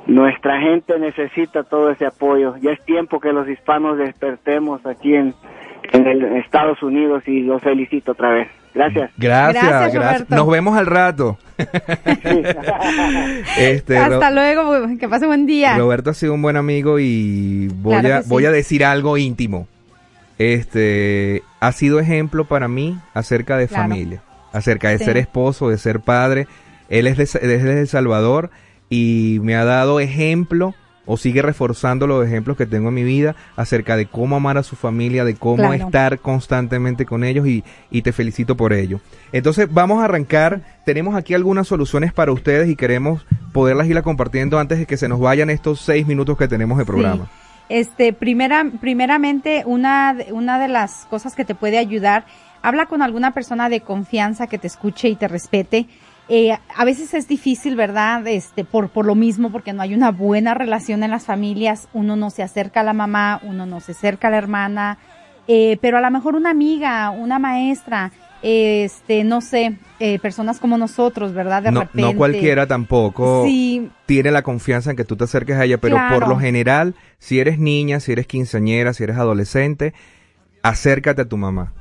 nuestra 0.08 0.60
gente 0.62 0.98
necesita 1.00 1.64
todo 1.64 1.92
ese 1.92 2.06
apoyo, 2.06 2.56
ya 2.62 2.72
es 2.72 2.84
tiempo 2.86 3.20
que 3.20 3.34
los 3.34 3.48
hispanos 3.48 3.98
despertemos 3.98 4.86
aquí 4.86 5.14
en, 5.16 5.34
en 5.94 6.08
el- 6.08 6.38
Estados 6.38 6.82
Unidos 6.82 7.24
y 7.28 7.42
los 7.42 7.62
felicito 7.62 8.14
otra 8.14 8.30
vez. 8.32 8.48
Gracias. 8.78 9.12
Gracias, 9.18 9.94
Gracias. 9.94 10.30
Nos 10.30 10.48
vemos 10.48 10.78
al 10.78 10.86
rato. 10.86 11.38
este, 13.58 13.98
Ro- 14.08 14.16
Hasta 14.16 14.32
luego, 14.32 14.88
que 15.00 15.10
pase 15.10 15.26
buen 15.26 15.46
día. 15.46 15.78
Roberto 15.78 16.10
ha 16.12 16.14
sido 16.14 16.34
un 16.34 16.42
buen 16.42 16.58
amigo 16.58 17.00
y 17.00 17.68
voy, 17.76 18.00
Claro 18.00 18.16
a, 18.18 18.22
sí. 18.22 18.30
voy 18.30 18.46
a 18.46 18.52
decir 18.52 18.86
algo 18.86 19.18
íntimo. 19.18 19.68
Este 20.38 21.44
ha 21.60 21.72
sido 21.72 22.00
ejemplo 22.00 22.46
para 22.46 22.68
mí 22.68 22.98
acerca 23.14 23.58
de 23.58 23.68
Claro. 23.68 23.84
familia, 23.90 24.22
acerca 24.54 24.90
de 24.90 25.00
Sí. 25.00 25.06
ser 25.06 25.18
esposo, 25.18 25.70
de 25.70 25.78
ser 25.78 26.00
padre. 26.00 26.48
Él 26.90 27.08
es 27.08 27.18
de, 27.18 27.24
es 27.24 27.64
de 27.64 27.80
El 27.82 27.88
Salvador 27.88 28.52
y 28.90 29.40
me 29.42 29.56
ha 29.56 29.66
dado 29.66 30.00
ejemplo 30.00 30.76
o 31.08 31.18
sigue 31.18 31.42
reforzando 31.42 32.06
los 32.06 32.24
ejemplos 32.28 32.56
que 32.58 32.68
tengo 32.68 32.90
en 32.90 32.94
mi 32.94 33.04
vida 33.04 33.36
acerca 33.56 33.98
de 33.98 34.06
cómo 34.06 34.36
amar 34.36 34.58
a 34.60 34.64
su 34.64 34.76
familia, 34.76 35.26
de 35.26 35.34
cómo 35.36 35.58
Claro. 35.70 35.74
estar 35.74 36.20
constantemente 36.20 37.06
con 37.06 37.24
ellos 37.24 37.48
y, 37.48 37.64
y 37.90 38.04
te 38.04 38.12
felicito 38.12 38.56
por 38.56 38.74
ello. 38.74 39.00
Entonces 39.32 39.68
vamos 39.72 40.02
a 40.02 40.06
arrancar, 40.06 40.62
tenemos 40.86 41.16
aquí 41.16 41.34
algunas 41.34 41.68
soluciones 41.68 42.14
para 42.14 42.32
ustedes 42.32 42.70
y 42.70 42.76
queremos 42.76 43.26
poderlas 43.54 43.88
irlas 43.88 44.04
compartiendo 44.04 44.60
antes 44.60 44.78
de 44.78 44.86
que 44.86 44.98
se 44.98 45.08
nos 45.08 45.20
vayan 45.20 45.50
estos 45.50 45.80
seis 45.82 46.06
minutos 46.06 46.38
que 46.38 46.48
tenemos 46.48 46.78
de 46.78 46.86
programa. 46.86 47.28
Este, 47.70 48.14
primera, 48.14 48.66
primeramente, 48.80 49.64
una, 49.66 50.16
una 50.32 50.60
de 50.60 50.68
las 50.68 51.06
cosas 51.10 51.36
que 51.36 51.44
te 51.44 51.54
puede 51.56 51.78
ayudar, 51.78 52.26
habla 52.62 52.86
con 52.86 53.02
alguna 53.02 53.32
persona 53.34 53.68
de 53.70 53.82
confianza 53.82 54.48
que 54.48 54.58
te 54.58 54.68
escuche 54.68 55.10
y 55.10 55.16
te 55.16 55.28
respete. 55.28 55.88
Eh, 56.30 56.52
a 56.76 56.84
veces 56.86 57.14
es 57.14 57.28
difícil, 57.28 57.76
¿verdad? 57.76 58.28
Este, 58.28 58.66
por, 58.66 58.90
por 58.90 59.06
lo 59.06 59.16
mismo, 59.16 59.52
porque 59.52 59.72
no 59.74 59.82
hay 59.82 59.94
una 59.94 60.12
buena 60.12 60.54
relación 60.54 61.04
en 61.04 61.12
las 61.12 61.26
familias. 61.26 61.88
Uno 61.94 62.16
no 62.16 62.30
se 62.30 62.44
acerca 62.44 62.82
a 62.82 62.84
la 62.84 62.94
mamá, 62.94 63.40
uno 63.44 63.66
no 63.66 63.80
se 63.80 63.94
acerca 63.94 64.28
a 64.28 64.32
la 64.32 64.38
hermana, 64.38 64.98
eh, 65.48 65.78
pero 65.82 65.98
a 65.98 66.02
lo 66.02 66.12
mejor 66.12 66.36
una 66.36 66.50
amiga, 66.50 67.10
una 67.12 67.40
maestra, 67.40 68.12
eh, 68.44 68.84
este, 68.84 69.24
no 69.24 69.40
sé, 69.40 69.78
eh, 70.02 70.20
personas 70.20 70.60
como 70.60 70.78
nosotros, 70.78 71.34
¿verdad? 71.34 71.64
De 71.64 71.72
no, 71.72 71.80
repente. 71.82 72.02
no 72.02 72.14
cualquiera 72.18 72.68
tampoco 72.68 73.46
Sí, 73.46 73.90
tiene 74.06 74.30
la 74.32 74.42
confianza 74.42 74.90
en 74.92 74.98
que 74.98 75.06
tú 75.06 75.16
te 75.16 75.24
acerques 75.24 75.56
a 75.56 75.64
ella, 75.64 75.78
pero 75.78 75.96
Claro. 75.96 76.20
por 76.20 76.28
lo 76.28 76.38
general, 76.38 76.94
si 77.20 77.40
eres 77.40 77.58
niña, 77.58 78.02
si 78.02 78.12
eres 78.12 78.28
quinceañera, 78.28 78.94
si 78.94 79.06
eres 79.06 79.16
adolescente, 79.18 79.94
acércate 80.62 81.22
a 81.22 81.26
tu 81.30 81.38
mamá. 81.38 81.74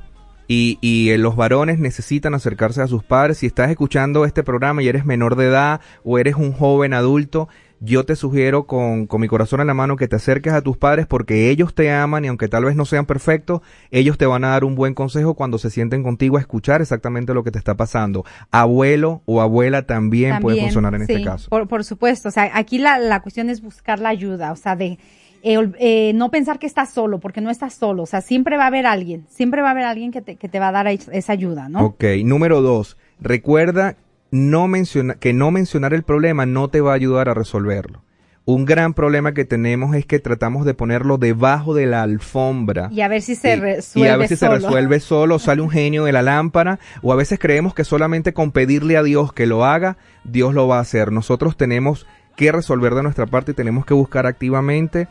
Y, 0.47 0.77
y 0.81 1.09
eh, 1.09 1.17
los 1.17 1.35
varones 1.35 1.79
necesitan 1.79 2.33
acercarse 2.33 2.81
a 2.81 2.87
sus 2.87 3.03
padres. 3.03 3.39
Si 3.39 3.45
estás 3.45 3.69
escuchando 3.69 4.25
este 4.25 4.43
programa 4.43 4.81
y 4.81 4.87
eres 4.87 5.05
menor 5.05 5.35
de 5.35 5.47
edad 5.47 5.81
o 6.03 6.17
eres 6.19 6.35
un 6.35 6.53
joven 6.53 6.93
adulto, 6.93 7.49
yo 7.79 8.05
te 8.05 8.15
sugiero 8.15 8.65
con, 8.65 9.05
con 9.05 9.21
mi 9.21 9.27
corazón 9.27 9.61
en 9.61 9.67
la 9.67 9.73
mano 9.73 9.97
que 9.97 10.07
te 10.07 10.15
acerques 10.15 10.53
a 10.53 10.61
tus 10.61 10.77
padres 10.77 11.05
porque 11.05 11.49
ellos 11.49 11.75
te 11.75 11.91
aman 11.91 12.25
y 12.25 12.27
aunque 12.27 12.47
tal 12.47 12.65
vez 12.65 12.75
no 12.75 12.85
sean 12.85 13.05
perfectos, 13.05 13.61
ellos 13.91 14.17
te 14.17 14.25
van 14.25 14.43
a 14.43 14.49
dar 14.49 14.63
un 14.63 14.75
buen 14.75 14.93
consejo 14.93 15.35
cuando 15.35 15.57
se 15.57 15.69
sienten 15.69 16.03
contigo 16.03 16.37
a 16.37 16.39
escuchar 16.39 16.81
exactamente 16.81 17.33
lo 17.33 17.43
que 17.43 17.51
te 17.51 17.59
está 17.59 17.75
pasando. 17.75 18.25
Abuelo 18.51 19.21
o 19.25 19.41
abuela 19.41 19.83
también, 19.85 20.39
puede 20.39 20.61
funcionar 20.61 20.95
en 20.95 21.03
este 21.03 21.23
caso. 21.23 21.49
Por, 21.49 21.67
por 21.67 21.83
supuesto, 21.83 22.29
o 22.29 22.31
sea, 22.31 22.51
aquí 22.53 22.77
la, 22.77 22.97
la 22.97 23.21
cuestión 23.21 23.49
es 23.49 23.61
buscar 23.61 23.99
la 23.99 24.09
ayuda, 24.09 24.51
o 24.51 24.55
sea, 24.55 24.75
de 24.75 24.97
eh, 25.43 25.71
eh, 25.79 26.11
no 26.15 26.29
pensar 26.31 26.59
que 26.59 26.67
estás 26.67 26.91
solo, 26.91 27.19
porque 27.19 27.41
no 27.41 27.49
estás 27.49 27.73
solo, 27.73 28.03
o 28.03 28.05
sea, 28.05 28.21
siempre 28.21 28.57
va 28.57 28.63
a 28.65 28.67
haber 28.67 28.85
alguien, 28.85 29.25
siempre 29.29 29.61
va 29.61 29.69
a 29.69 29.71
haber 29.71 29.85
alguien 29.85 30.11
que 30.11 30.21
te, 30.21 30.35
que 30.35 30.49
te 30.49 30.59
va 30.59 30.69
a 30.69 30.71
dar 30.71 30.87
es- 30.87 31.09
esa 31.11 31.33
ayuda, 31.33 31.69
¿no? 31.69 31.85
Ok, 31.85 32.03
número 32.23 32.61
dos, 32.61 32.97
recuerda 33.19 33.95
no 34.31 34.67
menciona, 34.67 35.15
que 35.15 35.33
no 35.33 35.51
mencionar 35.51 35.93
el 35.93 36.03
problema 36.03 36.45
no 36.45 36.67
te 36.69 36.81
va 36.81 36.91
a 36.91 36.95
ayudar 36.95 37.29
a 37.29 37.33
resolverlo. 37.33 38.03
Un 38.43 38.63
gran 38.65 38.93
problema 38.93 39.33
que 39.33 39.43
tenemos 39.43 39.93
es 39.95 40.05
que 40.05 40.19
tratamos 40.19 40.65
de 40.65 40.73
ponerlo 40.73 41.17
debajo 41.17 41.73
de 41.73 41.85
la 41.85 42.01
alfombra. 42.03 42.87
Y 42.93 43.01
a 43.01 43.09
ver 43.09 43.21
si 43.21 43.35
se 43.35 43.55
Y- 43.55 43.59
resuelve 43.59 44.07
y 44.09 44.11
a 44.11 44.15
ver 44.17 44.27
si 44.29 44.37
solo. 44.37 44.51
se 44.59 44.65
resuelve 44.67 44.99
solo, 45.01 45.37
sale 45.39 45.61
un 45.61 45.69
genio 45.69 46.05
de 46.05 46.13
la 46.13 46.21
lámpara, 46.21 46.79
o 47.01 47.11
a 47.11 47.17
veces 47.17 47.39
creemos 47.39 47.73
que 47.73 47.83
solamente 47.83 48.33
con 48.33 48.51
pedirle 48.51 48.95
a 48.95 49.03
Dios 49.03 49.33
que 49.33 49.47
lo 49.47 49.65
haga, 49.65 49.97
Dios 50.23 50.53
lo 50.53 50.65
va 50.67 50.77
a 50.77 50.81
hacer. 50.81 51.11
Nosotros 51.11 51.57
tenemos 51.57 52.07
que 52.37 52.51
resolver 52.53 52.95
de 52.95 53.03
nuestra 53.03 53.25
parte 53.25 53.51
y 53.51 53.55
tenemos 53.55 53.85
que 53.85 53.93
buscar 53.93 54.25
activamente 54.27 55.07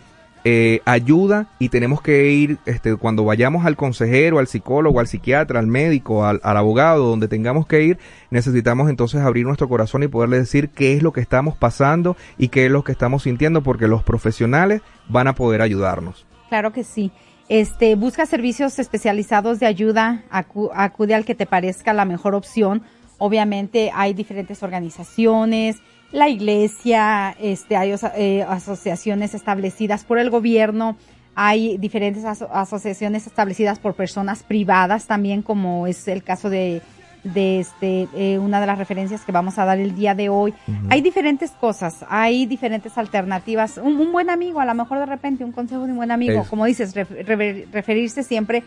eh, 0.49 0.81
ayuda 0.85 1.49
y 1.59 1.71
tenemos 1.71 2.01
que 2.01 2.31
ir, 2.31 2.59
este, 2.67 2.95
cuando 2.95 3.25
vayamos 3.25 3.67
al 3.67 3.75
consejero, 3.75 4.39
al 4.39 4.47
psicólogo, 4.47 5.01
al 5.01 5.09
psiquiatra, 5.09 5.59
al 5.59 5.67
médico, 5.67 6.25
al, 6.25 6.39
abogado, 6.45 7.09
donde 7.09 7.27
tengamos 7.27 7.67
que 7.67 7.83
ir, 7.83 7.99
necesitamos 8.31 8.89
entonces 8.89 9.23
abrir 9.23 9.45
nuestro 9.45 9.69
corazón 9.69 10.05
y 10.05 10.07
poderle 10.07 10.39
decir 10.39 10.69
qué 10.69 10.95
es 10.95 11.03
lo 11.03 11.13
que 11.13 11.21
estamos 11.21 11.57
pasando 11.57 12.17
y 12.39 12.47
qué 12.47 12.67
es 12.67 12.71
lo 12.71 12.85
que 12.85 12.93
estamos 12.93 13.25
sintiendo, 13.25 13.65
porque 13.65 13.89
los 13.89 14.05
profesionales 14.05 14.83
van 15.09 15.27
a 15.27 15.35
poder 15.35 15.63
ayudarnos. 15.63 16.27
Claro 16.49 16.73
que 16.73 16.85
sí. 16.85 17.11
Este, 17.49 17.97
busca 17.97 18.25
servicios 18.25 18.79
especializados 18.79 19.59
de 19.59 19.67
ayuda, 19.67 20.23
acu 20.31 20.71
acude 20.73 21.17
al 21.17 21.25
que 21.25 21.35
te 21.35 21.47
parezca 21.47 21.93
la 21.93 22.05
mejor 22.05 22.37
opción. 22.37 22.83
Obviamente 23.19 23.91
hay 23.93 24.15
diferentes 24.15 24.63
organizaciones, 24.63 25.79
la 26.13 26.29
iglesia, 26.29 27.35
este, 27.41 27.77
hay 27.77 27.95
eh, 28.17 28.45
asociaciones 28.49 29.35
establecidas 29.35 30.05
por 30.05 30.19
el 30.19 30.31
gobierno, 30.31 30.97
hay 31.35 31.77
diferentes 31.77 32.25
aso 32.25 32.49
asociaciones 32.53 33.27
establecidas 33.27 33.79
por 33.79 33.95
personas 33.95 34.43
privadas 34.43 35.07
también, 35.07 35.43
como 35.43 35.87
es 35.87 36.09
el 36.09 36.23
caso 36.23 36.49
de, 36.49 36.81
de 37.25 37.61
este, 37.61 38.09
eh, 38.15 38.39
una 38.39 38.61
de 38.61 38.67
las 38.67 38.79
referencias 38.79 39.23
que 39.23 39.33
vamos 39.33 39.59
a 39.59 39.65
dar 39.65 39.79
el 39.79 39.95
día 39.95 40.15
de 40.15 40.29
hoy. 40.29 40.55
Uh 40.67 40.73
-huh. 40.73 40.87
Hay 40.91 41.01
diferentes 41.03 41.51
cosas, 41.51 42.05
hay 42.09 42.47
diferentes 42.47 42.97
alternativas. 42.97 43.77
Un, 43.77 43.99
un, 43.99 44.13
buen 44.13 44.31
amigo, 44.31 44.61
a 44.61 44.65
lo 44.65 44.75
mejor 44.75 44.99
de 44.99 45.07
repente 45.07 45.45
un 45.45 45.53
consejo 45.53 45.85
de 45.85 45.91
un 45.91 45.99
buen 45.99 46.11
amigo, 46.11 46.41
es. 46.41 46.49
como 46.49 46.65
dices, 46.65 46.95
refer 46.95 47.69
referirse 47.71 48.23
siempre 48.23 48.63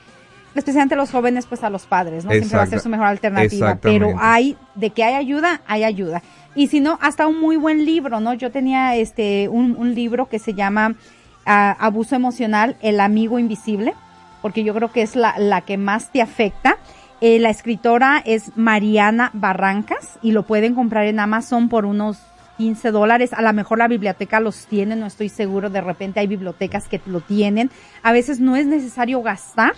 especialmente 0.55 0.95
los 0.95 1.11
jóvenes, 1.11 1.45
pues 1.45 1.63
a 1.63 1.69
los 1.69 1.85
padres, 1.85 2.25
¿no? 2.25 2.31
Siempre 2.31 2.57
va 2.57 2.63
a 2.63 2.67
ser 2.67 2.79
su 2.79 2.89
mejor 2.89 3.07
alternativa. 3.07 3.75
Pero 3.75 4.15
hay, 4.19 4.57
de 4.75 4.89
que 4.89 5.03
hay 5.03 5.15
ayuda, 5.15 5.61
hay 5.67 5.83
ayuda. 5.83 6.21
Y 6.55 6.67
si 6.67 6.79
no, 6.79 6.97
hasta 7.01 7.27
un 7.27 7.39
muy 7.39 7.57
buen 7.57 7.85
libro, 7.85 8.19
¿no? 8.19 8.33
Yo 8.33 8.51
tenía 8.51 8.95
este, 8.95 9.47
un, 9.49 9.75
un 9.77 9.93
libro 9.93 10.27
que 10.27 10.39
se 10.39 10.53
llama 10.53 10.89
uh, 10.89 10.95
Abuso 11.45 12.15
Emocional, 12.15 12.75
El 12.81 12.99
Amigo 12.99 13.39
Invisible, 13.39 13.93
porque 14.41 14.63
yo 14.63 14.73
creo 14.73 14.91
que 14.91 15.01
es 15.01 15.15
la, 15.15 15.37
la 15.37 15.61
que 15.61 15.77
más 15.77 16.11
te 16.11 16.21
afecta. 16.21 16.77
Eh, 17.21 17.39
la 17.39 17.49
escritora 17.49 18.21
es 18.25 18.55
Mariana 18.55 19.29
Barrancas 19.33 20.19
y 20.21 20.31
lo 20.31 20.43
pueden 20.43 20.73
comprar 20.73 21.05
en 21.05 21.19
Amazon 21.19 21.67
por 21.67 21.85
unos 21.85 22.17
15 22.57 22.91
dólares. 22.91 23.33
A 23.33 23.41
lo 23.41 23.51
mejor 23.53 23.77
la 23.77 23.87
biblioteca 23.87 24.39
los 24.39 24.65
tiene, 24.67 24.95
no 24.95 25.05
estoy 25.05 25.29
seguro. 25.29 25.69
De 25.69 25.81
repente 25.81 26.19
hay 26.19 26.27
bibliotecas 26.27 26.87
que 26.87 27.01
lo 27.05 27.19
tienen. 27.21 27.71
A 28.03 28.11
veces 28.13 28.39
no 28.39 28.55
es 28.55 28.65
necesario 28.65 29.21
gastar 29.21 29.73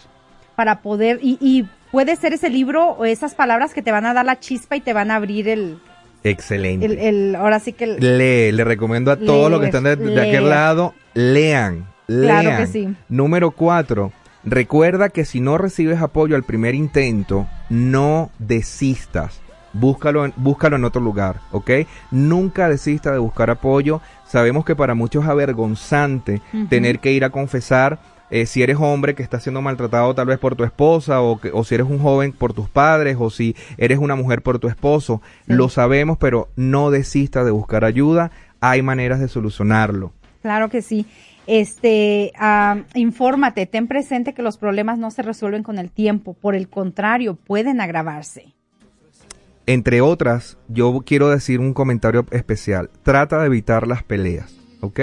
para 0.62 0.84
poder, 0.84 1.18
y, 1.24 1.39
y 1.41 1.68
puede 1.91 2.16
ser 2.16 2.34
ese 2.34 2.47
libro 2.47 2.91
o 2.91 3.05
esas 3.05 3.34
palabras 3.34 3.74
que 3.74 3.82
te 3.82 3.91
van 3.91 4.05
a 4.05 4.14
dar 4.14 4.24
la 4.24 4.39
chispa 4.39 4.76
y 4.76 4.82
te 4.82 4.93
van 4.93 5.09
a 5.09 5.16
abrir 5.16 5.49
el, 5.49 5.80
Excelente. 6.24 6.86
El, 6.86 6.99
el, 6.99 7.36
ahora 7.36 7.59
sí 7.59 7.74
que... 7.74 7.86
El, 7.86 8.18
lee, 8.20 8.51
le 8.51 8.64
recomiendo 8.64 9.12
a 9.12 9.18
todos 9.18 9.49
los 9.49 9.59
que 9.59 9.66
están 9.66 9.86
de, 9.86 9.95
de, 9.95 10.22
aquel 10.22 10.49
lado, 10.49 10.93
lean, 11.16 11.88
lean. 12.05 12.43
Claro 12.43 12.57
que 12.57 12.68
sí. 12.68 12.95
Número 13.09 13.49
cuatro, 13.49 14.14
recuerda 14.43 15.09
que 15.09 15.26
si 15.26 15.41
no 15.41 15.57
recibes 15.57 15.99
apoyo 15.99 16.36
al 16.36 16.43
primer 16.43 16.76
intento, 16.76 17.47
no 17.72 18.30
desistas. 18.38 19.41
Búscalo 19.74 20.26
en, 20.26 20.34
búscalo 20.36 20.76
en 20.76 20.84
otro 20.84 21.01
lugar, 21.01 21.38
¿ok? 21.51 21.72
Nunca 22.12 22.70
desista 22.70 23.12
de 23.12 23.18
buscar 23.18 23.49
apoyo. 23.49 23.99
Sabemos 24.28 24.64
que 24.64 24.76
para 24.76 24.93
muchos 24.93 25.24
es 25.24 25.30
avergonzante 25.32 26.39
uh 26.53 26.57
-huh. 26.57 26.70
tener 26.70 26.99
que 26.99 27.14
ir 27.14 27.26
a 27.26 27.32
confesar 27.32 27.97
eh, 28.32 28.46
si 28.46 28.64
eres 28.64 28.78
hombre 28.80 29.14
que 29.14 29.22
está 29.22 29.40
siendo 29.40 29.62
maltratado 29.62 30.16
tal 30.16 30.26
vez 30.26 30.40
por 30.40 30.56
tu 30.56 30.64
esposa 30.64 31.22
o, 31.22 31.40
que, 31.40 31.52
o 31.54 31.64
si 31.64 31.76
eres 31.76 31.88
un 31.88 32.00
joven 32.00 32.32
por 32.32 32.54
tus 32.54 32.70
padres 32.70 33.18
o 33.20 33.30
si 33.30 33.56
eres 33.78 34.00
una 34.00 34.16
mujer 34.16 34.42
por 34.42 34.58
tu 34.58 34.68
esposo, 34.68 35.22
sí. 35.46 35.54
lo 35.54 35.70
sabemos, 35.70 36.18
pero 36.18 36.50
no 36.56 36.90
desista 36.90 37.44
de 37.44 37.52
buscar 37.52 37.84
ayuda, 37.86 38.32
hay 38.62 38.82
maneras 38.82 39.20
de 39.20 39.28
solucionarlo. 39.28 40.14
Claro 40.42 40.70
que 40.70 40.82
sí. 40.82 41.06
Este, 41.46 42.32
uh, 42.40 42.82
infórmate, 42.94 43.66
ten 43.66 43.88
presente 43.88 44.34
que 44.34 44.42
los 44.42 44.58
problemas 44.58 44.98
no 44.98 45.12
se 45.12 45.22
resuelven 45.22 45.64
con 45.64 45.78
el 45.78 45.92
tiempo, 45.92 46.34
por 46.34 46.56
el 46.56 46.70
contrario, 46.70 47.36
pueden 47.36 47.82
agravarse. 47.82 48.54
Entre 49.66 50.02
otras, 50.02 50.58
yo 50.68 51.02
quiero 51.06 51.30
decir 51.30 51.60
un 51.60 51.74
comentario 51.74 52.26
especial. 52.32 52.90
Trata 53.04 53.40
de 53.40 53.48
evitar 53.48 53.88
las 53.88 54.04
peleas, 54.04 54.56
¿ok? 54.80 55.00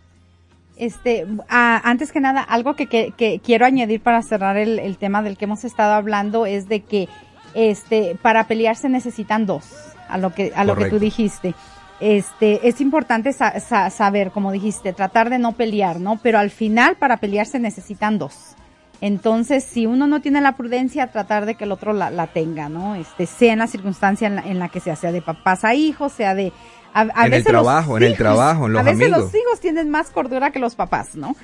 Este, 0.77 1.25
ah, 1.49 1.81
antes 1.83 2.11
que 2.11 2.19
nada, 2.19 2.41
algo 2.41 2.75
que, 2.75 2.85
que, 2.85 3.11
que 3.11 3.39
quiero 3.39 3.65
añadir 3.65 4.01
para 4.01 4.21
cerrar 4.21 4.57
el, 4.57 4.77
el, 4.77 4.97
tema 4.97 5.23
del 5.23 5.35
que 5.35 5.45
hemos 5.45 5.63
estado 5.63 5.93
hablando 5.93 6.45
es 6.45 6.69
de 6.69 6.81
que, 6.81 7.09
este, 7.55 8.15
para 8.21 8.45
pelear 8.45 8.75
se 8.75 8.87
necesitan 8.87 9.47
dos, 9.47 9.65
a 10.07 10.19
lo 10.19 10.33
que, 10.35 10.51
a 10.55 10.63
lo 10.63 10.75
que 10.75 10.89
tú 10.89 10.99
dijiste. 10.99 11.55
Este, 11.99 12.67
es 12.67 12.79
importante 12.79 13.33
sa 13.33 13.59
sa 13.59 13.89
saber, 13.89 14.29
como 14.29 14.51
dijiste, 14.51 14.93
tratar 14.93 15.31
de 15.31 15.39
no 15.39 15.53
pelear, 15.53 15.99
¿no? 15.99 16.19
Pero 16.21 16.37
al 16.37 16.51
final, 16.51 16.95
para 16.97 17.17
pelear 17.17 17.47
se 17.47 17.59
necesitan 17.59 18.19
dos. 18.19 18.55
Entonces, 19.01 19.63
si 19.63 19.85
uno 19.85 20.05
no 20.05 20.21
tiene 20.21 20.41
la 20.41 20.55
prudencia, 20.55 21.07
tratar 21.07 21.45
de 21.45 21.55
que 21.55 21.63
el 21.63 21.71
otro 21.71 21.93
la, 21.93 22.11
la 22.11 22.27
tenga, 22.27 22.69
¿no? 22.69 22.95
Este, 22.95 23.25
sea 23.25 23.53
en 23.53 23.59
la 23.59 23.67
circunstancia 23.67 24.27
en 24.27 24.35
la, 24.35 24.41
en 24.41 24.59
la 24.59 24.69
que 24.69 24.79
sea, 24.79 24.95
sea 24.95 25.11
de 25.11 25.21
papás 25.21 25.63
a 25.63 25.73
hijos, 25.73 26.13
sea 26.13 26.35
de, 26.35 26.51
a, 27.01 27.21
a 27.21 27.25
en 27.25 27.31
veces 27.31 27.45
el 27.45 27.51
trabajo, 27.51 27.91
los 27.93 28.01
en 28.01 28.11
el 28.11 28.17
trabajo, 28.17 28.65
en 28.65 28.73
los 28.73 28.81
A 28.81 28.83
veces 28.83 29.01
amigos. 29.01 29.23
los 29.23 29.35
hijos 29.35 29.59
tienen 29.59 29.89
más 29.89 30.09
cordura 30.09 30.51
que 30.51 30.59
los 30.59 30.75
papás, 30.75 31.15
¿no? 31.15 31.35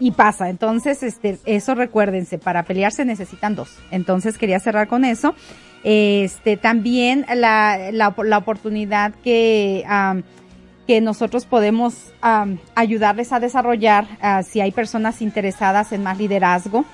Y 0.00 0.12
pasa, 0.12 0.48
entonces, 0.48 1.02
este, 1.02 1.38
eso 1.44 1.74
recuérdense, 1.74 2.38
para 2.38 2.62
pelear 2.62 2.92
se 2.92 3.04
necesitan 3.04 3.56
dos. 3.56 3.76
Entonces 3.90 4.38
quería 4.38 4.60
cerrar 4.60 4.86
con 4.86 5.04
eso. 5.04 5.34
Este, 5.82 6.56
también 6.56 7.26
la, 7.34 7.90
la, 7.92 8.14
la 8.16 8.38
oportunidad 8.38 9.12
que, 9.24 9.84
um, 9.88 10.22
que 10.86 11.00
nosotros 11.00 11.46
podemos 11.46 12.12
um, 12.22 12.58
ayudarles 12.76 13.32
a 13.32 13.40
desarrollar 13.40 14.06
uh, 14.22 14.42
si 14.42 14.60
hay 14.60 14.70
personas 14.70 15.20
interesadas 15.20 15.92
en 15.92 16.02
más 16.02 16.16
liderazgo, 16.18 16.84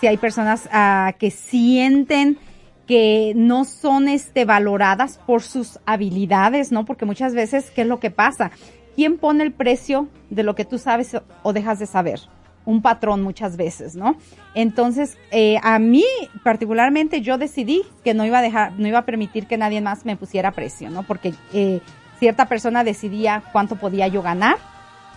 si 0.00 0.06
hay 0.06 0.16
personas 0.16 0.66
uh, 0.66 1.16
que 1.18 1.30
sienten 1.30 2.38
que 2.86 3.32
no 3.34 3.64
son 3.64 4.08
este 4.08 4.44
valoradas 4.44 5.18
por 5.26 5.42
sus 5.42 5.78
habilidades, 5.86 6.72
¿no? 6.72 6.84
Porque 6.84 7.06
muchas 7.06 7.34
veces, 7.34 7.70
¿qué 7.70 7.82
es 7.82 7.86
lo 7.86 8.00
que 8.00 8.10
pasa? 8.10 8.50
¿Quién 8.94 9.18
pone 9.18 9.42
el 9.44 9.52
precio 9.52 10.08
de 10.30 10.42
lo 10.42 10.54
que 10.54 10.64
tú 10.64 10.78
sabes 10.78 11.16
o 11.42 11.52
dejas 11.52 11.78
de 11.78 11.86
saber? 11.86 12.20
Un 12.66 12.80
patrón 12.80 13.22
muchas 13.22 13.56
veces, 13.56 13.94
¿no? 13.94 14.16
Entonces, 14.54 15.18
eh, 15.30 15.58
a 15.62 15.78
mí 15.78 16.04
particularmente 16.42 17.20
yo 17.20 17.36
decidí 17.36 17.82
que 18.04 18.14
no 18.14 18.24
iba 18.24 18.38
a 18.38 18.42
dejar, 18.42 18.72
no 18.78 18.86
iba 18.86 19.00
a 19.00 19.04
permitir 19.04 19.46
que 19.46 19.58
nadie 19.58 19.80
más 19.80 20.04
me 20.04 20.16
pusiera 20.16 20.52
precio, 20.52 20.90
¿no? 20.90 21.02
Porque 21.02 21.34
eh, 21.52 21.80
cierta 22.18 22.46
persona 22.46 22.84
decidía 22.84 23.42
cuánto 23.52 23.76
podía 23.76 24.08
yo 24.08 24.22
ganar 24.22 24.56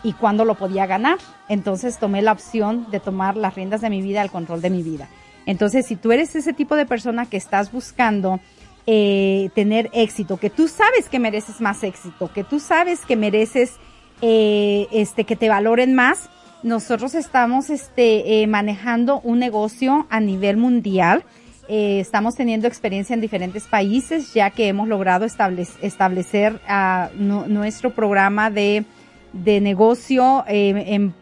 y 0.03 0.13
cuándo 0.13 0.43
lo 0.45 0.55
podía 0.55 0.86
ganar. 0.86 1.18
Entonces 1.47 1.99
tomé 1.99 2.22
la 2.22 2.32
opción 2.34 2.89
de 2.91 2.99
tomar 2.99 3.38
las 3.38 3.55
riendas 3.55 3.82
de 3.82 3.89
mi 3.89 4.01
vida, 4.01 4.22
el 4.22 4.32
control 4.32 4.61
de 4.61 4.70
mi 4.70 4.84
vida. 4.84 5.07
Entonces, 5.48 5.86
si 5.88 5.95
tú 5.95 6.12
eres 6.12 6.36
ese 6.36 6.54
tipo 6.54 6.76
de 6.76 6.86
persona 6.86 7.26
que 7.26 7.38
estás 7.38 7.72
buscando 7.72 8.39
eh, 8.86 9.50
tener 9.56 9.89
éxito, 9.93 10.38
que 10.38 10.50
tú 10.50 10.68
sabes 10.68 11.10
que 11.10 11.20
mereces 11.20 11.62
más 11.62 11.84
éxito, 11.84 12.30
que 12.32 12.43
tú 12.43 12.60
sabes 12.60 13.06
que 13.06 13.16
mereces 13.16 13.78
eh, 14.22 14.88
este 14.91 15.24
que 15.24 15.36
te 15.36 15.50
valoren 15.50 15.95
más. 15.95 16.30
Nosotros 16.64 17.16
estamos 17.16 17.70
este 17.70 18.41
eh, 18.41 18.48
manejando 18.48 19.22
un 19.22 19.39
negocio 19.39 20.06
a 20.10 20.20
nivel 20.20 20.58
mundial. 20.58 21.24
Eh, 21.70 22.00
estamos 22.02 22.36
teniendo 22.36 22.68
experiencia 22.68 23.14
en 23.14 23.22
diferentes 23.22 23.64
países 23.64 24.34
ya 24.34 24.52
que 24.52 24.70
hemos 24.70 24.88
logrado 24.88 25.26
establec 25.26 25.68
establecer 25.82 26.62
uh, 26.70 27.14
nuestro 27.18 27.93
programa 27.93 28.50
de, 28.50 28.86
de 29.34 29.60
negocio 29.60 30.45
eh, 30.48 30.84
en 30.88 31.14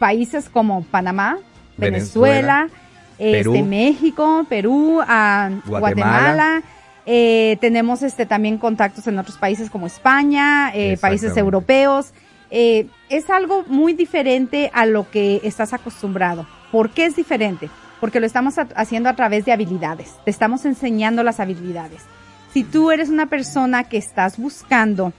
países 0.00 0.48
como 0.48 0.82
Panamá, 0.82 1.38
Venezuela, 1.76 2.62
Venezuela 2.64 2.85
este, 3.18 3.62
México, 3.62 4.44
Perú, 4.48 5.00
a 5.06 5.50
Guatemala. 5.66 5.80
Guatemala. 5.80 6.62
Eh, 7.08 7.56
tenemos 7.60 8.02
este 8.02 8.26
también 8.26 8.58
contactos 8.58 9.06
en 9.06 9.18
otros 9.18 9.38
países 9.38 9.70
como 9.70 9.86
España, 9.86 10.72
eh, 10.74 10.98
países 11.00 11.36
europeos. 11.36 12.12
Eh, 12.50 12.88
es 13.08 13.30
algo 13.30 13.64
muy 13.68 13.94
diferente 13.94 14.70
a 14.74 14.86
lo 14.86 15.08
que 15.10 15.40
estás 15.44 15.72
acostumbrado. 15.72 16.46
¿Por 16.72 16.90
qué 16.90 17.06
es 17.06 17.14
diferente? 17.14 17.70
Porque 18.00 18.20
lo 18.20 18.26
estamos 18.26 18.56
haciendo 18.74 19.08
a 19.08 19.14
través 19.14 19.44
de 19.44 19.52
habilidades. 19.52 20.16
Te 20.24 20.30
estamos 20.30 20.64
enseñando 20.64 21.22
las 21.22 21.38
habilidades. 21.38 22.02
Si 22.52 22.64
tú 22.64 22.90
eres 22.90 23.08
una 23.08 23.26
persona 23.26 23.84
que 23.84 23.98
estás 23.98 24.38
buscando 24.38 25.12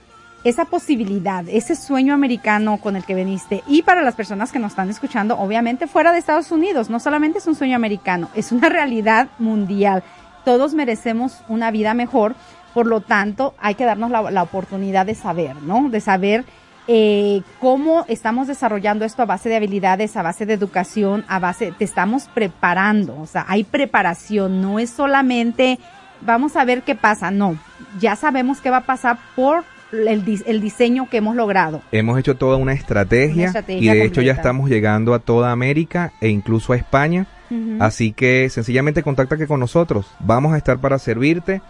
esa 0.44 0.64
posibilidad, 0.66 1.44
ese 1.48 1.74
sueño 1.74 2.14
americano 2.14 2.78
con 2.78 2.96
el 2.96 3.04
que 3.04 3.14
veniste. 3.14 3.62
Y 3.66 3.82
para 3.82 4.02
las 4.02 4.14
personas 4.14 4.52
que 4.52 4.58
nos 4.58 4.72
están 4.72 4.90
escuchando, 4.90 5.38
obviamente 5.38 5.86
fuera 5.86 6.12
de 6.12 6.18
Estados 6.18 6.50
Unidos, 6.52 6.90
no 6.90 7.00
solamente 7.00 7.38
es 7.38 7.46
un 7.46 7.54
sueño 7.54 7.76
americano, 7.76 8.28
es 8.34 8.52
una 8.52 8.68
realidad 8.68 9.28
mundial. 9.38 10.02
Todos 10.44 10.74
merecemos 10.74 11.42
una 11.48 11.70
vida 11.70 11.94
mejor, 11.94 12.34
por 12.72 12.86
lo 12.86 13.00
tanto 13.00 13.54
hay 13.58 13.74
que 13.74 13.84
darnos 13.84 14.10
la, 14.10 14.30
la 14.30 14.42
oportunidad 14.42 15.06
de 15.06 15.14
saber, 15.14 15.56
¿no? 15.62 15.88
De 15.90 16.00
saber 16.00 16.44
eh, 16.90 17.42
cómo 17.60 18.06
estamos 18.08 18.46
desarrollando 18.46 19.04
esto 19.04 19.20
a 19.20 19.26
base 19.26 19.50
de 19.50 19.56
habilidades, 19.56 20.16
a 20.16 20.22
base 20.22 20.46
de 20.46 20.54
educación, 20.54 21.22
a 21.28 21.38
base, 21.38 21.70
te 21.72 21.84
estamos 21.84 22.30
preparando, 22.32 23.20
o 23.20 23.26
sea, 23.26 23.44
hay 23.46 23.62
preparación, 23.62 24.62
no 24.62 24.78
es 24.78 24.88
solamente 24.88 25.78
vamos 26.22 26.56
a 26.56 26.64
ver 26.64 26.82
qué 26.84 26.94
pasa, 26.94 27.30
no, 27.30 27.58
ya 28.00 28.16
sabemos 28.16 28.62
qué 28.62 28.70
va 28.70 28.78
a 28.78 28.86
pasar 28.86 29.18
por 29.36 29.64
el, 29.92 30.42
el, 30.46 30.60
diseño 30.60 31.08
que 31.10 31.18
hemos 31.18 31.36
logrado. 31.36 31.82
Hemos 31.92 32.18
hecho 32.18 32.36
toda 32.36 32.56
una 32.56 32.72
estrategia, 32.72 33.34
una 33.34 33.44
estrategia 33.46 33.78
y 33.78 33.84
de 33.84 33.88
completa. 33.88 34.06
hecho 34.06 34.22
ya 34.22 34.32
estamos 34.32 34.68
llegando 34.70 35.14
a 35.14 35.18
toda 35.18 35.52
América 35.52 36.12
e 36.20 36.28
incluso 36.28 36.72
a 36.72 36.76
España. 36.76 37.26
Uh 37.50 37.54
-huh. 37.54 37.76
Así 37.80 38.12
que 38.12 38.48
sencillamente 38.50 39.02
contáctate 39.02 39.46
con 39.46 39.60
nosotros. 39.60 40.06
Vamos 40.20 40.52
a 40.52 40.58
estar 40.58 40.78
para 40.78 40.98
servirte. 40.98 41.62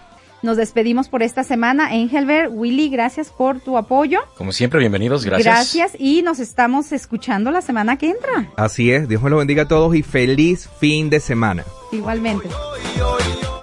Nos 0.43 0.57
despedimos 0.57 1.09
por 1.09 1.23
esta 1.23 1.43
semana. 1.43 1.95
Engelbert, 1.95 2.51
Willy, 2.53 2.91
gracias 2.91 3.31
por 3.31 3.61
tu 3.61 3.77
apoyo. 3.77 4.21
Como 4.37 4.53
siempre, 4.53 4.79
bienvenidos, 4.79 5.25
gracias. 5.25 5.45
Gracias 5.45 5.93
y 5.99 6.23
nos 6.23 6.39
estamos 6.39 6.93
escuchando 6.93 7.51
la 7.51 7.61
semana 7.61 7.97
que 7.97 8.11
entra. 8.11 8.49
Así 8.57 8.93
es, 8.93 9.09
Dios 9.09 9.23
me 9.23 9.31
lo 9.31 9.39
bendiga 9.39 9.65
a 9.65 9.69
todos 9.69 9.97
y 9.97 10.03
feliz 10.03 10.69
fin 10.79 11.11
de 11.11 11.19
semana. 11.19 11.65
Igualmente. 11.91 12.49